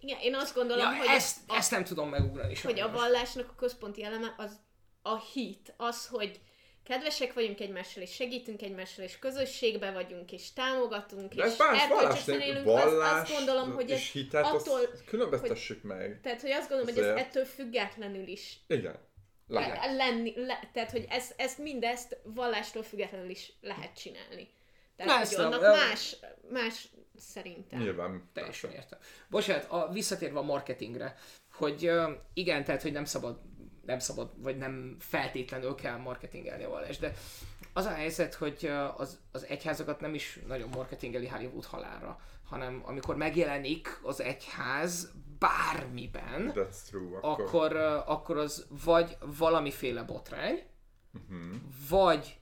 [0.00, 2.56] Igen, én azt gondolom, ja, hogy ezt, a, ezt nem tudom megugrani.
[2.62, 4.60] Hogy a vallásnak a központi eleme az
[5.02, 6.40] a hit, az, hogy
[6.86, 12.64] kedvesek vagyunk egymással, és segítünk egymással, és közösségbe vagyunk, és támogatunk, De és erkölcsösen élünk,
[12.64, 16.20] vallás, azt, azt gondolom, hogy ez hitet, attól, különböztessük hogy, meg.
[16.22, 17.10] Tehát, hogy azt gondolom, Azért.
[17.10, 18.98] hogy ez ettől függetlenül is Igen.
[19.48, 19.94] Lehet.
[19.96, 24.48] Lenni, le, tehát, hogy ezt, ezt mindezt vallástól függetlenül is lehet csinálni.
[24.96, 26.16] Tehát, hogy annak más,
[26.50, 27.80] más szerintem.
[27.80, 28.30] Nyilván.
[28.32, 28.98] Teljesen értem.
[29.28, 31.16] Bocsánat, a, visszatérve a marketingre,
[31.52, 31.90] hogy
[32.34, 33.40] igen, tehát, hogy nem szabad
[33.86, 37.12] nem szabad, vagy nem feltétlenül kell marketingelni a vallást, de
[37.72, 43.16] az a helyzet, hogy az, az egyházakat nem is nagyon marketingeli Hollywood halálra, hanem amikor
[43.16, 47.44] megjelenik az egyház bármiben, That's true, akkor.
[47.44, 47.76] Akkor,
[48.06, 50.62] akkor az vagy valamiféle botrány,
[51.12, 51.56] uh-huh.
[51.88, 52.38] vagy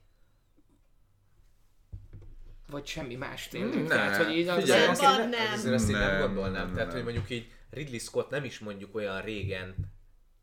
[2.70, 3.82] vagy semmi más tényleg.
[3.82, 5.28] Ne, Tehát, hogy így Figyelj, az nem.
[5.28, 5.52] nem.
[5.52, 6.64] Azért ezt nem, nem gondolnám.
[6.64, 6.94] Nem, Tehát, nem.
[6.94, 9.74] hogy mondjuk így Ridley Scott nem is mondjuk olyan régen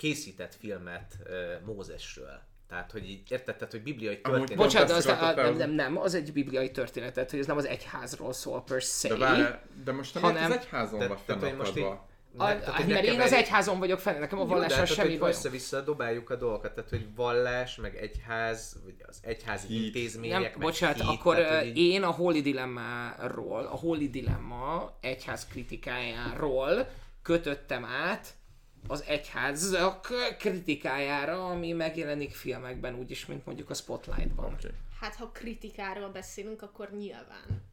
[0.01, 1.17] készített filmet
[1.65, 2.41] Mózesről.
[2.69, 4.55] Tehát, hogy így érted, tehát, hogy bibliai történet.
[4.55, 7.65] Bocsánat, az, a, nem, nem, nem, az egy bibliai történet, tehát, hogy ez nem az
[7.65, 9.07] egyházról szól per se.
[9.07, 9.43] De, várj,
[9.83, 12.09] de most nem hanem, az egyházon de, vagy fennakadva.
[12.37, 15.29] A, ne, tehát, mert én az egyházon vagyok fenn, nekem a vallással hát, semmi baj.
[15.29, 19.85] Össze-vissza dobáljuk a dolgokat, tehát hogy vallás, meg egyház, vagy az egyházi Hit.
[19.85, 21.77] intézmények, nem, meg bocsánat, hit, akkor tehát, így...
[21.77, 26.89] én a Holy Dilemmáról, a Holy Dilemma egyház kritikájáról
[27.21, 28.39] kötöttem át
[28.87, 30.07] az egyházak
[30.37, 34.53] kritikájára, ami megjelenik filmekben, úgyis, mint mondjuk a Spotlightban.
[34.53, 34.71] Okay.
[34.99, 37.69] Hát, ha kritikáról beszélünk, akkor nyilván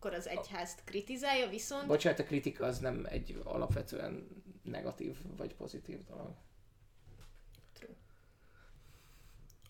[0.00, 1.86] akkor az egyházt kritizálja, viszont...
[1.86, 4.28] Bocsánat, a kritika az nem egy alapvetően
[4.62, 6.34] negatív vagy pozitív dolog.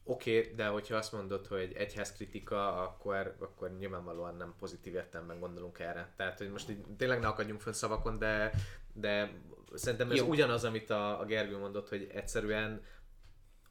[0.05, 5.41] Oké, okay, de hogyha azt mondod, hogy egyház kritika, akkor, akkor nyilvánvalóan nem pozitív értelemben
[5.41, 6.12] gondolunk erre.
[6.16, 8.51] Tehát, hogy most így tényleg ne akadjunk fönn szavakon, de,
[8.93, 9.30] de
[9.74, 10.26] szerintem ez Jó.
[10.26, 12.82] ugyanaz, amit a, a Gergő mondott, hogy egyszerűen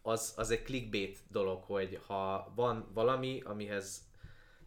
[0.02, 4.02] az, az egy clickbait dolog, hogy ha van valami, amihez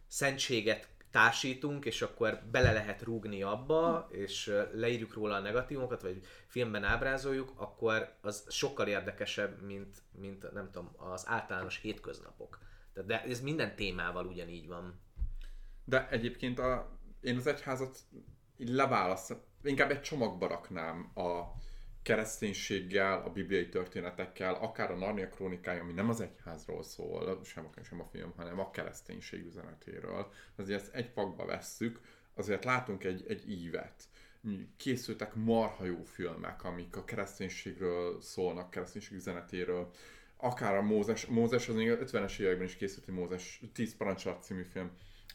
[0.07, 6.83] szentséget társítunk, és akkor bele lehet rúgni abba, és leírjuk róla a negatívokat, vagy filmben
[6.83, 12.59] ábrázoljuk, akkor az sokkal érdekesebb, mint, mint nem tudom, az általános hétköznapok.
[13.05, 14.99] De ez minden témával ugyanígy van.
[15.85, 17.97] De egyébként a, én az egyházat
[18.57, 21.53] így leválaszt, inkább egy csomagba raknám a
[22.03, 27.99] kereszténységgel, a bibliai történetekkel, akár a Narnia krónikája, ami nem az egyházról szól, sem sem
[28.01, 30.31] a film, hanem a kereszténység üzenetéről.
[30.55, 31.99] Azért ezt egy pakba vesszük,
[32.33, 34.03] azért látunk egy, egy ívet.
[34.77, 39.91] Készültek marha jó filmek, amik a kereszténységről szólnak, kereszténység üzenetéről.
[40.37, 44.63] Akár a Mózes, Mózes az még 50-es években is készült egy Mózes 10 parancsolat című
[44.63, 44.91] film.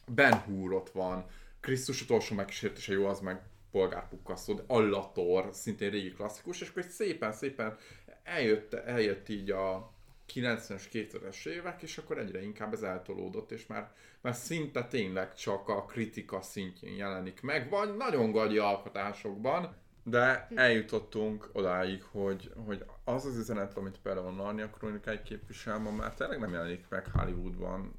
[0.06, 1.26] Ben Hur ott van,
[1.60, 7.32] Krisztus utolsó megkísértése jó, az meg polgárpukkasztó, de Allator, szintén régi klasszikus, és akkor szépen,
[7.32, 7.76] szépen
[8.22, 9.92] eljött, eljött így a
[10.34, 15.68] 90-es, 2000-es évek, és akkor egyre inkább ez eltolódott, és már, már szinte tényleg csak
[15.68, 23.24] a kritika szintjén jelenik meg, vagy nagyon gagyi alkotásokban, de eljutottunk odáig, hogy, hogy az
[23.24, 27.92] az üzenet, amit például a Narnia kronikai képvisel, ma már tényleg nem jelenik meg Hollywoodban.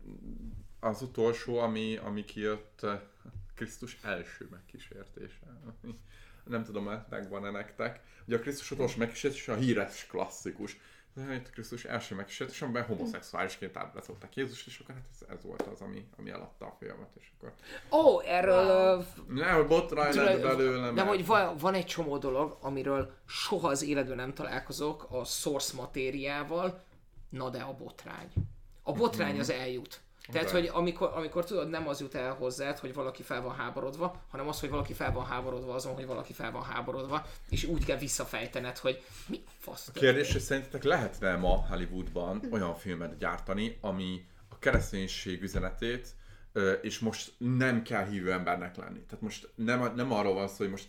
[0.80, 2.86] Az utolsó, ami, ami kijött
[3.60, 5.62] Krisztus első megkísértése.
[6.44, 8.02] Nem tudom, megvan-e nektek.
[8.28, 10.80] Ugye a Krisztus utolsó megkísértése a híres klasszikus.
[11.32, 15.82] Itt Krisztus első megkísértés, amiben homoszexuálisként ábrázolták Jézus, és akkor hát ez, ez, volt az,
[15.82, 17.54] ami, ami eladta a filmet, és akkor...
[17.92, 18.96] Ó, oh, erről...
[18.96, 19.36] Wow.
[19.36, 20.92] Ne, hogy botrány lett belőle.
[20.92, 25.76] De hogy van, van egy csomó dolog, amiről soha az életben nem találkozok a source
[25.76, 26.84] matériával,
[27.30, 28.32] na de a botrány.
[28.84, 29.40] A botrány mm.
[29.40, 30.02] az eljut.
[30.32, 34.22] Tehát, hogy amikor, amikor tudod, nem az jut el hozzád, hogy valaki fel van háborodva,
[34.30, 37.86] hanem az, hogy valaki fel van háborodva azon, hogy valaki fel van háborodva, és úgy
[37.86, 39.88] kell visszafejtened, hogy mi fasz.
[39.88, 46.08] A kérdés, hogy szerintetek lehetne ma Hollywoodban olyan filmet gyártani, ami a kereszténység üzenetét
[46.82, 49.00] és most nem kell hívő embernek lenni.
[49.00, 50.88] Tehát most nem, nem arról van szó, hogy most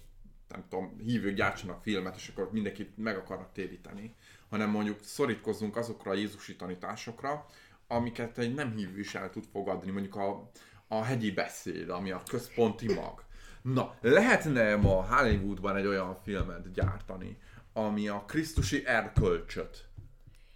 [0.48, 4.14] nem tudom, hívők gyártsanak filmet, és akkor mindenkit meg akarnak téríteni,
[4.48, 7.46] hanem mondjuk szorítkozzunk azokra a Jézusi tanításokra,
[7.90, 10.50] amiket egy nem hívő is el tud fogadni, mondjuk a,
[10.88, 13.22] a hegyi beszéd, ami a központi mag.
[13.62, 17.38] Na, lehetne ma Hollywoodban egy olyan filmet gyártani,
[17.72, 19.88] ami a Krisztusi erkölcsöt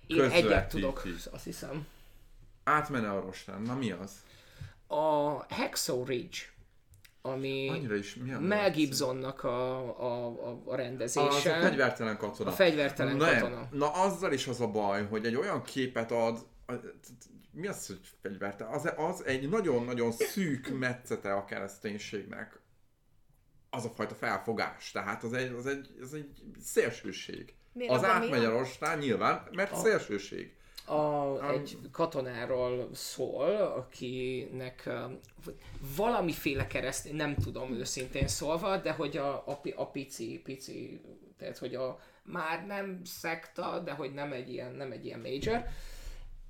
[0.07, 0.81] Én egyet közvetíti.
[0.81, 1.03] tudok,
[1.33, 1.87] azt hiszem.
[2.65, 3.63] Átmenne a rostán.
[3.63, 4.13] Na mi az?
[4.87, 4.97] A
[5.55, 6.39] Hacksaw Ridge,
[7.23, 11.27] ami Annyira is Mel Gibsonnak a, a, a, a rendezése.
[11.27, 12.51] Az a fegyvertelen katona.
[12.51, 13.41] A fegyvertelen Nem.
[13.41, 13.69] katona.
[13.71, 16.47] Na azzal is az a baj, hogy egy olyan képet ad,
[17.51, 18.73] mi az, hogy fegyvertelen?
[18.73, 22.61] Az, az egy nagyon-nagyon szűk metszete a kereszténységnek.
[23.71, 24.91] Az a fajta felfogás.
[24.91, 27.55] Tehát az egy, az egy, az egy szélsőség.
[27.73, 30.57] Miért az mi átmegy a rostán nyilván, mert szélsőség.
[30.87, 35.21] a, egy katonáról szól, akinek um,
[35.97, 41.01] valamiféle keresztény, nem tudom őszintén szólva, de hogy a, a, a pici, pici,
[41.39, 45.65] tehát hogy a már nem szekta, de hogy nem egy ilyen, nem egy ilyen major,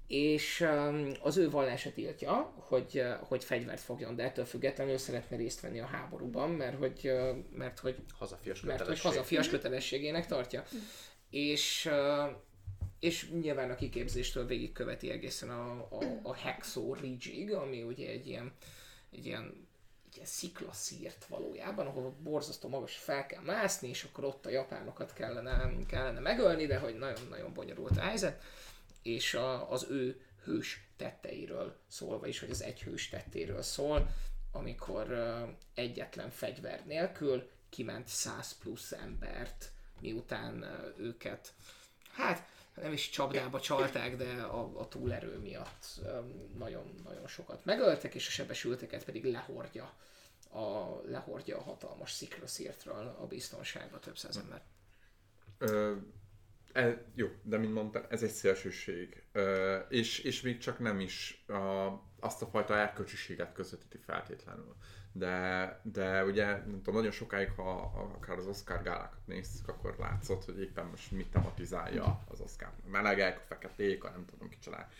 [0.06, 5.36] és um, az ő vallása tiltja, hogy, uh, hogy fegyvert fogjon, de ettől függetlenül szeretne
[5.36, 10.64] részt venni a háborúban, mert hogy, uh, mert hogy Hazafias mert hogy hazafias kötelességének tartja.
[11.30, 12.36] És, uh,
[13.00, 18.52] és nyilván a kiképzéstől végigköveti egészen a, a, a Hexo Ridge-ig, ami ugye egy ilyen,
[19.10, 19.68] egy ilyen,
[20.14, 25.72] ilyen sziklaszírt valójában, ahol borzasztó magas fel kell mászni, és akkor ott a japánokat kellene,
[25.86, 28.42] kellene megölni, de hogy nagyon-nagyon bonyolult a helyzet,
[29.04, 34.08] és a, az ő hős tetteiről szólva is, hogy az egy hős tettéről szól,
[34.52, 35.12] amikor
[35.74, 40.64] egyetlen fegyver nélkül kiment 100 plusz embert, miután
[40.98, 41.54] őket,
[42.12, 46.00] hát nem is csapdába csalták, de a, a túlerő miatt
[46.58, 49.94] nagyon-nagyon sokat megöltek, és a sebesülteket pedig lehordja
[50.50, 54.62] a, lehordja a hatalmas sziklaszírtről a biztonságra több száz ember.
[55.58, 55.96] Ö,
[56.74, 59.22] e, jó, de mint mondtam, ez egy szélsőség.
[59.32, 61.88] Ö, és, és még csak nem is a,
[62.20, 64.74] azt a fajta erkölcsiséget közvetíti feltétlenül.
[65.12, 70.44] De, de ugye, nem tudom, nagyon sokáig, ha akár az Oscar gálákat néztük, akkor látszott,
[70.44, 72.68] hogy éppen most mit tematizálja az Oscar.
[72.68, 74.92] A melegek, a feketék, a nem tudom kicsodák.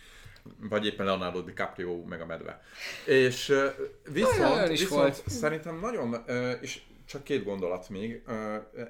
[0.59, 2.61] Vagy éppen Leonardo DiCaprio meg a medve.
[3.05, 3.53] És
[4.11, 5.29] viszont, Olyan is viszont volt.
[5.29, 6.25] szerintem nagyon,
[6.61, 8.23] és csak két gondolat még,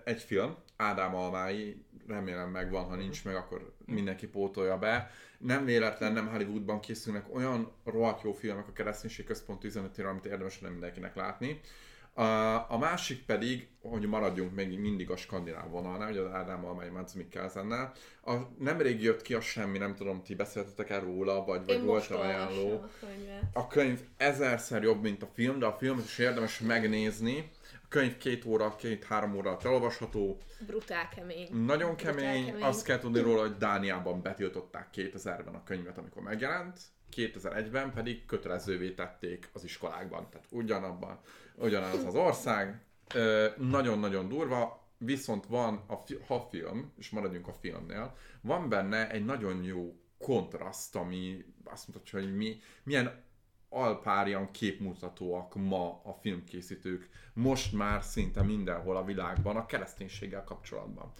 [0.04, 5.12] egy film, Ádám Almái, remélem megvan, ha nincs meg, akkor mindenki pótolja be.
[5.38, 10.62] Nem véletlen, nem Hollywoodban készülnek olyan rohadt jó filmek a kereszténység központú üzenetére, amit érdemes
[10.62, 11.60] lenne mindenkinek látni.
[12.18, 16.90] A, a másik pedig, hogy maradjunk még mindig a skandináv vonalnál, hogy az Ádám Almái
[16.90, 17.92] Mads Mikkelsennel.
[18.26, 21.86] A, nemrég jött ki a semmi, nem tudom, ti beszéltetek el róla, vagy, vagy Én
[21.86, 22.72] volt ajánló.
[22.72, 23.44] a könyvet.
[23.54, 27.52] A könyv ezerszer jobb, mint a film, de a filmet is érdemes megnézni.
[27.95, 30.38] Könyv két óra, két-három óra alatt elolvasható.
[30.67, 31.47] Brutál kemény.
[31.65, 32.45] Nagyon Brutál kemény.
[32.45, 32.63] kemény.
[32.63, 36.80] Azt kell tudni róla, hogy Dániában betiltották 2000-ben a könyvet, amikor megjelent.
[37.15, 40.30] 2001-ben pedig kötelezővé tették az iskolákban.
[40.30, 41.19] Tehát ugyanabban,
[41.55, 42.81] ugyanaz az ország.
[43.57, 44.88] Nagyon-nagyon durva.
[44.97, 49.99] Viszont van, a fi- ha film, és maradjunk a filmnél, van benne egy nagyon jó
[50.17, 53.23] kontraszt, ami azt mutatja, hogy mi, milyen
[53.70, 61.12] alpárian képmutatóak ma a filmkészítők, most már szinte mindenhol a világban a kereszténységgel kapcsolatban.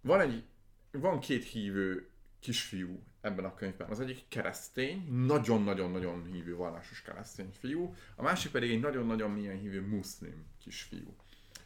[0.00, 0.44] Van egy,
[0.90, 2.10] van két hívő
[2.40, 3.90] kisfiú ebben a könyvben.
[3.90, 9.80] Az egyik keresztény, nagyon-nagyon-nagyon hívő vallásos keresztény fiú, a másik pedig egy nagyon-nagyon milyen hívő
[9.80, 11.16] muszlim kisfiú.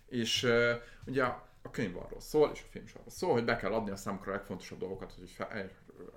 [0.07, 0.71] És uh,
[1.07, 3.91] ugye a, könyv arról szól, és a film is arról szól, hogy be kell adni
[3.91, 5.71] a számukra a legfontosabb dolgokat, hogy, fe,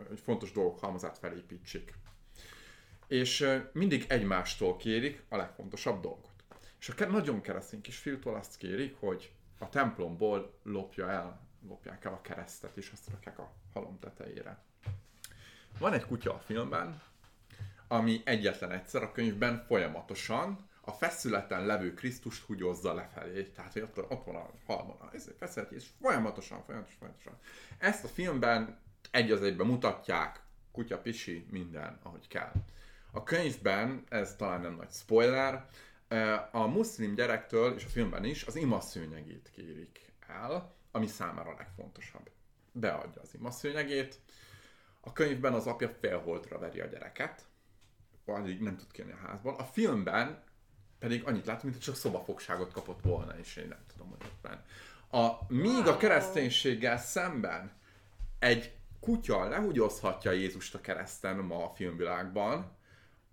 [0.08, 1.94] hogy fontos dolgok halmazát felépítsék.
[3.10, 6.30] És mindig egymástól kérik a legfontosabb dolgot.
[6.80, 12.22] És a nagyon keresztény kisfiútól azt kérik, hogy a templomból lopja el, lopják el a
[12.22, 14.64] keresztet, és azt rakják a halom tetejére.
[15.80, 17.02] Van egy kutya a filmben,
[17.88, 23.44] ami egyetlen egyszer a könyvben folyamatosan a feszületen levő Krisztust húgyozza lefelé.
[23.44, 27.38] Tehát, hogy ott, ott van a halmon a izé, feszület, és folyamatosan, folyamatosan, folyamatosan.
[27.77, 28.80] Ezt a filmben
[29.11, 30.41] egy az egyben mutatják,
[30.72, 32.52] kutya, pisi, minden, ahogy kell.
[33.11, 35.65] A könyvben, ez talán nem nagy spoiler,
[36.52, 42.30] a muszlim gyerektől, és a filmben is, az imaszőnyegét kérik el, ami számára a legfontosabb.
[42.72, 44.19] Beadja az imaszőnyegét,
[45.02, 47.48] a könyvben az apja félholtra veri a gyereket,
[48.26, 49.56] addig nem tud kijönni a házból.
[49.56, 50.44] A filmben
[50.99, 54.41] pedig annyit látom, mint hogy csak szobafogságot kapott volna, és én nem tudom, hogy ott
[54.41, 54.65] benne.
[55.11, 57.72] A, míg a kereszténységgel szemben
[58.40, 62.77] egy kutya lehugyozhatja Jézust a kereszten ma a filmvilágban,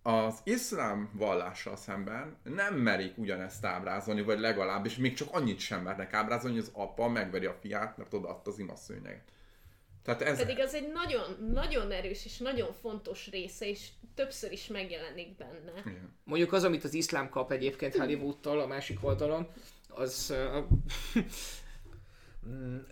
[0.07, 6.13] az iszlám vallással szemben nem merik ugyanezt ábrázolni, vagy legalábbis még csak annyit sem mernek
[6.13, 9.23] ábrázolni, hogy az apa megveri a fiát, mert odaadta az imaszőnyeget.
[10.03, 10.39] Tehát ez...
[10.39, 15.73] Pedig az egy nagyon, nagyon erős és nagyon fontos része, és többször is megjelenik benne.
[15.87, 16.15] Igen.
[16.25, 19.49] Mondjuk az, amit az iszlám kap egyébként Hollywoodtól a másik oldalon,
[19.89, 20.35] az...
[20.55, 20.65] Uh,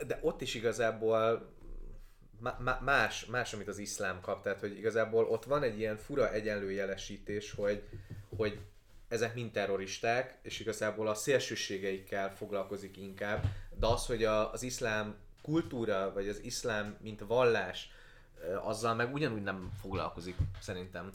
[0.07, 1.53] De ott is igazából
[2.81, 7.53] más, más, amit az iszlám kap, tehát hogy igazából ott van egy ilyen fura egyenlőjelesítés,
[7.53, 7.83] hogy,
[8.37, 8.59] hogy
[9.09, 13.45] ezek mind terroristák, és igazából a szélsőségeikkel foglalkozik inkább,
[13.79, 17.91] de az, hogy a, az iszlám kultúra, vagy az iszlám, mint vallás,
[18.63, 21.11] azzal meg ugyanúgy nem foglalkozik, szerintem.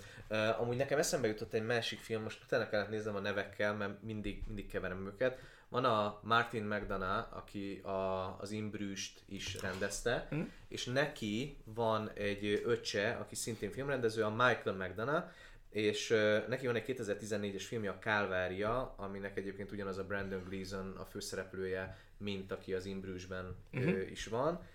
[0.60, 4.44] Amúgy nekem eszembe jutott egy másik film, most utána kellett néznem a nevekkel, mert mindig,
[4.48, 5.40] mindig keverem őket.
[5.70, 10.42] Van a Martin McDonough, aki a, az Imbrüst is rendezte, Hm?
[10.68, 15.28] és neki van egy öccse, aki szintén filmrendező, a Michael McDonough,
[15.70, 20.96] és ö, neki van egy 2014-es filmje, a Kálvária, aminek egyébként ugyanaz a Brandon Gleeson
[20.98, 24.12] a főszereplője, mint aki az Imbrüsben uh-huh.
[24.12, 24.68] is van.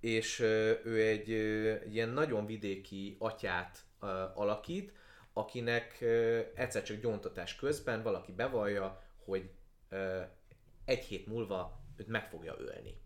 [0.00, 4.92] És ö, ő egy ö, ilyen nagyon vidéki atyát ö, alakít,
[5.32, 9.50] akinek ö, egyszer csak gyóntatás közben valaki bevallja, hogy
[9.88, 10.20] ö,
[10.90, 13.00] egy hét múlva őt meg fogja ölni.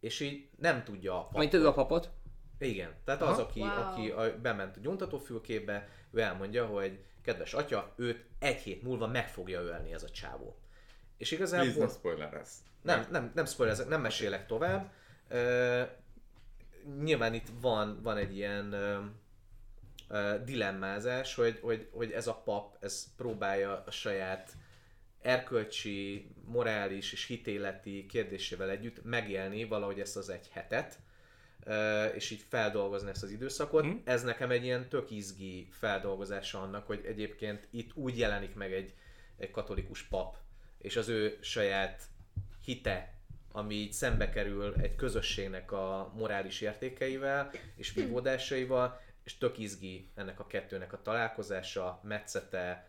[0.00, 2.10] És így nem tudja a majd ő a papot.
[2.58, 3.40] igen, tehát az, Aha.
[3.42, 3.70] aki, Wow.
[3.70, 9.28] aki a, bement a gyóntatófülkébe, ő elmondja, hogy kedves atya, őt egy hét múlva meg
[9.28, 10.58] fogja ölni ez a csávó.
[11.16, 11.84] És Please, igazából...
[11.86, 12.62] ne spoiler ez.
[12.82, 14.92] Nem, nem, nem spoilerezek, nem mesélek tovább.
[15.28, 15.82] Ö,
[17.02, 19.04] nyilván itt van, van egy ilyen ö,
[20.08, 24.52] ö, dilemmázás, hogy, hogy, hogy ez a pap, ez próbálja a saját
[25.28, 30.98] erkölcsi, morális és hitéleti kérdésével együtt megélni valahogy ezt az egy hetet,
[32.14, 33.84] és így feldolgozni ezt az időszakot.
[33.84, 33.96] Hm.
[34.04, 38.94] Ez nekem egy ilyen tök izgi feldolgozása annak, hogy egyébként itt úgy jelenik meg egy,
[39.36, 40.36] egy katolikus pap,
[40.78, 42.02] és az ő saját
[42.64, 43.12] hite,
[43.52, 50.40] ami így szembe kerül egy közösségnek a morális értékeivel és vívódásaival, és tök izgi ennek
[50.40, 52.88] a kettőnek a találkozása, metszete,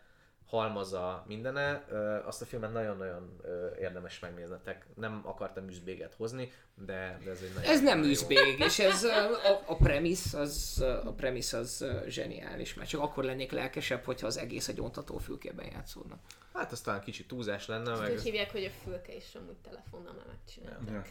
[0.49, 1.85] halmaza, mindene.
[2.25, 3.41] Azt a filmet nagyon-nagyon
[3.79, 4.85] érdemes megnéznetek.
[4.95, 6.51] Nem akartam üzbéget hozni,
[6.85, 8.09] de, de ez egy nagyon Ez nem jó.
[8.09, 13.51] üzbég, és ez a, a premise az, a premise az zseniális, mert csak akkor lennék
[13.51, 16.19] lelkesebb, hogyha az egész a gyóntatófülkében játszódna.
[16.53, 18.11] Hát az talán kicsit túlzás lenne, Ezt meg...
[18.11, 20.91] úgy hívják, hogy a fülke is amúgy telefonnal már megcsinálta.
[20.91, 21.03] Ja.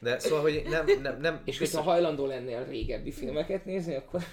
[0.00, 4.24] De szóval, hogy nem, nem, nem És biztos, hogyha hajlandó lennél régebbi filmeket nézni, akkor...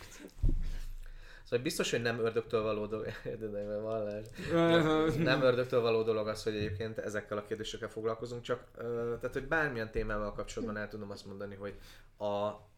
[1.46, 3.06] szóval biztos, hogy nem ördögtől való dolog,
[3.40, 4.26] de nem, vallás.
[5.18, 8.68] nem ördögtől való dolog az, hogy egyébként ezekkel a kérdésekkel foglalkozunk, csak
[9.20, 11.80] tehát, hogy bármilyen témával kapcsolatban el tudom azt mondani, hogy
[12.18, 12.26] a,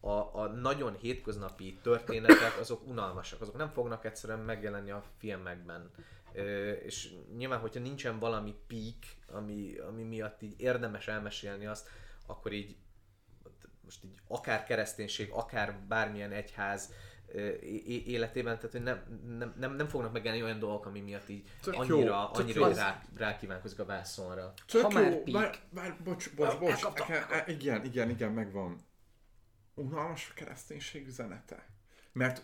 [0.00, 5.90] a, a nagyon hétköznapi történetek, azok unalmasak, azok nem fognak egyszerűen megjelenni a filmekben.
[6.32, 11.88] Ö, és nyilván, hogyha nincsen valami peak, ami, ami miatt így érdemes elmesélni azt,
[12.26, 12.76] akkor így
[13.84, 16.92] most így akár kereszténység, akár bármilyen egyház
[18.06, 19.02] életében, tehát hogy nem,
[19.38, 22.68] nem, nem, nem fognak megjelenni olyan dolgok, ami miatt így Tök jó, annyira, tök annyira
[22.68, 22.74] jó.
[22.74, 24.52] rá, rákívánkozik a vászonra.
[24.66, 25.32] Tök Ha jó, már peak.
[25.32, 26.70] vár, vár, bocs, bocs, bocs.
[26.70, 27.06] Elkaptam.
[27.10, 28.76] E, igen, igen, igen, megvan.
[29.74, 31.66] Unalmas a kereszténység üzenete.
[32.12, 32.42] Mert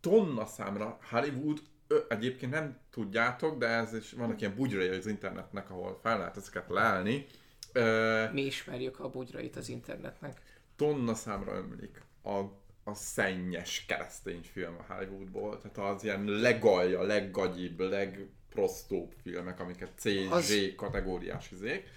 [0.00, 5.70] tonna számra Hollywood, ö, egyébként nem tudjátok, de ez is vannak ilyen bugyrai az internetnek,
[5.70, 7.26] ahol fel lehet ezeket leállni.
[7.72, 10.40] Ö, Mi ismerjük a bugyrait az internetnek.
[10.76, 12.40] tonna számra ömlik a,
[12.84, 15.60] a szennyes keresztény film a Hollywoodból.
[15.60, 21.88] Tehát az ilyen legalja, leggagyibb, legprostóbb filmek, amiket C, Az- Z kategóriás izék.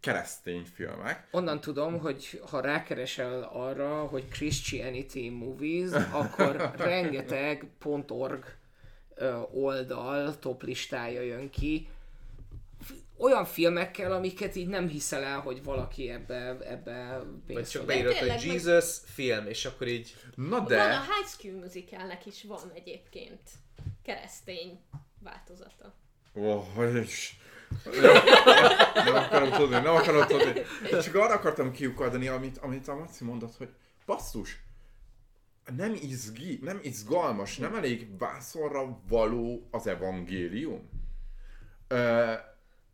[0.00, 1.26] Keresztény filmek.
[1.30, 7.66] Onnan tudom, hogy ha rákeresel arra, hogy Christianity Movies, akkor rengeteg
[8.08, 8.56] .org
[9.52, 11.88] oldal top listája jön ki,
[13.20, 17.94] olyan filmekkel, amiket így nem hiszel el, hogy valaki ebbe, ebbe Vagy pénzt csak fog-
[17.94, 20.76] beírod, hogy meg- Jesus film, és akkor így Na De...
[20.76, 23.40] Van a High School Musicalnek is van egyébként
[24.02, 24.80] keresztény
[25.22, 25.94] változata.
[26.34, 27.34] oh, és...
[28.94, 30.62] nem akarom tudni, nem akarom tudni.
[31.02, 33.68] Csak arra akartam kiukadni, amit, amit a Maci mondott, hogy
[34.06, 34.60] basszus,
[35.76, 40.88] nem izgi, nem izgalmas, nem elég vászonra való az evangélium.
[41.88, 42.32] Ö,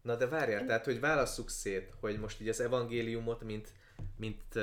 [0.07, 3.69] Na de várjál, tehát hogy válasszuk szét, hogy most így az evangéliumot, mint,
[4.16, 4.55] mint,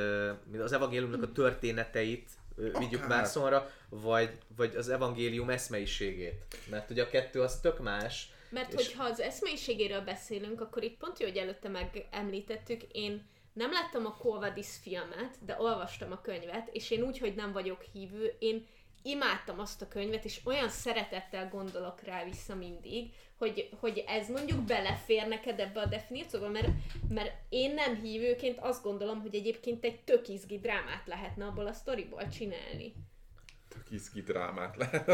[0.51, 3.09] mint az evangéliumnak a történeteit vigyük Akár.
[3.09, 6.45] vászonra, vagy, vagy az evangélium eszmeiségét.
[6.69, 8.31] Mert ugye a kettő az tök más.
[8.49, 13.71] Mert És- hogyha az eszmélyiségéről beszélünk, akkor itt pont jó, hogy előtte megemlítettük, én nem
[13.71, 17.81] láttam a Quo Vadis filmet, de olvastam a könyvet, és én úgy, hogy nem vagyok
[17.93, 18.65] hívő, én
[19.03, 24.61] imádtam azt a könyvet, és olyan szeretettel gondolok rá vissza mindig, hogy, hogy ez mondjuk
[24.61, 26.69] belefér neked ebbe a definícióba, mert,
[27.09, 31.73] mert én nem hívőként azt gondolom, hogy egyébként egy tök izgi drámát lehetne abból a
[31.73, 32.93] sztoriból csinálni.
[33.69, 35.05] Tök izgi drámát lehet.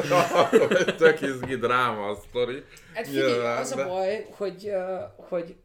[0.97, 2.63] Tök izgi dráma a sztori.
[2.93, 4.71] Hát figyelj, az a baj, hogy,
[5.15, 5.55] hogy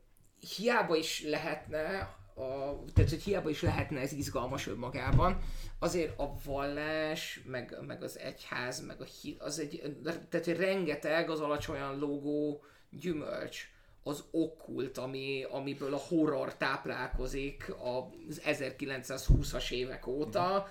[0.56, 5.38] hiába is lehetne, a, tehát hogy hiába is lehetne ez izgalmas önmagában,
[5.78, 11.30] azért a vallás, meg, meg az egyház, meg a hit, az egy, tehát hogy rengeteg
[11.30, 13.68] az alacsonyan lógó gyümölcs,
[14.02, 20.68] az okkult, ami, amiből a horror táplálkozik az 1920-as évek óta,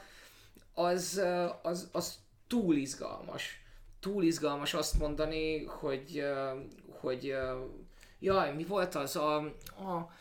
[0.73, 1.21] az,
[1.61, 2.15] az, az
[2.47, 3.61] túl izgalmas.
[3.99, 6.23] Túl izgalmas azt mondani, hogy,
[6.89, 7.35] hogy
[8.19, 9.35] jaj, mi volt az a,
[9.65, 10.11] a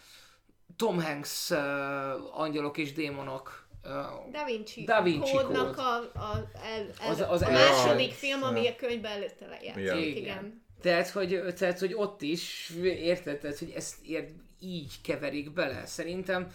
[0.77, 3.91] Tom Hanks uh, Angyalok és Démonok uh,
[4.33, 5.79] Da Vinci, Da Vinci kódnak kód.
[5.85, 10.07] a, a, el, el, Az- az, a második film, ami a könyvben előtte lejátszik.
[10.07, 10.17] Igen.
[10.17, 10.63] Igen.
[10.81, 14.29] Tehát, hogy, tehát, hogy ott is, érted, tehát, hogy ezt ér,
[14.61, 15.87] így keverik bele.
[15.87, 16.47] Szerintem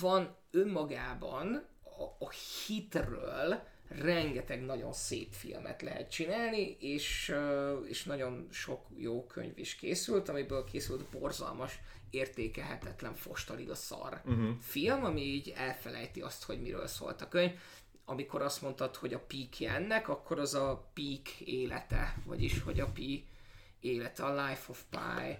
[0.00, 2.30] van önmagában a, a
[2.66, 7.34] hitről rengeteg nagyon szép filmet lehet csinálni, és,
[7.88, 11.78] és nagyon sok jó könyv is készült, amiből készült borzalmas,
[12.12, 14.56] értékelhetetlen fostalig a szar uh-huh.
[14.60, 17.52] film, ami így elfelejti azt, hogy miről szólt a könyv.
[18.04, 22.86] Amikor azt mondtad, hogy a peak ennek, akkor az a peak élete, vagyis hogy a
[22.86, 23.24] pi
[23.80, 25.38] élete, a Life of Pi,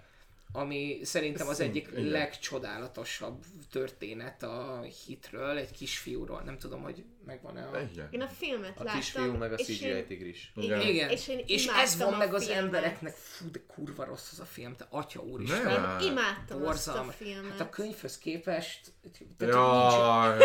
[0.53, 2.05] ami szerintem az egyik igen.
[2.05, 7.81] legcsodálatosabb történet a hitről, egy kisfiúról, nem tudom, hogy megvan-e a...
[7.93, 8.09] Igen.
[8.11, 9.01] Én a filmet A láttam.
[9.01, 10.53] kisfiú meg a CGI én- tigris.
[10.55, 10.81] Igen.
[10.81, 12.63] Igen, És, én és ez van a meg az filmet.
[12.65, 15.49] embereknek, fú, de kurva rossz az a film, te atya úr is.
[15.49, 15.99] Nem.
[16.01, 17.09] Én imádtam Borzalmas.
[17.09, 17.51] azt a filmet.
[17.51, 18.81] Hát a könyvhöz képest...
[19.03, 20.37] Tehát, nincs, Ja,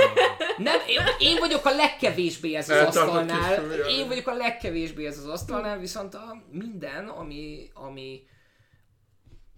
[0.57, 5.17] nem, én, én vagyok a legkevésbé ez az Eltartott asztalnál, én vagyok a legkevésbé ez
[5.17, 8.23] az asztalnál, viszont a minden, ami, ami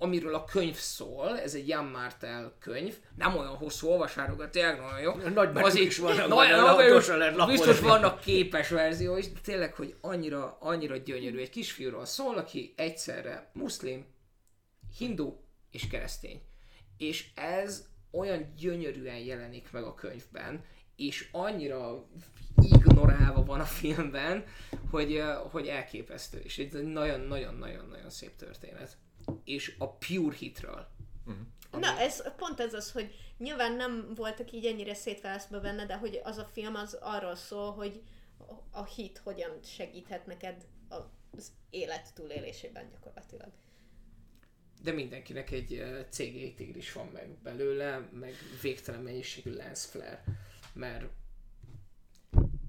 [0.02, 5.00] amiről a könyv szól, ez egy Jan Martel könyv, nem olyan hosszú olvasárokat, tényleg nagyon
[5.00, 5.14] jó.
[5.34, 7.58] Nagy Azért- is vannak nagy- benne, nagy- gyorsan lehet lapozni.
[7.66, 11.38] Biztos vannak képes verzió is, de tényleg, hogy annyira, annyira gyönyörű.
[11.40, 14.06] Egy kisfiúról szól, aki egyszerre muszlim,
[14.98, 15.34] hindu
[15.72, 16.42] és keresztény.
[16.98, 20.64] És ez olyan gyönyörűen jelenik meg a könyvben,
[20.96, 22.06] és annyira
[22.62, 24.46] ignorálva van a filmben,
[24.92, 26.40] hogy, hogy elképesztő.
[26.44, 28.98] És ez egy nagyon-nagyon-nagyon-nagyon szép történet.
[29.44, 30.88] És a pure hitről.
[31.72, 36.20] Na, ez, pont ez az, hogy nyilván nem voltak így ennyire szétválasztva benne, de hogy
[36.24, 38.02] az a film az arról szól, hogy
[38.72, 43.52] a hit hogyan segíthet neked az élet túlélésében gyakorlatilag.
[44.84, 50.24] de mindenkinek egy CGI tigris van meg belőle, meg végtelen mennyiségű lens flare,
[50.74, 51.06] mert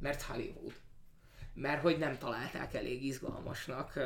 [0.00, 0.74] mert Hollywood.
[1.54, 3.96] Mert hogy nem találták elég izgalmasnak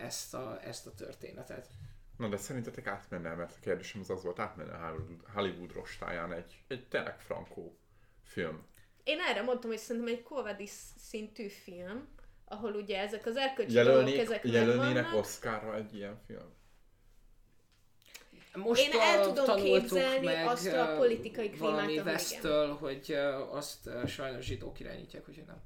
[0.00, 1.68] ezt, a, ezt a történetet.
[2.16, 6.32] Na de szerintetek átmenne, mert a kérdésem az az volt, átmenne a Hollywood, Hollywood rostáján
[6.32, 7.78] egy, egy tényleg frankó
[8.22, 8.66] film.
[9.04, 12.08] Én erre mondtam, hogy szerintem egy komedi szintű film,
[12.44, 15.14] ahol ugye ezek az erkölcsi dolgok, Jelölnék, ezek jelölnének.
[15.14, 16.52] Oscarra egy ilyen film?
[18.54, 23.12] Most Én el tudom képzelni meg, azt a politikai klímát, valami ahol Westtől, hogy
[23.50, 25.62] azt sajnos zsidók irányítják, úgyhogy nem.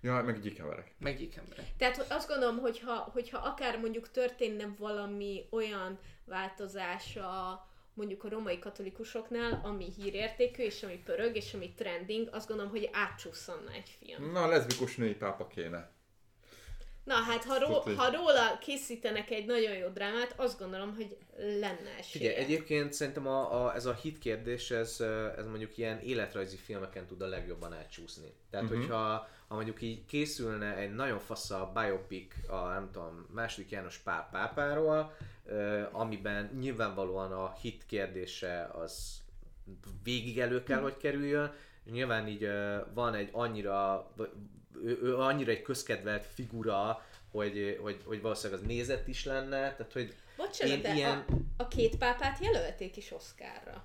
[0.00, 0.94] Ja, meg gyík emberek.
[0.98, 1.64] Meg gyík emberek.
[1.76, 7.64] Tehát hogy azt gondolom, hogyha, hogyha akár mondjuk történne valami olyan változása
[7.94, 12.88] mondjuk a romai katolikusoknál, ami hírértékű, és ami pörög, és ami trending, azt gondolom, hogy
[12.92, 14.32] átcsúszanna egy film.
[14.32, 15.94] Na, leszbikus női pápa kéne.
[17.04, 21.90] Na hát, ha, ró, ha róla készítenek egy nagyon jó drámát, azt gondolom, hogy lenne
[21.98, 22.02] esélye.
[22.02, 25.00] Figyelj, egyébként szerintem a, a, ez a hit kérdés, ez,
[25.36, 28.32] ez mondjuk ilyen életrajzi filmeken tud a legjobban elcsúszni.
[28.50, 28.80] Tehát, uh-huh.
[28.80, 33.98] hogyha ha mondjuk így készülne egy nagyon fasz a biopic a, nem tudom, második János
[33.98, 35.16] Pál pápáról,
[35.92, 39.22] amiben nyilvánvalóan a hit kérdése az
[40.02, 41.52] végig elő kell, hogy kerüljön,
[41.90, 42.48] nyilván így
[42.94, 44.10] van egy annyira,
[44.84, 49.92] ő, ő annyira egy közkedvelt figura, hogy, hogy, hogy valószínűleg az nézett is lenne, tehát
[49.92, 53.84] hogy Bocsánat, én de ilyen- a, a két pápát jelölték is Oscarra.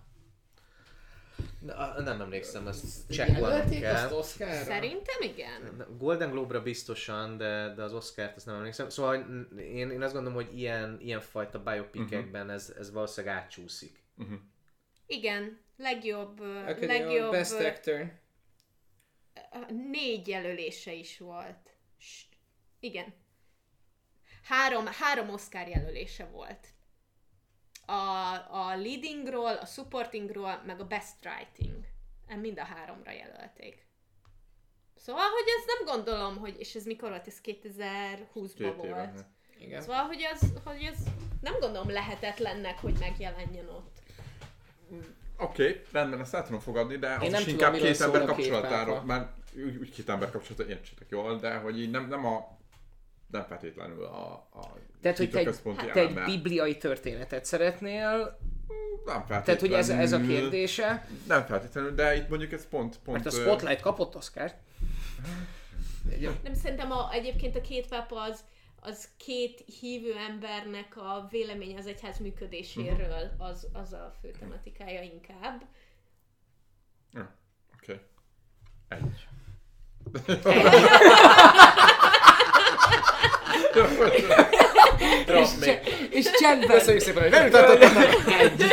[1.60, 4.18] Na, nem emlékszem, ezt csekkolnom Jelölték azt kell.
[4.18, 4.64] Oscarra?
[4.64, 5.86] Szerintem igen.
[5.98, 8.90] Golden Globe-ra biztosan, de, de az Oscar-t azt nem emlékszem.
[8.90, 9.16] Szóval
[9.58, 14.04] én, én azt gondolom, hogy ilyen, ilyen fajta biopicekben ez, ez valószínűleg átcsúszik.
[15.06, 18.12] Igen, legjobb, Academy legjobb Best Actor.
[19.92, 21.70] négy jelölése is volt.
[22.80, 23.14] Igen.
[24.44, 26.68] Három, három Oscar jelölése volt.
[27.92, 31.86] A, a leadingról, a supportingról, meg a best writing.
[32.42, 33.86] Mind a háromra jelölték.
[34.96, 38.84] Szóval, hogy ez nem gondolom, hogy, és ez mikor volt, ez 2020-ban Két volt.
[38.84, 39.14] éve.
[39.60, 39.82] Igen.
[39.82, 40.98] Szóval, hogy ez, hogy ez
[41.42, 44.02] nem gondolom lehetetlennek, hogy megjelenjen ott.
[45.38, 48.30] Oké, okay, rendben, ezt el tudom fogadni, de az nem is tudom, inkább két ember
[48.30, 52.26] a két már úgy, úgy két ember kapcsolatáról értsétek jól, de hogy így nem, nem
[52.26, 52.60] a
[53.32, 55.62] nem feltétlenül a, a Tehát, hogy te egy,
[55.94, 58.40] te egy bibliai történetet szeretnél,
[59.06, 59.44] Nem feltétlenül.
[59.44, 63.00] tehát hogy ez, ez a kérdése, Nem feltétlenül, de itt mondjuk ez pont...
[63.04, 64.56] pont mert a ö, Spotlight kapott Oscar-t.
[66.44, 68.44] Nem szerintem a, egyébként a két pápa az,
[68.80, 75.66] az két hívő embernek a vélemény az egyház működéséről, az, az a fő tematikája inkább.
[77.14, 77.36] Ja,
[77.74, 78.00] Oké.
[78.88, 79.28] Egy.
[80.12, 80.54] Drop
[85.28, 86.78] És, cse- és csendben.
[86.78, 87.98] Köszönjük szépen, hogy jutottam
[88.40, 88.64] Egy.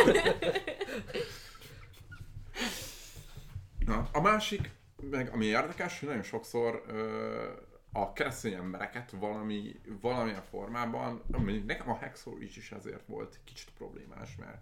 [3.86, 4.70] Na, a másik,
[5.10, 7.44] meg ami érdekes, hogy nagyon sokszor ö,
[7.92, 13.68] a keresztény embereket valami, valamilyen formában, mondjuk nekem a Hexor is, is ezért volt kicsit
[13.78, 14.60] problémás, mert,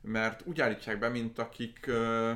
[0.00, 2.32] mert úgy állítják be, mint akik ö,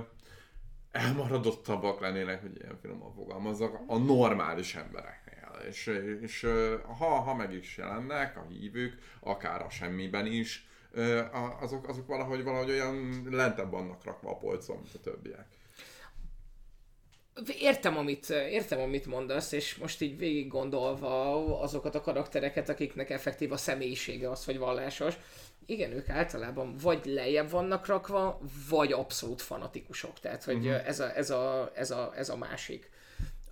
[0.90, 5.28] elmaradottabbak lennének, hogy ilyen finoman fogalmazzak, a normális embereknél.
[5.68, 5.86] És,
[6.22, 6.47] és
[6.98, 10.66] ha, ha meg is jelennek a hívők, akár a semmiben is,
[11.60, 15.47] azok, azok valahogy, valahogy olyan lentebb vannak rakva a polcon, mint a többiek.
[17.59, 23.52] Értem amit, értem, amit mondasz, és most így végig gondolva azokat a karaktereket, akiknek effektív
[23.52, 25.14] a személyisége az, hogy vallásos,
[25.66, 30.20] igen, ők általában vagy lejjebb vannak rakva, vagy abszolút fanatikusok.
[30.20, 30.68] Tehát, hogy Mhm.
[30.68, 32.90] ez, a, ez, a, ez, a, ez a másik.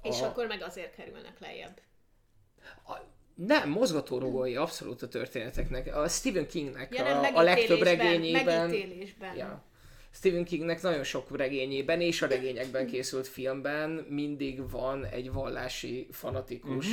[0.02, 1.80] És A- akkor meg azért kerülnek lejjebb.
[2.86, 2.92] A,
[3.34, 5.96] nem, mozgatórugói abszolút a történeteknek.
[5.96, 8.68] A Stephen Kingnek nem, a, a legtöbb regényében...
[8.68, 9.36] Megítélésben.
[9.36, 9.64] Ja.
[10.16, 16.86] Stephen Kingnek nagyon sok regényében és a regényekben készült filmben mindig van egy vallási fanatikus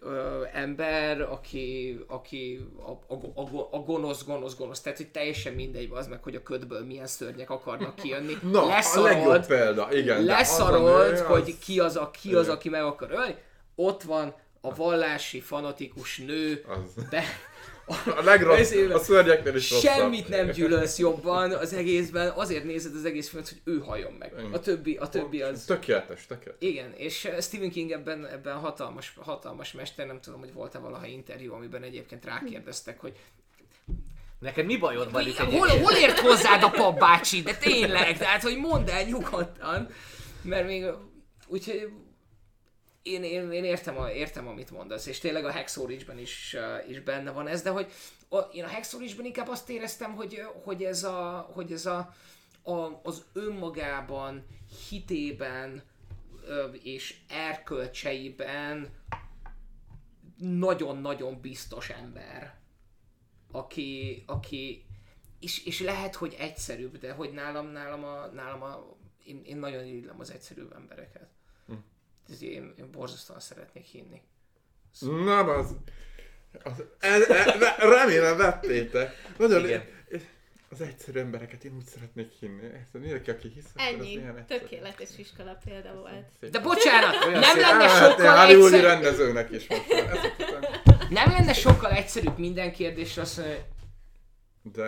[0.00, 0.12] uh-huh.
[0.12, 4.80] ö, ember, aki, aki a, a, a, a gonosz, gonosz, gonosz.
[4.80, 8.32] Tehát, hogy teljesen mindegy az meg, hogy a ködből milyen szörnyek akarnak kijönni.
[8.52, 10.24] Na, a legjobb példa, igen.
[10.24, 10.58] de az
[11.26, 13.34] hogy ki az, a, ki az, aki meg akar ölni.
[13.74, 17.04] Ott van a vallási fanatikus nő, Az.
[17.10, 17.22] de
[18.16, 19.94] A legrossz, Ezért- a szörnyeknél is rosszabb.
[19.96, 24.32] Semmit nem gyűlölsz jobban az egészben, azért nézed az egész filmet, hogy ő halljon meg.
[24.52, 25.64] A többi, a többi az...
[25.64, 26.68] Tökéletes, tökéletes.
[26.68, 31.06] Igen, és uh, Stephen King ebben, ebben hatalmas, hatalmas mester, nem tudom, hogy volt-e valaha
[31.06, 33.12] interjú, amiben egyébként rákérdeztek, hogy
[34.38, 38.56] Neked mi bajod van itt hol, hol ért hozzád a papbácsi, de tényleg, tehát hogy
[38.56, 39.88] mondd el nyugodtan,
[40.42, 40.84] mert még,
[41.46, 41.88] úgyhogy
[43.02, 47.00] én, én, én értem, a, értem, amit mondasz, és tényleg a Hexorage-ben is, uh, is
[47.00, 47.92] benne van ez, de hogy
[48.28, 52.14] a, én a Hexorage-ben inkább azt éreztem, hogy, hogy ez a, hogy ez a,
[52.62, 54.46] a, az önmagában,
[54.88, 55.82] hitében
[56.46, 58.88] ö, és erkölcseiben
[60.36, 62.58] nagyon-nagyon biztos ember,
[63.50, 64.84] aki, aki
[65.40, 69.84] és, és lehet, hogy egyszerűbb, de hogy nálam, nálam, a, nálam a, én, én nagyon
[69.84, 71.28] irigylem az egyszerűbb embereket.
[72.30, 74.22] Ez én, én borzasztóan szeretnék hinni.
[75.24, 75.76] Nem, az...
[76.62, 79.32] az ez, ez, remélem vettétek.
[79.38, 79.84] Nagyon Igen.
[80.72, 82.62] Az egyszerű embereket én úgy szeretnék hinni.
[82.62, 83.00] Érted?
[83.00, 84.20] Mindenki, aki hisz, Ennyi.
[84.46, 86.50] Tökéletes iskola példa volt.
[86.50, 87.62] De bocsánat, Olyan nem szép.
[87.62, 89.82] lenne Hát, sokkal egyszerűbb, rendezőnek is most
[91.10, 93.58] nem lenne sokkal egyszerűbb minden kérdésre azt mondani,
[94.62, 94.82] De...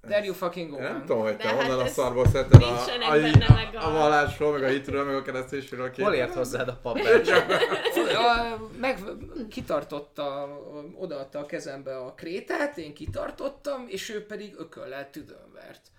[0.00, 2.66] there you fucking go, nem tudom, hogy De te hát honnan a szarból szedted a,
[2.66, 5.92] a, a, a- a vallásról, meg a hitről, meg a keresztésről.
[5.96, 6.80] Hol ért hozzád a?
[8.16, 8.98] A, meg
[9.50, 10.48] kitartotta,
[10.94, 15.90] odaadta a kezembe a krétát, én kitartottam, és ő pedig ököllel tüdőnvert.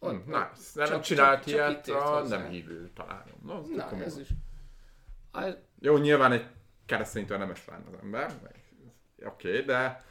[0.00, 0.40] Hm, Ott- nice.
[0.74, 2.38] Nem csak- csinált csak- csak ilyet ért a hozzá.
[2.38, 3.38] nem hívő találom.
[3.42, 4.04] No, Na, komoly.
[4.04, 4.28] ez is.
[5.32, 5.40] A,
[5.80, 6.46] Jó, nyilván egy
[6.86, 8.32] kereszténytől nem ezt lenne az ember.
[9.26, 10.04] Oké, okay, de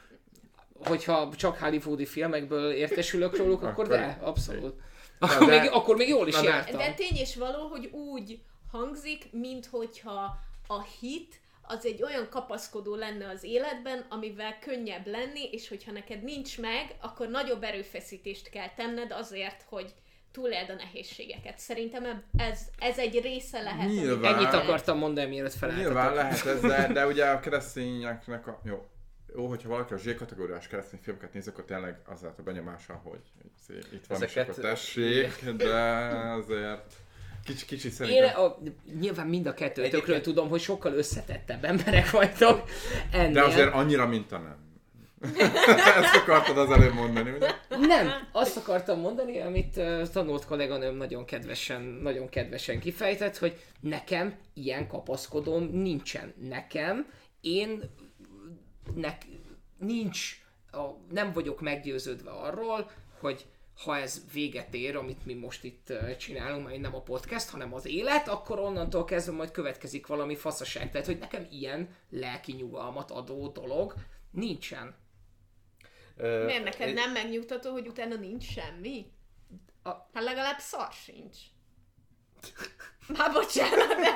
[0.85, 4.75] hogyha csak hollywoodi filmekből értesülök róluk, akkor Akkor- de, abszolút.
[5.19, 6.77] Akkor, de- még, akkor még jól is de- jártam.
[6.77, 8.39] De tény és való, hogy úgy
[8.71, 15.43] hangzik, mint hogyha a hit az egy olyan kapaszkodó lenne az életben, amivel könnyebb lenni,
[15.51, 19.93] és hogyha neked nincs meg, akkor nagyobb erőfeszítést kell tenned azért, hogy
[20.31, 21.59] túléld a nehézségeket.
[21.59, 23.87] Szerintem ez, ez egy része lehet.
[23.89, 24.35] Nyilván.
[24.35, 26.15] Ennyit akartam mondani, mielőtt Nyilván felálltatok.
[26.15, 28.61] lehet ez, de, de ugye a keresztényeknek a...
[28.63, 28.87] Jó,
[29.35, 33.19] jó, hogyha valaki a Z-kategóriás keresztény filmeket néz, akkor tényleg az lehet a benyomása, hogy
[33.91, 35.73] itt van Ezeket- akkor tessék, de
[36.37, 36.93] azért
[37.45, 38.41] kicsi, kicsi Én szerintem.
[38.41, 38.57] a,
[38.99, 42.63] nyilván mind a kettőtökről Egyébként- tudom, hogy sokkal összetettebb emberek vagytok
[43.11, 43.33] ennél.
[43.33, 44.61] De azért annyira, mint a nem.
[46.01, 47.49] Ezt akartad az előbb mondani, ugye?
[47.79, 54.33] Nem, azt akartam mondani, amit uh, tanult kolléganőm nagyon kedvesen, nagyon kedvesen kifejtett, hogy nekem
[54.53, 56.33] ilyen kapaszkodom nincsen.
[56.49, 57.07] Nekem,
[57.41, 57.83] én
[58.95, 59.25] nek,
[59.77, 60.41] nincs,
[60.71, 60.81] a,
[61.11, 63.45] nem vagyok meggyőződve arról, hogy
[63.83, 67.85] ha ez véget ér, amit mi most itt csinálunk, mert nem a podcast, hanem az
[67.85, 70.91] élet, akkor onnantól kezdve majd következik valami faszaság.
[70.91, 73.93] Tehát, hogy nekem ilyen lelki nyugalmat adó dolog
[74.31, 74.95] nincsen.
[76.17, 79.11] Miért neked nem megnyugtató, hogy utána nincs semmi?
[79.83, 81.37] A- Hát legalább szar sincs.
[83.17, 84.15] Már bocsánat, de...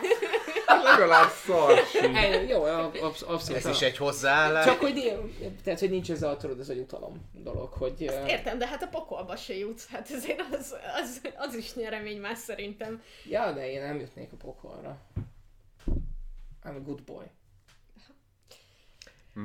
[0.84, 1.80] Legalább szar
[2.48, 3.66] jó, absz- abszolút.
[3.66, 4.66] Ez is egy hozzáállás.
[4.66, 5.20] Csak hogy,
[5.64, 8.02] tehát, hogy nincs ez a, tudod, ez a jutalom dolog, hogy...
[8.02, 9.88] uh, Értem, de hát a pokolba se jutsz.
[9.88, 13.02] Hát azért az, az, az is nyeremény már szerintem.
[13.30, 14.98] Ja, de én nem jutnék a pokolra.
[16.64, 17.26] I'm a good boy.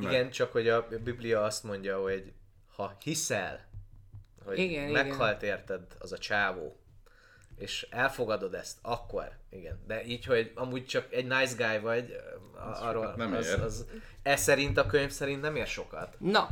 [0.01, 2.33] Igen, csak hogy a Biblia azt mondja, hogy
[2.77, 3.69] ha hiszel,
[4.45, 6.77] hogy Igen, meghalt érted az a csávó,
[7.63, 9.79] és elfogadod ezt, akkor igen.
[9.87, 12.17] De így, hogy amúgy csak egy nice guy vagy,
[12.55, 13.61] a- arról nem az, ér.
[13.61, 13.87] az,
[14.23, 16.17] ez szerint a könyv szerint nem ér sokat.
[16.19, 16.49] Na,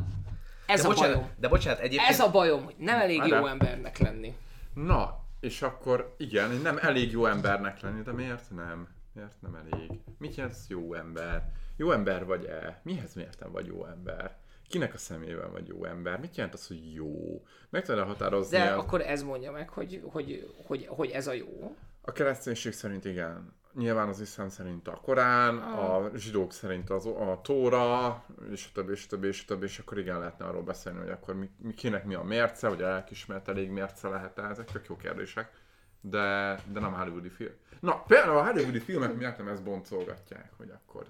[0.66, 1.30] ez de, a bocsánat, bajom.
[1.38, 2.10] de bocsánat, egyébként...
[2.10, 3.48] Ez a bajom, hogy nem elég jó Várjál.
[3.48, 4.36] embernek lenni.
[4.74, 8.88] Na, és akkor igen, nem elég jó embernek lenni, de miért nem?
[9.12, 9.90] Miért nem elég?
[10.18, 11.52] Mit jelent jó ember?
[11.76, 12.80] Jó ember vagy-e?
[12.82, 14.36] Mihez mértem vagy jó ember?
[14.70, 16.20] Kinek a szemében vagy jó ember?
[16.20, 17.44] Mit jelent az, hogy jó?
[17.70, 21.32] Meg tudod határozni De el- akkor ez mondja meg, hogy, hogy, hogy, hogy ez a
[21.32, 21.76] jó.
[22.00, 23.58] A kereszténység szerint igen.
[23.74, 28.92] Nyilván az iszlám szerint a Korán, a zsidók szerint az, a Tóra, és a többi,
[28.92, 31.50] és a többi, és a többi, és akkor igen, lehetne arról beszélni, hogy akkor mi,
[31.58, 34.96] mi, kinek mi a mérce, vagy a lelkismeret elég mérce lehet -e, ezek tök jó
[34.96, 35.52] kérdések.
[36.00, 37.52] De, de nem hollywoodi film.
[37.80, 41.06] Na, például a hollywoodi filmek miatt nem ezt boncolgatják, hogy akkor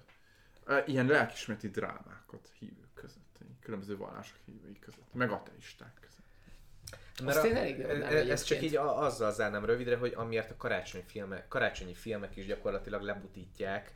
[0.66, 2.80] e, ilyen lelkismereti drámákat között,
[3.62, 6.19] különböző vallások hívői között, meg ateisták között.
[7.28, 8.62] Azt a- én elég jól nem ez csak egyébként.
[8.62, 13.93] így a- azzal zárnám rövidre, hogy amiért a karácsonyi filmek, karácsonyi filmek is gyakorlatilag lebutítják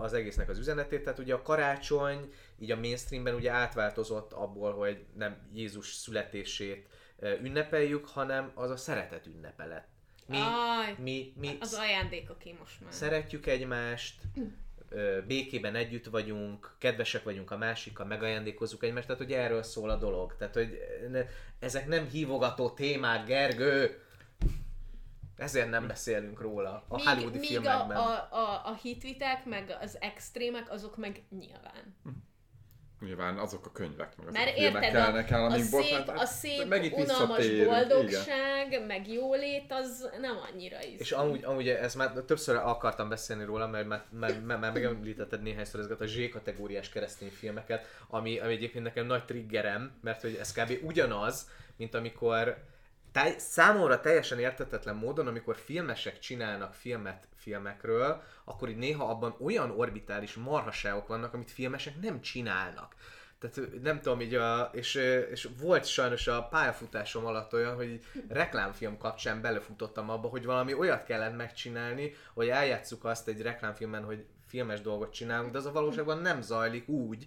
[0.00, 1.02] az egésznek az üzenetét.
[1.02, 6.88] Tehát ugye a karácsony így a mainstreamben ugye átváltozott abból, hogy nem Jézus születését
[7.22, 9.88] ünnepeljük, hanem az a szeretet ünnepe lett.
[10.26, 12.92] Mi, Aj, mi, mi az ajándékoké most már.
[12.92, 14.22] szeretjük egymást,
[15.26, 20.36] békében együtt vagyunk, kedvesek vagyunk a másikkal, megajándékozzuk egymást, tehát hogy erről szól a dolog.
[20.36, 20.78] Tehát, hogy
[21.10, 21.20] ne,
[21.58, 23.98] ezek nem hívogató témák, Gergő!
[25.36, 27.96] Ezért nem beszélünk róla a hollywoodi míg filmekben.
[27.96, 31.96] a, a, a hitvitek, meg az extrémek, azok meg nyilván.
[33.04, 35.82] Nyilván azok a könyvek, meg azok Mert a filmek érted, a, kellnek el, a amikból
[35.82, 37.88] szép, a szép megint unalmas visszatérünk, igen.
[37.88, 41.00] boldogság, meg jólét, az nem annyira is.
[41.00, 45.42] És amúgy, amúgy ezt már többször akartam beszélni róla, mert már, már, már, már megemlítetted
[45.42, 50.52] néhányszor ezeket a Z-kategóriás keresztény filmeket, ami, ami egyébként nekem nagy triggerem, mert hogy ez
[50.52, 50.78] kb.
[50.82, 52.56] ugyanaz, mint amikor
[53.14, 59.70] táj, számomra teljesen értetetlen módon, amikor filmesek csinálnak filmet filmekről, akkor így néha abban olyan
[59.70, 62.94] orbitális marhaságok vannak, amit filmesek nem csinálnak.
[63.38, 64.94] Tehát nem tudom, így a, és,
[65.30, 71.04] és volt sajnos a pályafutásom alatt olyan, hogy reklámfilm kapcsán belefutottam abba, hogy valami olyat
[71.04, 76.18] kellett megcsinálni, hogy eljátszuk azt egy reklámfilmen, hogy filmes dolgot csinálunk, de az a valóságban
[76.18, 77.26] nem zajlik úgy.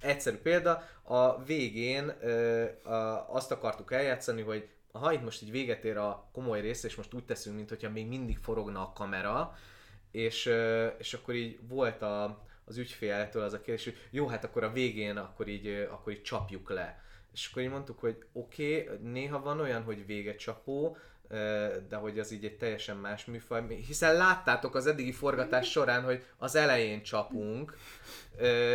[0.00, 5.84] Egyszerű példa, a végén ö, a, azt akartuk eljátszani, hogy ha itt most így véget
[5.84, 9.56] ér a komoly rész, és most úgy teszünk, mintha még mindig forogna a kamera,
[10.10, 10.50] és,
[10.98, 14.72] és akkor így volt a, az ügyféltől az a kérdés, hogy jó, hát akkor a
[14.72, 17.02] végén akkor így, akkor így csapjuk le.
[17.32, 20.96] És akkor így mondtuk, hogy oké, okay, néha van olyan, hogy vége csapó,
[21.88, 26.24] de hogy az így egy teljesen más műfaj, hiszen láttátok az eddigi forgatás során, hogy
[26.36, 27.76] az elején csapunk,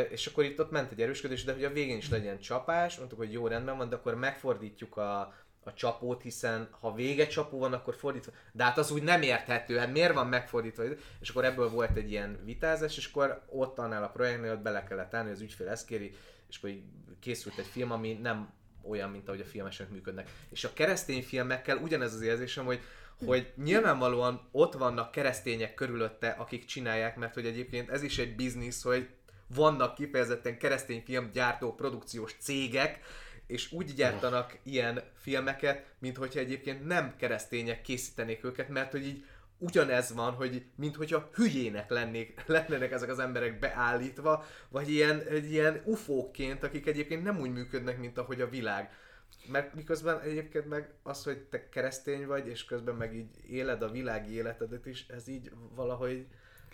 [0.09, 3.17] és akkor itt ott ment egy erősködés, de hogy a végén is legyen csapás, mondtuk,
[3.17, 5.33] hogy jó rendben van, de akkor megfordítjuk a,
[5.67, 8.31] a csapót, hiszen ha vége csapó van, akkor fordítva.
[8.51, 10.83] De hát az úgy nem érthető, hát miért van megfordítva?
[11.19, 14.83] És akkor ebből volt egy ilyen vitázás, és akkor ott annál a projektnél ott bele
[14.83, 16.15] kellett állni, az ügyfél ezt kéri,
[16.49, 16.71] és akkor
[17.19, 18.53] készült egy film, ami nem
[18.83, 20.29] olyan, mint ahogy a filmesek működnek.
[20.49, 22.81] És a keresztény filmekkel ugyanez az érzésem, hogy
[23.25, 28.83] hogy nyilvánvalóan ott vannak keresztények körülötte, akik csinálják, mert hogy egyébként ez is egy biznisz,
[28.83, 29.09] hogy
[29.47, 32.99] vannak kifejezetten keresztény filmgyártó produkciós cégek,
[33.47, 39.25] és úgy gyártanak ilyen filmeket, mint hogyha egyébként nem keresztények készítenék őket, mert hogy így
[39.57, 45.81] ugyanez van, hogy mint hogyha hülyének lennék, lennének ezek az emberek beállítva, vagy ilyen, ilyen
[45.85, 48.91] ufókként, akik egyébként nem úgy működnek, mint ahogy a világ.
[49.51, 53.91] Mert miközben egyébként meg az, hogy te keresztény vagy, és közben meg így éled a
[53.91, 56.27] világi életedet is, ez így valahogy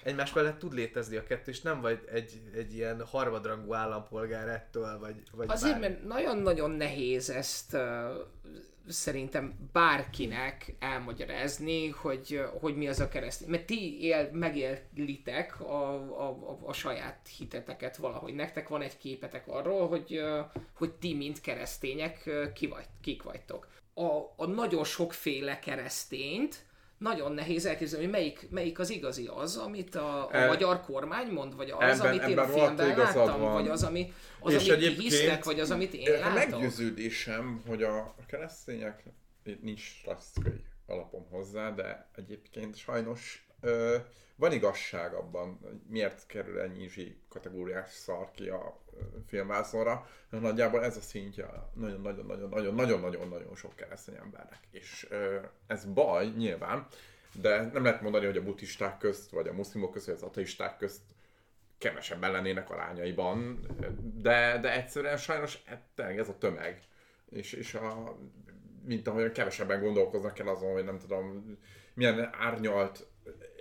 [0.04, 5.00] egymás mellett tud létezni a kettő, és nem vagy egy, egy ilyen harmadrangú állampolgár ettől,
[5.00, 5.88] vagy, vagy Azért, bármi.
[5.88, 7.82] mert nagyon-nagyon nehéz ezt uh,
[8.88, 13.50] szerintem bárkinek elmagyarázni, hogy, hogy mi az a keresztény.
[13.50, 18.34] Mert ti él, megélitek a, a, a, a saját hiteteket valahogy.
[18.34, 20.22] Nektek van egy képetek arról, hogy,
[20.74, 23.68] hogy ti, mint keresztények, ki vagy, kik vagytok.
[23.94, 26.68] A, a nagyon sokféle keresztényt
[27.00, 31.28] nagyon nehéz elképzelni, hogy melyik, melyik az igazi az, amit a, a E- magyar kormány
[31.28, 33.54] mond, vagy az, Ebben- amit én a ebben rohadt filmben láttam, van.
[33.54, 36.34] vagy az, ami, az És amit hisztek, vagy az, amit én látok.
[36.34, 39.04] Meggyőződésem, hogy a keresztények
[39.62, 43.96] nincs statisztikai alapom hozzá, de egyébként sajnos ö,
[44.40, 48.80] van igazság abban, hogy miért kerül ennyi zsí kategóriás szar ki a
[49.28, 50.08] filmvászonra.
[50.30, 54.60] Nagyjából ez a szintje nagyon-nagyon-nagyon-nagyon-nagyon-nagyon sok keresztény embernek.
[54.72, 55.08] És
[55.68, 56.88] ez baj, nyilván,
[57.34, 60.78] de nem lehet mondani, hogy a buddhisták közt, vagy a muszlimok közt, vagy az ateisták
[60.78, 61.02] közt
[61.78, 63.60] kevesebben lennének arányaiban,
[64.22, 65.64] de, de egyszerűen sajnos
[65.96, 66.82] ez a tömeg.
[67.30, 68.18] És, és a,
[68.86, 71.58] mint ahogyan kevesebben gondolkoznak el azon, hogy nem tudom,
[71.94, 73.08] milyen árnyalt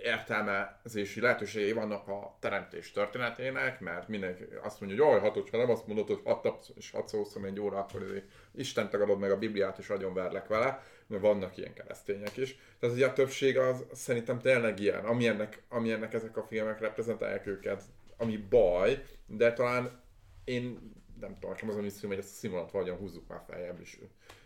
[0.03, 5.69] értelmezési lehetőségei vannak a teremtés történetének, mert mindenki azt mondja, hogy jaj, hát hogyha nem
[5.69, 8.23] azt mondod, hogy hat nap és hat szó szom egy óra, akkor
[8.55, 12.57] Isten tagadod meg a Bibliát és nagyon verlek vele, mert vannak ilyen keresztények is.
[12.79, 17.83] Tehát ugye a többség az szerintem tényleg ilyen, amilyennek, amilyennek ezek a filmek reprezentálják őket,
[18.17, 20.01] ami baj, de talán
[20.43, 23.79] én nem tudom, nekem az a misszióm, hogy ezt a színvonalat valahogyan húzzuk már feljebb,
[23.81, 23.99] és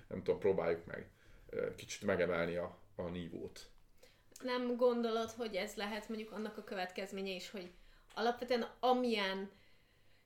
[0.07, 1.07] nem tudom, próbáljuk meg
[1.75, 3.69] kicsit megemelni a, a nívót.
[4.43, 7.71] Nem gondolod, hogy ez lehet mondjuk annak a következménye is, hogy
[8.13, 9.51] alapvetően amilyen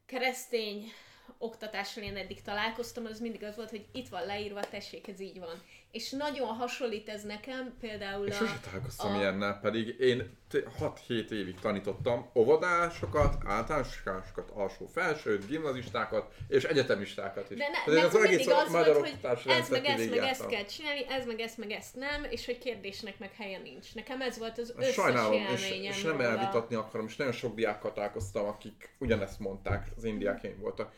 [0.05, 0.91] keresztény
[1.37, 5.39] oktatással én eddig találkoztam, az mindig az volt, hogy itt van leírva, tessék, ez így
[5.39, 5.63] van.
[5.91, 8.35] És nagyon hasonlít ez nekem például Én a...
[8.35, 16.33] sose találkoztam a- ilyennel, pedig én t- 6-7 évig tanítottam óvodásokat, általánosokat, alsó felsőt, gimnazistákat
[16.47, 17.57] és egyetemistákat is.
[17.57, 20.65] De ne, Tehát én nekem mindig az volt, hogy ez meg ezt, meg ezt kell
[20.65, 23.95] csinálni, ez meg ezt, meg ezt nem, és hogy kérdésnek meg helye nincs.
[23.95, 26.23] Nekem ez volt az összes Sajnálom, és, és nem róla.
[26.29, 30.91] elvitatni akarom, és nagyon sok diákkal találkoztam, akik ugyanezt mondták, az én diákjaim voltak.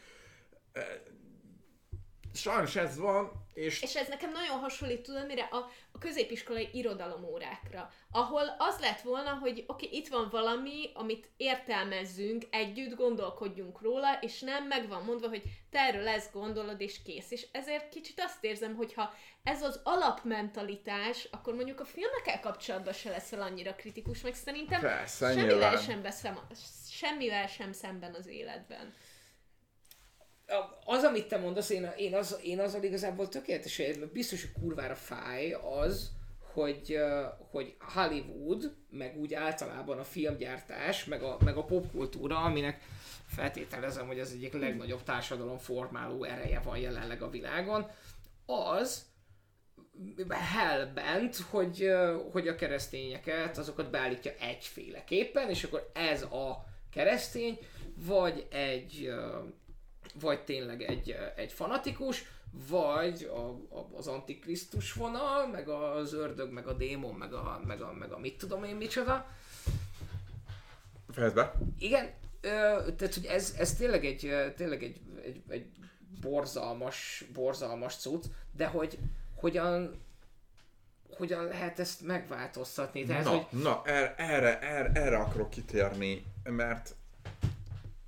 [2.34, 5.48] Sajnos ez van, és És ez nekem nagyon hasonlít, tudod mire?
[5.52, 10.92] A, a középiskolai irodalom órákra, ahol az lett volna, hogy oké, okay, itt van valami,
[10.94, 16.82] amit értelmezzünk, együtt gondolkodjunk róla, és nem meg van mondva, hogy te erről ezt gondolod,
[16.82, 17.32] és kész.
[17.32, 22.94] És ezért kicsit azt érzem, hogy ha ez az alapmentalitás, akkor mondjuk a filmekkel kapcsolatban
[22.94, 25.78] se leszel annyira kritikus, meg szerintem Persze, semmivel nyilván.
[25.78, 26.40] sem, beszem,
[26.90, 28.94] semmivel sem szemben az életben.
[30.86, 34.96] Az, amit te mondasz, én, én, az, én azzal igazából tökéletes, mert biztos, hogy kurvára
[34.96, 36.12] fáj az,
[36.54, 36.98] hogy,
[37.52, 42.82] hogy Hollywood, meg úgy általában a filmgyártás, meg a, meg a popkultúra, aminek
[43.28, 47.92] feltételezem, hogy az egyik legnagyobb társadalomformáló ereje van jelenleg a világon,
[48.46, 49.08] az
[50.30, 51.92] hellbent, hogy,
[52.32, 57.58] hogy a keresztényeket, azokat beállítja egyféleképpen, és akkor ez a keresztény,
[57.96, 59.14] vagy egy
[60.14, 63.40] vagy tényleg egy, egy fanatikus, vagy a,
[63.78, 68.12] a, az antikrisztus vonal, meg az ördög, meg a démon, meg a, meg a, meg
[68.12, 69.28] a mit tudom én micsoda.
[71.10, 71.54] fejezd be.
[71.80, 72.10] Igen,
[72.42, 72.48] ö,
[72.98, 75.66] tehát hogy ez, ez tényleg egy, tényleg egy, egy, egy
[76.22, 78.26] borzalmas, borzalmas cucc,
[78.56, 78.98] de hogy
[79.36, 80.02] hogyan,
[81.18, 83.06] hogyan lehet ezt megváltoztatni?
[83.06, 86.96] Tehát, Na, hogy na erre, erre, erre, erre akarok kitérni, mert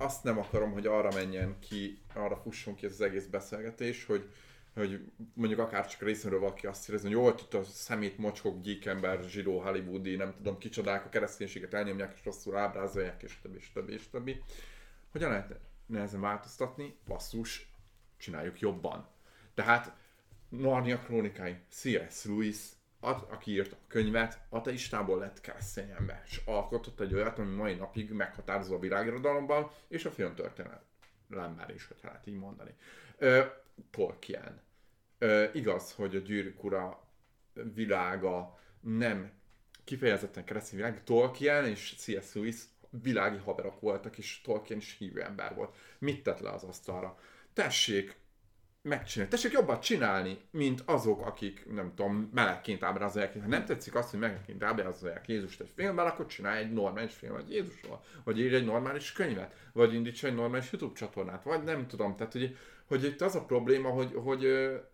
[0.01, 4.29] azt nem akarom, hogy arra menjen ki, arra fusson ki ez az egész beszélgetés, hogy,
[4.73, 9.23] hogy mondjuk akár csak részemről valaki azt érezi, hogy jól tud a szemét, mocskok, gyíkember,
[9.23, 13.93] zsidó, hollywoodi, nem tudom, kicsodák a kereszténységet elnyomják és rosszul ábrázolják, és többi, és többi,
[13.93, 14.41] és többi.
[15.11, 16.95] Hogyan lehet nehezen változtatni?
[17.07, 17.71] Basszus,
[18.17, 19.07] csináljuk jobban.
[19.53, 19.95] Tehát
[20.49, 22.25] Narnia krónikái, C.S.
[22.25, 22.57] Lewis,
[23.01, 27.73] a- aki írta a könyvet, ateistából lett keresztény ember, és alkotott egy olyat, ami mai
[27.73, 32.75] napig meghatározó a világirodalomban, és a filmtörténelemben is, hogy lehet így mondani.
[33.17, 33.45] Ö,
[33.91, 34.61] Tolkien.
[35.17, 37.03] Ö, igaz, hogy a gyűrűk ura
[37.73, 39.31] világa nem
[39.83, 42.33] kifejezetten keresztény világ, Tolkien és C.S.
[42.33, 42.55] Lewis
[42.89, 45.75] világi haverok voltak, és Tolkien is hívő ember volt.
[45.97, 47.19] Mit tett le az asztalra?
[47.53, 48.15] Tessék,
[48.81, 49.31] megcsinálni.
[49.33, 53.41] Tessék jobban csinálni, mint azok, akik, nem tudom, melegként ábrázolják.
[53.41, 57.49] Ha nem tetszik azt, hogy melegként ábrázolják Jézust egy filmben, akkor csinálj egy normális filmet
[57.49, 58.03] Jézusról.
[58.23, 59.55] Vagy írj egy normális könyvet.
[59.73, 61.43] Vagy indíts egy normális YouTube csatornát.
[61.43, 62.15] Vagy nem tudom.
[62.15, 64.43] Tehát, hogy, hogy itt az a probléma, hogy, hogy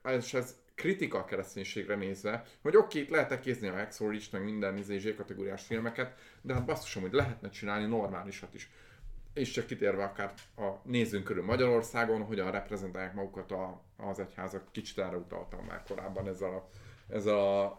[0.03, 4.77] és ez kritika a kereszténységre nézve, hogy oké, itt lehet kézni a Ridge, meg minden
[4.77, 8.69] izé, kategóriás filmeket, de hát basszusom, hogy lehetne csinálni normálisat is.
[9.37, 14.97] És csak kitérve akár a nézzünk körül Magyarországon, hogyan reprezentálják magukat a, az egyházak, kicsit
[14.97, 16.69] erre utaltam már korábban ezzel a,
[17.13, 17.77] ezzel a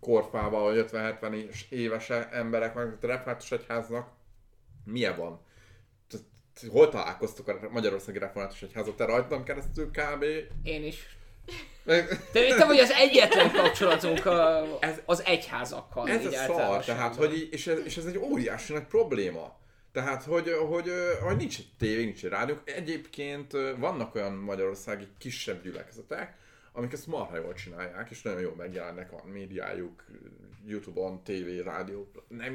[0.00, 4.08] korfával, hogy 50-70 éves emberek, meg a református egyháznak
[4.84, 5.40] milyen van?
[6.68, 8.96] Hol találkoztok a Magyarországi Református Egyházat?
[8.96, 10.24] Te rajtam keresztül kb.
[10.62, 11.16] Én is.
[12.32, 16.08] Te értem, hogy az egyetlen kapcsolatunk a, ez, az egyházakkal.
[16.08, 19.56] Ez a szar, tehát, hogy, és, ez, és ez egy óriási nagy probléma.
[19.94, 20.90] Tehát, hogy, hogy,
[21.22, 22.56] hogy nincs tévé, nincs rádió.
[22.64, 26.36] Egyébként vannak olyan magyarországi kisebb gyülekezetek,
[26.72, 30.04] amik ezt marha jól csinálják, és nagyon jól megjelennek a médiájuk,
[30.66, 32.10] Youtube-on, TV, rádió.
[32.28, 32.54] Nem,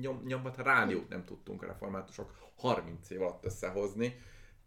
[0.00, 4.20] nyom, nyombat rádiót nem tudtunk a reformátusok 30 év alatt összehozni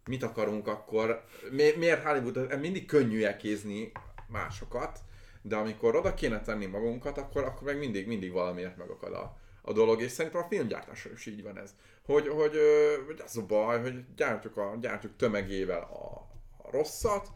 [0.05, 3.91] mit akarunk akkor, mi, miért Hollywood, mindig könnyű elkézni
[4.27, 4.99] másokat,
[5.41, 9.73] de amikor oda kéne tenni magunkat, akkor, akkor meg mindig, mindig valamiért megakad a, a
[9.73, 11.75] dolog, és szerintem a filmgyártásra is így van ez.
[12.05, 12.57] Hogy, hogy,
[13.05, 17.31] hogy az a baj, hogy gyártjuk, a, gyártjuk tömegével a, a rosszat,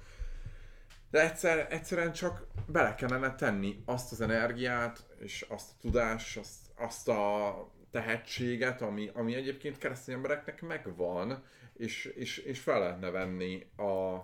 [1.11, 6.60] de egyszer, egyszerűen csak bele kellene tenni azt az energiát, és azt a tudást, azt,
[6.76, 11.43] azt a tehetséget, ami, ami egyébként keresztény embereknek megvan,
[11.73, 14.19] és, és, és fel lehetne venni a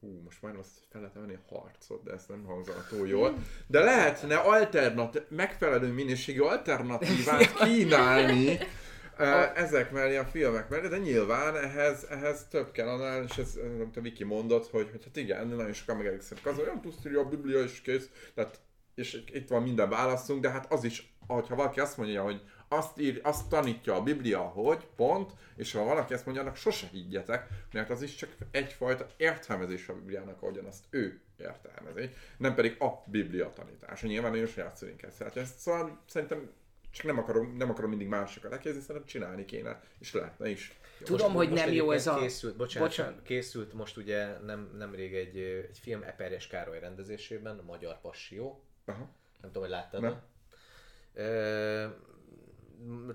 [0.00, 3.34] hú, most már azt fel lehetne venni a harcot, de ezt nem hangzana túl jól,
[3.66, 8.58] de lehetne alternat, megfelelő minőségű alternatívát kínálni
[9.54, 13.96] ezek mellé, a filmek mellé, de nyilván ehhez, ehhez több kell annál, és ez, amit
[13.96, 17.62] a Viki mondott, hogy, hogy hát igen, nagyon sokan megelégszenek az, olyan tudsz a Biblia
[17.62, 18.60] is kész, tehát,
[18.94, 23.00] és itt van minden válaszunk, de hát az is, ha valaki azt mondja, hogy azt,
[23.00, 27.48] ír, azt tanítja a Biblia, hogy pont, és ha valaki ezt mondja, annak sose higgyetek,
[27.72, 33.02] mert az is csak egyfajta értelmezés a Bibliának, ahogyan azt ő értelmezi, nem pedig a
[33.06, 34.06] Biblia tanítása.
[34.06, 35.40] Nyilván nagyon saját szeretni.
[35.40, 36.50] Ezt szóval szerintem
[36.90, 40.78] csak nem akarom, nem akarom mindig másokat lekézni, szerintem csinálni kéne, és lehetne is.
[41.04, 42.18] Tudom, most, hogy most nem jó ez a...
[42.18, 43.22] Készült, bocsánat, bocsánat.
[43.22, 45.36] készült most ugye nem, nemrég egy,
[45.70, 48.64] egy film Eperjes Károly rendezésében, a Magyar Passió.
[48.84, 49.08] Aha.
[49.40, 50.00] Nem tudom, hogy láttad.
[50.00, 50.20] Nem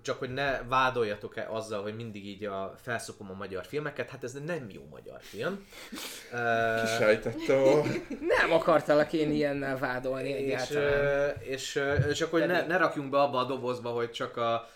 [0.01, 4.23] csak hogy ne vádoljatok -e azzal, hogy mindig így a, felszopom a magyar filmeket, hát
[4.23, 5.65] ez nem jó magyar film.
[6.81, 7.63] Kisejtettem.
[8.37, 11.35] nem akartalak én ilyennel vádolni és, egyáltalán.
[11.39, 14.67] És, és csak hogy ne, ne rakjunk be abba a dobozba, hogy csak a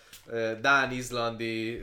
[0.61, 1.81] Dán, Izlandi,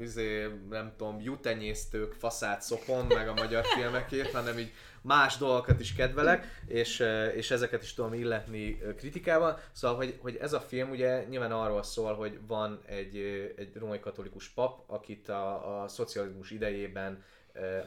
[0.00, 4.72] izé, nem tudom, jutenyésztők faszát szopom meg a magyar filmekért, hanem így
[5.04, 7.04] más dolgokat is kedvelek, és,
[7.34, 9.58] és ezeket is tudom illetni kritikával.
[9.72, 13.16] Szóval, hogy, hogy ez a film ugye nyilván arról szól, hogy van egy,
[13.56, 17.24] egy római katolikus pap, akit a, a szocializmus idejében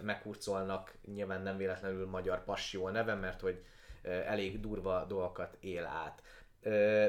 [0.02, 3.64] meghurcolnak, nyilván nem véletlenül magyar passió neve, mert hogy
[4.26, 6.22] elég durva dolgokat él át.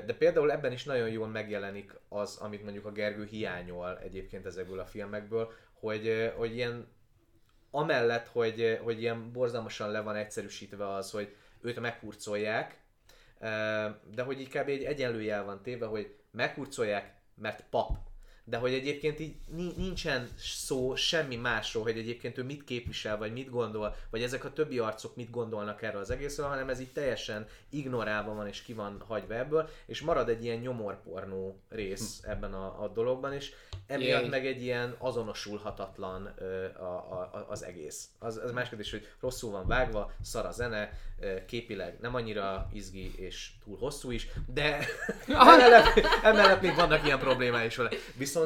[0.07, 4.79] De például ebben is nagyon jól megjelenik az, amit mondjuk a Gergő hiányol egyébként ezekből
[4.79, 6.87] a filmekből, hogy, hogy ilyen
[7.71, 12.81] amellett, hogy, hogy ilyen borzalmasan le van egyszerűsítve az, hogy őt meghurcolják,
[14.15, 14.69] de hogy kb.
[14.69, 18.08] egy egyenlőjel van téve, hogy meghurcolják, mert pap
[18.49, 19.35] de hogy egyébként így
[19.77, 24.53] nincsen szó semmi másról, hogy egyébként ő mit képvisel, vagy mit gondol, vagy ezek a
[24.53, 28.73] többi arcok mit gondolnak erről az egészről, hanem ez így teljesen ignorálva van és ki
[28.73, 32.31] van hagyva ebből, és marad egy ilyen nyomorpornó rész hm.
[32.31, 33.53] ebben a, a dologban, és
[33.87, 34.29] emiatt Jé.
[34.29, 38.09] meg egy ilyen azonosulhatatlan ö, a, a, az egész.
[38.19, 40.91] Az, az más kérdés, hogy rosszul van vágva, szar a zene,
[41.47, 44.79] képileg nem annyira izgi és túl hosszú is, de
[45.29, 47.91] emellett, emellett még vannak ilyen problémái is vele.
[48.17, 48.38] Viszont,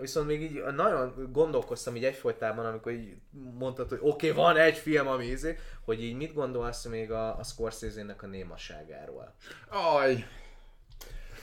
[0.00, 3.16] viszont még így nagyon gondolkoztam így egyfolytában, amikor így
[3.58, 7.38] mondtad, hogy oké, okay, van egy film, ami izé, hogy így mit gondolsz még a,
[7.38, 9.34] a Scorsese-nek a némaságáról?
[9.68, 10.24] Aj,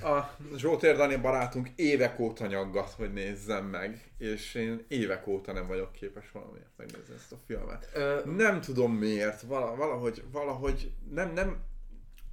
[0.03, 5.67] a Zsótér Dani barátunk évek óta nyaggat, hogy nézzem meg, és én évek óta nem
[5.67, 7.89] vagyok képes valamiért megnézni ezt a filmet.
[7.93, 8.19] Ö...
[8.35, 11.63] Nem tudom miért, valahogy, valahogy nem, nem,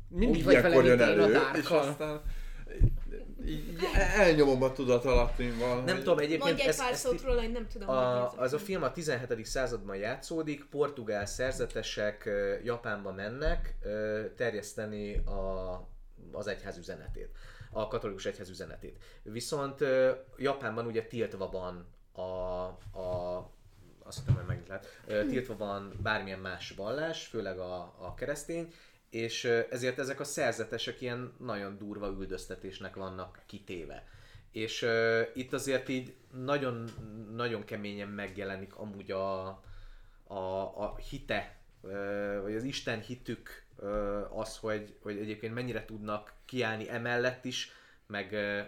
[0.09, 2.23] mindig ilyenkor jön elő, és aztán
[3.47, 3.79] így
[4.17, 5.85] elnyomom a tudat alatt, én valahogy.
[5.85, 6.43] Nem tudom, egyébként...
[6.43, 7.89] Mondj egy pár szót róla, hogy nem tudom.
[7.89, 9.45] A, az a film a 17.
[9.45, 12.31] században játszódik, portugál szerzetesek
[12.65, 13.75] Japánba mennek
[14.37, 15.89] terjeszteni a,
[16.33, 17.31] az egyház üzenetét
[17.77, 18.99] a katolikus egyház üzenetét.
[19.23, 19.85] Viszont
[20.37, 22.21] Japánban ugye tiltva van a,
[23.01, 23.37] a
[24.03, 28.73] azt hiszem, hogy megint lehet, tiltva van bármilyen más vallás, főleg a, a keresztény,
[29.11, 34.09] és ezért ezek a szerzetesek ilyen nagyon durva üldöztetésnek vannak kitéve.
[34.53, 36.15] És uh, itt azért így
[36.45, 36.85] nagyon,
[37.35, 39.47] nagyon keményen megjelenik amúgy a,
[40.27, 40.37] a,
[40.83, 46.91] a hite, uh, vagy az Isten hitük ö, az, hogy, hogy egyébként mennyire tudnak kiállni
[46.91, 47.71] emellett is,
[48.07, 48.61] meg, ö,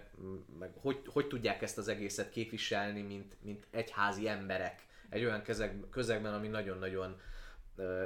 [0.58, 5.80] meg hogy, hogy tudják ezt az egészet képviselni, mint, mint egyházi emberek egy olyan közeg,
[5.90, 7.37] közegben, ami nagyon-nagyon ö,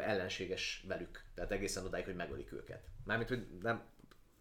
[0.03, 1.25] ellenséges velük.
[1.35, 2.83] Tehát egészen odáig, hogy megölik őket.
[3.05, 3.83] Mármint, hogy nem,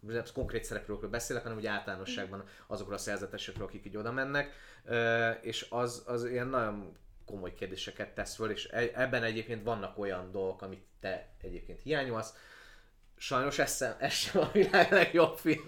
[0.00, 4.52] nem konkrét szereplőkről beszélek, hanem úgy általánosságban azokról a szerzetesekről, akik így oda mennek,
[5.40, 6.96] és az, az ilyen nagyon
[7.26, 12.34] komoly kérdéseket tesz föl, és e- ebben egyébként vannak olyan dolgok, amit te egyébként hiányolsz.
[13.16, 15.66] Sajnos ez sem, ez sem a világ legjobb film.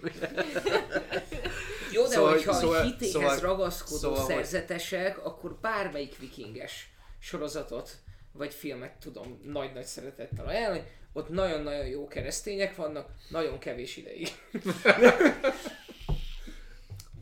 [1.91, 6.89] Jó, de Szóval- hogyha szóval- a hitéhez szóval- ragaszkodó szóval, szerzetesek, akkor bármelyik vikinges
[7.19, 7.91] sorozatot
[8.37, 10.83] vagy filmet tudom nagy-nagy szeretettel ajánlani.
[11.13, 14.27] Ott nagyon-nagyon jó keresztények vannak, nagyon kevés ideig.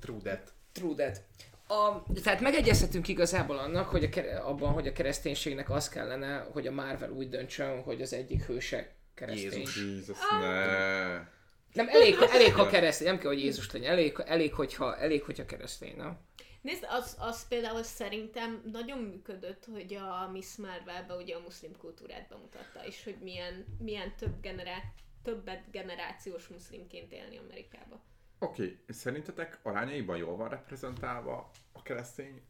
[0.02, 0.52] True that.
[0.72, 1.22] True that.
[1.68, 6.72] A, tehát megegyezhetünk igazából annak, hogy a, abban, hogy a kereszténységnek az kellene, hogy a
[6.72, 9.52] Marvel úgy döntsön, hogy az egyik hőse keresztény.
[9.52, 9.78] Jézus.
[9.78, 11.32] Jézus, ne.
[11.74, 15.46] Nem, elég, elég, ha keresztény, nem kell, hogy Jézus legyen, elég, elég, hogyha, elég, hogyha
[15.46, 16.18] keresztény, nem?
[16.64, 22.28] Nézd, az, az például szerintem nagyon működött, hogy a Miss Marvel-be ugye a muszlim kultúrát
[22.28, 28.02] bemutatta, és hogy milyen, milyen több generá- többet generációs muszlimként élni Amerikába.
[28.40, 28.80] Oké, okay.
[28.88, 32.42] szerintetek arányaiban jól van reprezentálva a keresztény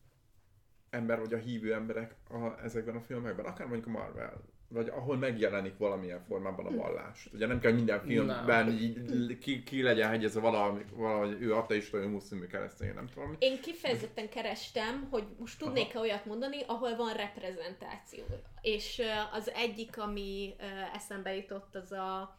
[0.89, 3.45] ember, vagy a hívő emberek a, ezekben a filmekben?
[3.45, 4.41] Akár mondjuk a Marvel,
[4.73, 7.29] vagy ahol megjelenik valamilyen formában a vallás.
[7.33, 12.07] Ugye nem kell minden filmben így, ki, ki legyen hegyezve valahogy, valahogy ő ateista, ő
[12.07, 13.35] muszlim, ő keresztény, nem tudom.
[13.39, 18.23] Én kifejezetten kerestem, hogy most tudnék-e olyat mondani, ahol van reprezentáció.
[18.61, 19.01] És
[19.31, 20.55] az egyik, ami
[20.93, 22.37] eszembe jutott, az a,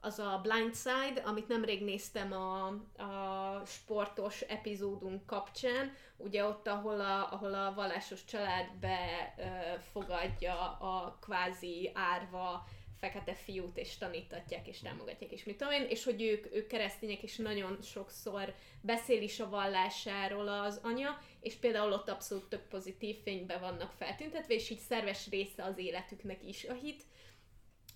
[0.00, 2.66] az a Blind Side, amit nemrég néztem a,
[3.02, 11.90] a sportos epizódunk kapcsán, ugye ott, ahol a, ahol a vallásos család befogadja a kvázi
[11.94, 12.66] árva
[12.98, 17.22] fekete fiút, és tanítatják, és támogatják, és mit tudom én, és hogy ők, ők keresztények,
[17.22, 23.16] és nagyon sokszor beszél is a vallásáról az anya, és például ott abszolút tök pozitív
[23.22, 27.02] fényben vannak feltüntetve, és így szerves része az életüknek is a hit.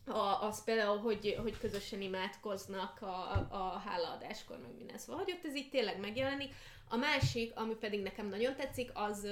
[0.06, 4.98] A, az például, hogy, hogy közösen imádkoznak a, a hálaadáskor, meg minden.
[4.98, 6.54] Szóval, hogy ott ez így tényleg megjelenik.
[6.88, 9.26] A másik, ami pedig nekem nagyon tetszik, az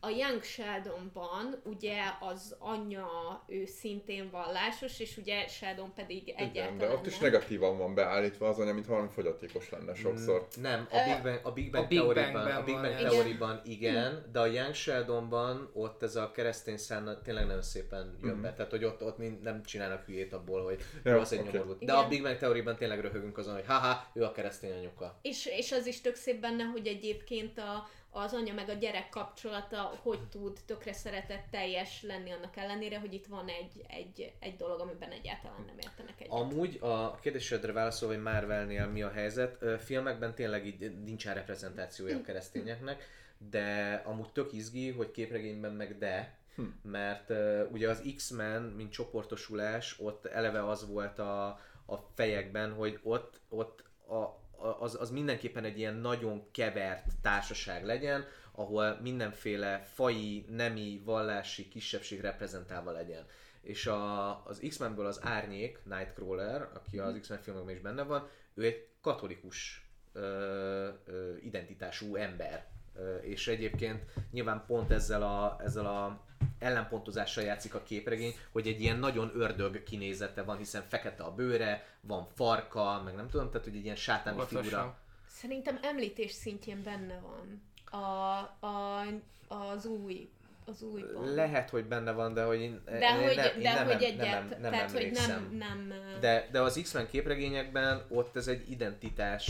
[0.00, 3.08] a Young Sheldonban ugye az anya,
[3.46, 7.30] ő szintén vallásos, és ugye Sheldon pedig egyáltalán Igen, de ott is nem.
[7.30, 10.48] negatívan van beállítva az anya, mint valami fogyatékos lenne sokszor.
[10.58, 13.08] Mm, Nem, a Big Bang, a Big Bang, A Big Bangben a Big Bang igen.
[13.10, 18.40] Theory-ban igen, de a Young Sheldonban ott ez a keresztény szán tényleg nagyon szépen jön
[18.40, 18.52] be.
[18.54, 21.50] Tehát, hogy ott, ott nem csinálnak hülyét abból, hogy Ja, az egy oké.
[21.50, 21.78] nyomorult.
[21.78, 22.04] De Igen.
[22.04, 25.18] a Big Bang Theory-ban tényleg röhögünk azon, hogy haha, ő a keresztény anyuka.
[25.22, 29.08] És, és az is tök szép benne, hogy egyébként a, az anya meg a gyerek
[29.08, 34.80] kapcsolata hogy tud tökre szeretetteljes lenni annak ellenére, hogy itt van egy, egy, egy dolog,
[34.80, 36.32] amiben egyáltalán nem értenek egyet.
[36.32, 42.22] Amúgy a kérdésedre válaszolva, hogy Marvelnél mi a helyzet, filmekben tényleg így nincsen reprezentációja a
[42.22, 43.04] keresztényeknek,
[43.50, 46.38] de amúgy tök izgi, hogy képregényben meg de,
[46.82, 51.46] mert uh, ugye az X-Men, mint csoportosulás, ott eleve az volt a,
[51.86, 54.47] a fejekben, hogy ott, ott a,
[54.78, 62.20] az, az mindenképpen egy ilyen nagyon kevert társaság legyen, ahol mindenféle faji, nemi, vallási kisebbség
[62.20, 63.26] reprezentálva legyen.
[63.60, 68.64] És a, az X-Menből az Árnyék, Nightcrawler, aki az X-Men filmekben is benne van, ő
[68.64, 72.66] egy katolikus ö, ö, identitású ember.
[72.96, 76.26] Ö, és egyébként nyilván pont ezzel a, ezzel a
[76.58, 81.86] ellenpontozással játszik a képregény, hogy egy ilyen nagyon ördög kinézete van, hiszen fekete a bőre,
[82.00, 84.62] van farka, meg nem tudom, tehát hogy egy ilyen sátáni Óvatosan.
[84.62, 84.98] figura.
[85.28, 87.62] Szerintem említés szintjén benne van
[88.00, 89.04] a, a,
[89.48, 90.30] az új
[90.68, 91.34] az újban.
[91.34, 94.00] Lehet, hogy benne van, de hogy én, de én hogy, nem, én de nem, hogy
[94.00, 98.48] nem, egyet, nem, nem, tehát hogy nem, nem De, de az X-Men képregényekben ott ez
[98.48, 99.46] egy identitás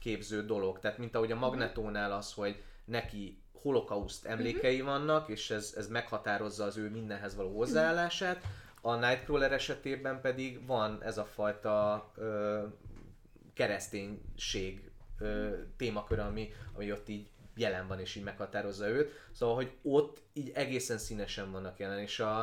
[0.00, 0.78] képző dolog.
[0.80, 6.64] Tehát mint ahogy a Magnetónál az, hogy neki holokauszt emlékei vannak, és ez, ez meghatározza
[6.64, 8.44] az ő mindenhez való hozzáállását.
[8.80, 12.62] A Nightcrawler esetében pedig van ez a fajta ö,
[13.54, 19.12] kereszténység ö, témakör, ami, ami ott így jelen van, és így meghatározza őt.
[19.32, 22.38] Szóval, hogy ott így egészen színesen vannak jelen, és a,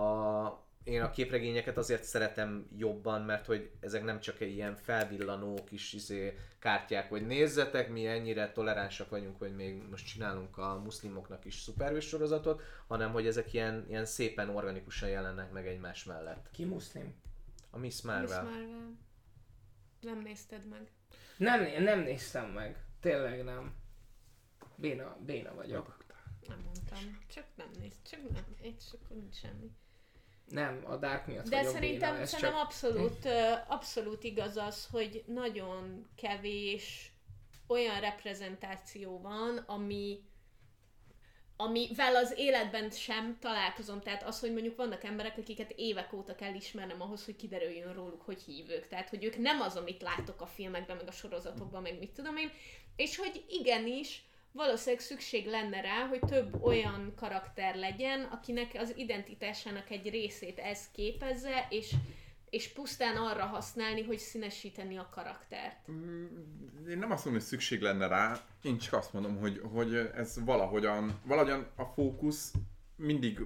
[0.00, 0.46] a,
[0.84, 5.92] én a képregényeket azért szeretem jobban, mert hogy ezek nem csak egy ilyen felvillanó kis
[5.92, 11.54] izé, kártyák, hogy nézzetek, mi ennyire toleránsak vagyunk, hogy még most csinálunk a muszlimoknak is
[11.54, 16.48] szuperhős sorozatot, hanem hogy ezek ilyen, ilyen szépen organikusan jelennek meg egymás mellett.
[16.52, 17.14] Ki muszlim?
[17.70, 18.42] A Miss Miss Marvel.
[18.42, 18.98] Marvel.
[20.00, 20.92] Nem nézted meg.
[21.36, 22.84] Nem, nem néztem meg.
[23.00, 23.74] Tényleg nem.
[24.76, 25.98] Béna, béna vagyok.
[26.48, 27.18] Nem mondtam.
[27.34, 29.70] Csak nem néz, csak nem, egy csak nincs semmi.
[30.50, 32.64] Nem, a Dark miatt De szerintem, béna, szerintem csak...
[32.64, 33.28] abszolút,
[33.68, 37.12] abszolút igaz az, hogy nagyon kevés
[37.66, 40.18] olyan reprezentáció van, ami
[41.60, 44.00] amivel az életben sem találkozom.
[44.00, 48.22] Tehát az, hogy mondjuk vannak emberek, akiket évek óta kell ismernem ahhoz, hogy kiderüljön róluk,
[48.22, 48.88] hogy hívők.
[48.88, 52.36] Tehát, hogy ők nem az, amit látok a filmekben, meg a sorozatokban, meg mit tudom
[52.36, 52.50] én.
[52.96, 59.90] És hogy igenis, valószínűleg szükség lenne rá, hogy több olyan karakter legyen, akinek az identitásának
[59.90, 61.94] egy részét ez képezze, és,
[62.50, 65.88] és pusztán arra használni, hogy színesíteni a karaktert.
[66.88, 70.44] Én nem azt mondom, hogy szükség lenne rá, én csak azt mondom, hogy, hogy ez
[70.44, 72.52] valahogyan, valahogyan a fókusz
[72.96, 73.40] mindig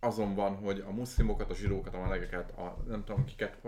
[0.00, 3.58] azon van, hogy a muszlimokat, a zsidókat, a melegeket, a nem tudom kiket,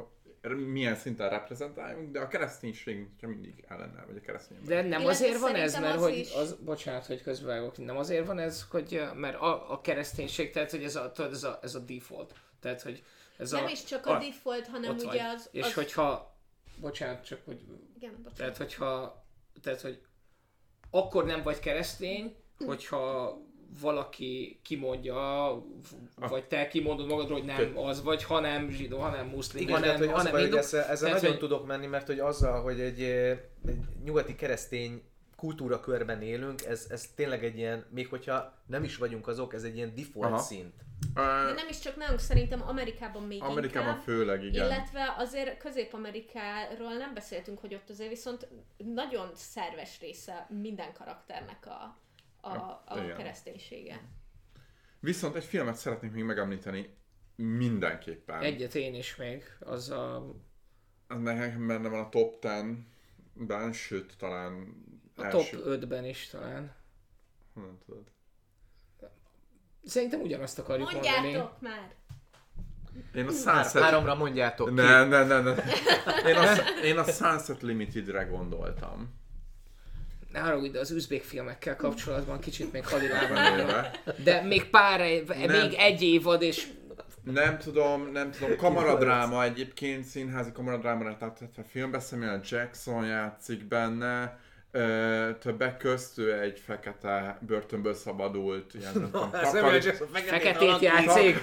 [0.49, 4.59] milyen szinten reprezentáljunk, de a kereszténység mindig ellene, vagy a keresztény.
[4.65, 7.97] De nem Illetve azért van ez, mert az hogy, is- az, bocsánat, hogy közbevágok, nem
[7.97, 11.59] azért van ez, hogy, mert a, a kereszténység, tehát hogy ez a, tudod, ez a,
[11.63, 12.35] ez a default.
[12.61, 13.03] Tehát, hogy
[13.37, 15.19] ez Nem a, is csak a, default, hanem ugye vagy.
[15.19, 15.49] az...
[15.53, 15.75] És az...
[15.75, 16.37] hogyha,
[16.77, 17.61] bocsánat, csak hogy,
[17.97, 18.37] Igen, bocsánat.
[18.37, 19.25] tehát hogyha,
[19.63, 20.03] tehát hogy
[20.91, 22.37] akkor nem vagy keresztény,
[22.67, 23.37] hogyha
[23.81, 25.19] valaki kimondja,
[26.17, 30.09] vagy te kimondod magadról, hogy nem az vagy, hanem zsidó, hanem muszlim, Igen, tehát, hanem,
[30.09, 30.57] hogy az hanem hogy hindu.
[30.57, 34.35] ezzel, ezzel Tehát, nagyon hogy- tudok menni, mert hogy azzal, hogy egy, eh, egy nyugati
[34.35, 35.03] keresztény
[35.37, 39.63] kultúra körben élünk, ez, ez tényleg egy ilyen, még hogyha nem is vagyunk azok, ez
[39.63, 40.39] egy ilyen default Aha.
[40.39, 40.75] szint.
[41.15, 44.03] De nem is csak nálunk, szerintem Amerikában még Amerikában inkább.
[44.05, 44.67] főleg, igen.
[44.67, 48.49] Illetve azért Közép-Amerikáról nem beszéltünk, hogy ott azért viszont
[48.95, 51.97] nagyon szerves része minden karakternek a,
[52.41, 53.17] a, a igen.
[53.17, 54.01] kereszténysége.
[55.01, 56.95] Viszont egy filmet szeretnék még megemlíteni
[57.37, 58.43] mindenképpen.
[58.43, 60.35] Egyet én is még, az a,
[61.09, 64.75] Az nekem benne van a top 10-ben, sőt talán
[65.17, 65.57] a első.
[65.57, 66.75] top 5-ben is talán.
[67.55, 68.11] Honnan tudod?
[69.85, 71.17] Szerintem ugyanazt akarjuk mondani.
[71.17, 71.95] Mondjátok már!
[73.15, 73.83] Én a Sunset...
[73.83, 74.75] háromra mondjátok ki.
[74.75, 75.55] Ne, ne, ne, ne.
[76.31, 79.20] Én a, én a Sunset Limited-re gondoltam.
[80.33, 83.87] Ne haragudj, de az üzbék filmekkel kapcsolatban kicsit még hadilában.
[84.25, 85.61] De még pár Nem.
[85.61, 86.67] még egy évad, és
[87.25, 94.39] Nem tudom, nem tudom, kamaradráma egyébként, színházi kamaradráma, tehát a filmbe Samuel Jackson játszik benne,
[94.73, 101.37] Ö, többek közt ő egy fekete börtönből szabadult, ilyen nem tudom, takarí- feketét játszik,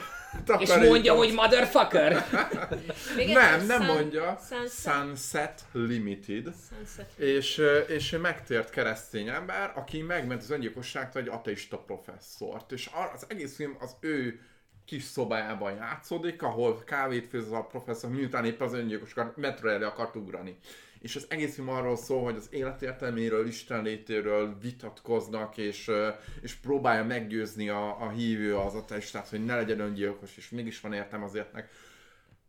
[0.60, 2.26] és mondja, hogy motherfucker.
[3.34, 4.40] Nem, nem Sun- mondja.
[4.49, 6.44] Sunset, Sunset Limited.
[6.70, 7.12] Sunset.
[7.16, 12.72] És, és ő megtért keresztény ember, aki megment az öngyilkosságtól egy ateista professzort.
[12.72, 14.40] És az egész film az ő
[14.86, 20.16] kis szobájában játszódik, ahol kávét főz a professzor, miután épp az öngyilkos metro elé akart
[20.16, 20.58] ugrani.
[21.07, 25.91] És az egész film arról szól, hogy az életértelméről, Isten létéről vitatkoznak, és,
[26.41, 30.93] és próbálja meggyőzni a, a hívő az ateistát, hogy ne legyen öngyilkos, és mégis van
[30.93, 31.69] értelme az életnek.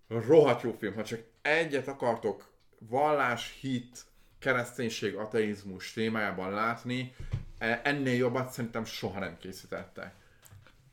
[0.09, 2.48] Rohadt jó film, ha csak egyet akartok
[2.78, 4.05] vallás, hit,
[4.39, 7.14] kereszténység, ateizmus témájában látni,
[7.59, 10.14] e- ennél jobbat szerintem soha nem készítettek.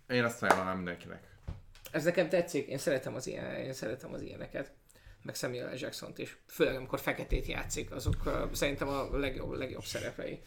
[0.09, 1.23] Én ezt ajánlanám mindenkinek.
[1.91, 4.71] Ez nekem tetszik, én szeretem az, ilyen, én szeretem az ilyeneket.
[5.25, 5.77] Meg Samuel L.
[5.77, 6.37] jackson is.
[6.47, 10.41] Főleg amikor feketét játszik, azok uh, szerintem a legjobb, legjobb szerepei.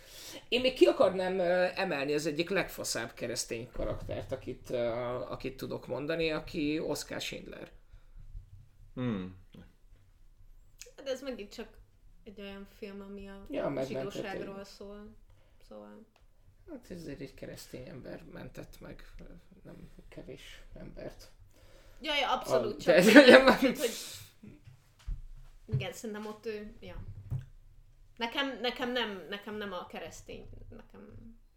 [0.49, 5.87] Én még ki akarnám uh, emelni az egyik legfaszább keresztény karaktert, akit, uh, akit tudok
[5.87, 7.71] mondani, aki Oscar Schindler.
[8.95, 9.37] Hmm.
[11.05, 11.69] De ez megint csak
[12.25, 15.15] egy olyan film, ami a Ja, zsidóságról szól.
[15.69, 16.07] Szóval...
[16.71, 19.05] Hát ezért egy keresztény ember mentett meg,
[19.63, 21.31] nem kevés embert.
[22.01, 23.79] Ja, ja, abszolút, A- csak de- hogy...
[25.73, 26.95] Igen, szerintem ott ő, ja.
[28.17, 31.09] Nekem, nekem, nem, nekem nem a keresztény, nekem...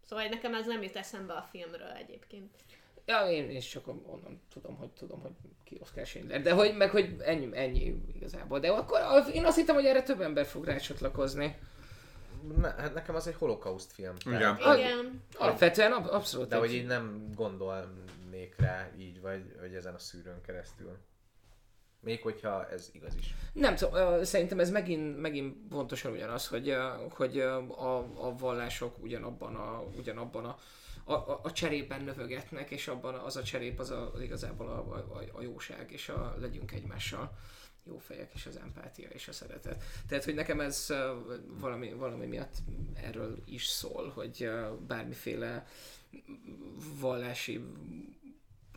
[0.08, 2.50] Szóval nekem ez nem jut eszembe a filmről egyébként.
[3.06, 5.30] Ja, én is csak onnan tudom, hogy tudom, hogy
[5.64, 6.42] ki Oscar Schindler.
[6.42, 8.60] De hogy, meg hogy ennyi, ennyi igazából.
[8.60, 9.00] De akkor
[9.32, 11.58] én azt hittem, hogy erre több ember fog rácsatlakozni.
[12.56, 14.14] Ne, hát nekem az egy holokauszt film.
[14.26, 14.56] Igen.
[14.56, 15.22] Tehát, Igen.
[15.38, 16.48] Alapvetően ab- abszolút.
[16.48, 20.96] de egy- hogy így nem gondolnék rá így, vagy, vagy ezen a szűrőn keresztül.
[22.04, 23.34] Még hogyha ez igaz is.
[23.52, 26.76] Nem tudom, szerintem ez megint, megint pontosan ugyanaz, hogy,
[27.10, 27.96] hogy a,
[28.26, 30.58] a vallások ugyanabban a, ugyanabban a,
[31.04, 35.22] a, a, cserében növögetnek, és abban az a cserép az, a, az igazából a, a,
[35.32, 37.38] a jóság, és a legyünk egymással
[37.84, 39.84] jó fejek, és az empátia, és a szeretet.
[40.08, 40.86] Tehát, hogy nekem ez
[41.44, 42.54] valami, valami miatt
[42.94, 44.50] erről is szól, hogy
[44.86, 45.66] bármiféle
[47.00, 47.64] vallási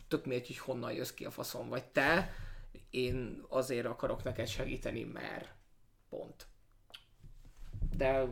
[0.08, 2.34] tök mindegy, hogy honnan jössz ki a faszon vagy te,
[2.90, 5.54] én azért akarok neked segíteni, mert
[6.08, 6.46] pont.
[7.96, 8.28] De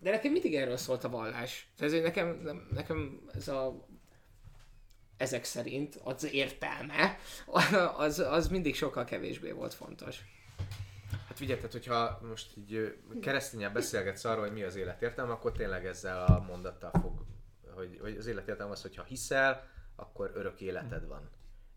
[0.00, 1.72] de nekem mindig erről szólt a vallás.
[1.76, 3.86] Tehát nekem, nekem ez a
[5.16, 7.18] ezek szerint az értelme,
[7.96, 10.20] az, az mindig sokkal kevésbé volt fontos.
[11.28, 15.86] Hát figyelj, hogyha most így keresztényen beszélgetsz arról, hogy mi az élet értelme, akkor tényleg
[15.86, 17.24] ezzel a mondattal fog,
[17.74, 21.30] hogy, hogy az élet értelme az, hogyha hiszel, akkor örök életed van.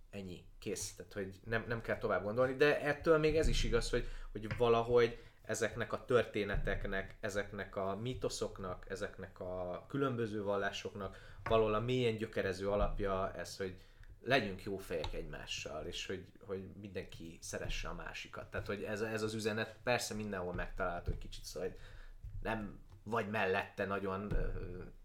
[0.10, 0.96] Ennyi, kész.
[0.96, 4.58] Tehát, hogy nem, nem kell tovább gondolni, de ettől még ez is igaz, hogy, hogy
[4.58, 12.70] valahogy ezeknek a történeteknek, ezeknek a mítoszoknak, ezeknek a különböző vallásoknak valahol a mélyen gyökerező
[12.70, 13.78] alapja ez, hogy
[14.22, 18.52] legyünk jó fejek egymással, és hogy, hogy mindenki szeresse a másikat.
[18.52, 21.76] Tehát, hogy ez, ez az üzenet persze mindenhol megtalálható egy kicsit, szóval
[22.42, 24.34] nem vagy mellette nagyon,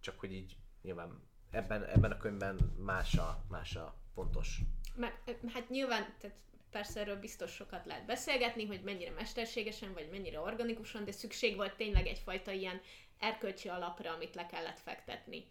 [0.01, 4.61] csak hogy így nyilván ebben, ebben a könyvben más a, más a fontos.
[4.95, 5.15] Meg,
[5.53, 6.37] hát nyilván, tehát
[6.71, 11.77] persze erről biztos sokat lehet beszélgetni, hogy mennyire mesterségesen, vagy mennyire organikusan, de szükség volt
[11.77, 12.81] tényleg egyfajta ilyen
[13.19, 15.47] erkölcsi alapra, amit le kellett fektetni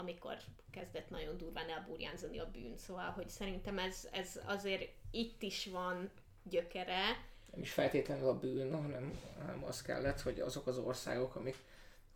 [0.00, 0.36] amikor
[0.70, 2.76] kezdett nagyon durván elburjánzani a bűn.
[2.76, 6.10] Szóval, hogy szerintem ez, ez azért itt is van
[6.42, 7.02] gyökere.
[7.50, 11.56] Nem is feltétlenül a bűn, hanem, hanem az kellett, hogy azok az országok, amik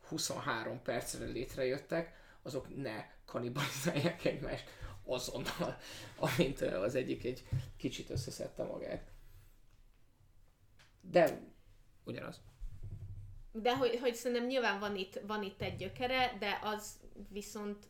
[0.08, 4.70] 23 percre létrejöttek, azok ne kanibalizálják egymást
[5.04, 5.78] azonnal,
[6.36, 7.44] amint az egyik egy
[7.76, 9.12] kicsit összeszedte magát.
[11.00, 11.40] De
[12.04, 12.40] ugyanaz.
[13.52, 17.86] De hogy, hogy szerintem nyilván van itt, van itt egy gyökere, de az viszont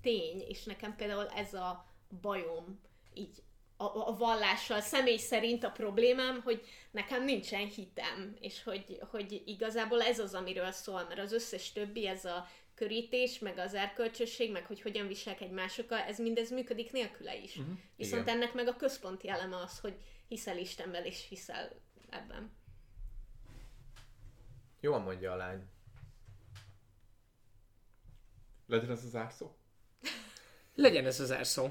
[0.00, 1.86] tény, és nekem például ez a
[2.20, 2.80] bajom
[3.14, 3.42] így
[3.76, 10.02] a, a vallással személy szerint a problémám, hogy nekem nincsen hitem, és hogy, hogy igazából
[10.02, 12.48] ez az, amiről szól, mert az összes többi, ez a
[12.80, 17.56] körítés, meg az erkölcsösség, meg hogy hogyan viselkedj másokkal, ez mindez működik nélküle is.
[17.56, 17.74] Uh-huh.
[17.96, 18.34] Viszont Igen.
[18.34, 19.94] ennek meg a központi eleme az, hogy
[20.28, 21.72] hiszel Istenben, és hiszel
[22.10, 22.50] ebben.
[24.80, 25.62] Jól mondja a lány.
[28.66, 29.50] Legyen ez az árszó?
[30.74, 31.68] Legyen ez az árszó.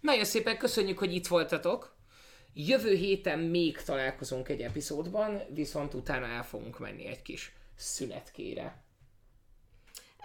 [0.00, 1.96] Nagyon szépen köszönjük, hogy itt voltatok.
[2.54, 8.88] Jövő héten még találkozunk egy epizódban, viszont utána el fogunk menni egy kis szünetkére.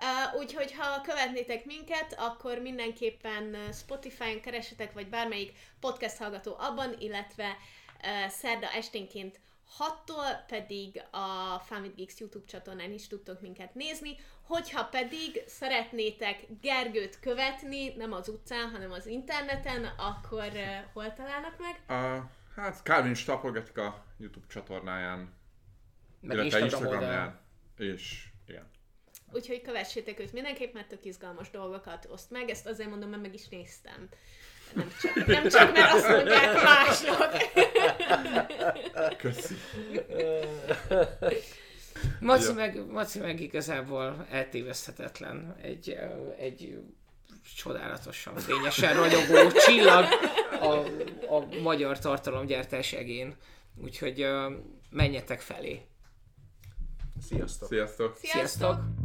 [0.01, 7.45] Uh, úgyhogy ha követnétek minket, akkor mindenképpen Spotify-on keresetek, vagy bármelyik podcast hallgató abban, illetve
[7.47, 9.39] uh, szerda esténként
[9.79, 14.15] 6-tól pedig a Family Geeks YouTube csatornán is tudtok minket nézni.
[14.41, 21.55] Hogyha pedig szeretnétek Gergőt követni, nem az utcán, hanem az interneten, akkor uh, hol találnak
[21.59, 21.81] meg?
[21.89, 22.23] Uh,
[22.55, 25.33] hát Calvin Stapolgatik a YouTube csatornáján,
[26.19, 27.39] Meg illetve Instagramján,
[27.77, 28.29] és.
[29.35, 32.49] Úgyhogy kövessétek őt mindenképp, mert tök izgalmas dolgokat oszt meg.
[32.49, 34.09] Ezt azért mondom, mert meg is néztem.
[34.73, 37.27] Nem csak, nem csak mert azt mondják mások.
[39.17, 39.55] Köszi.
[42.19, 45.55] Maci, meg, Maci meg igazából eltéveszthetetlen.
[45.61, 45.97] Egy,
[46.37, 46.79] egy
[47.55, 50.05] csodálatosan fényesen ragyogó csillag
[50.59, 50.73] a,
[51.35, 53.35] a magyar tartalomgyártás egén.
[53.83, 54.53] Úgyhogy uh,
[54.89, 55.81] menjetek felé.
[57.27, 57.67] Sziasztok!
[57.67, 58.15] Sziasztok!
[58.15, 58.47] Sziasztok!
[58.47, 59.04] Sziasztok.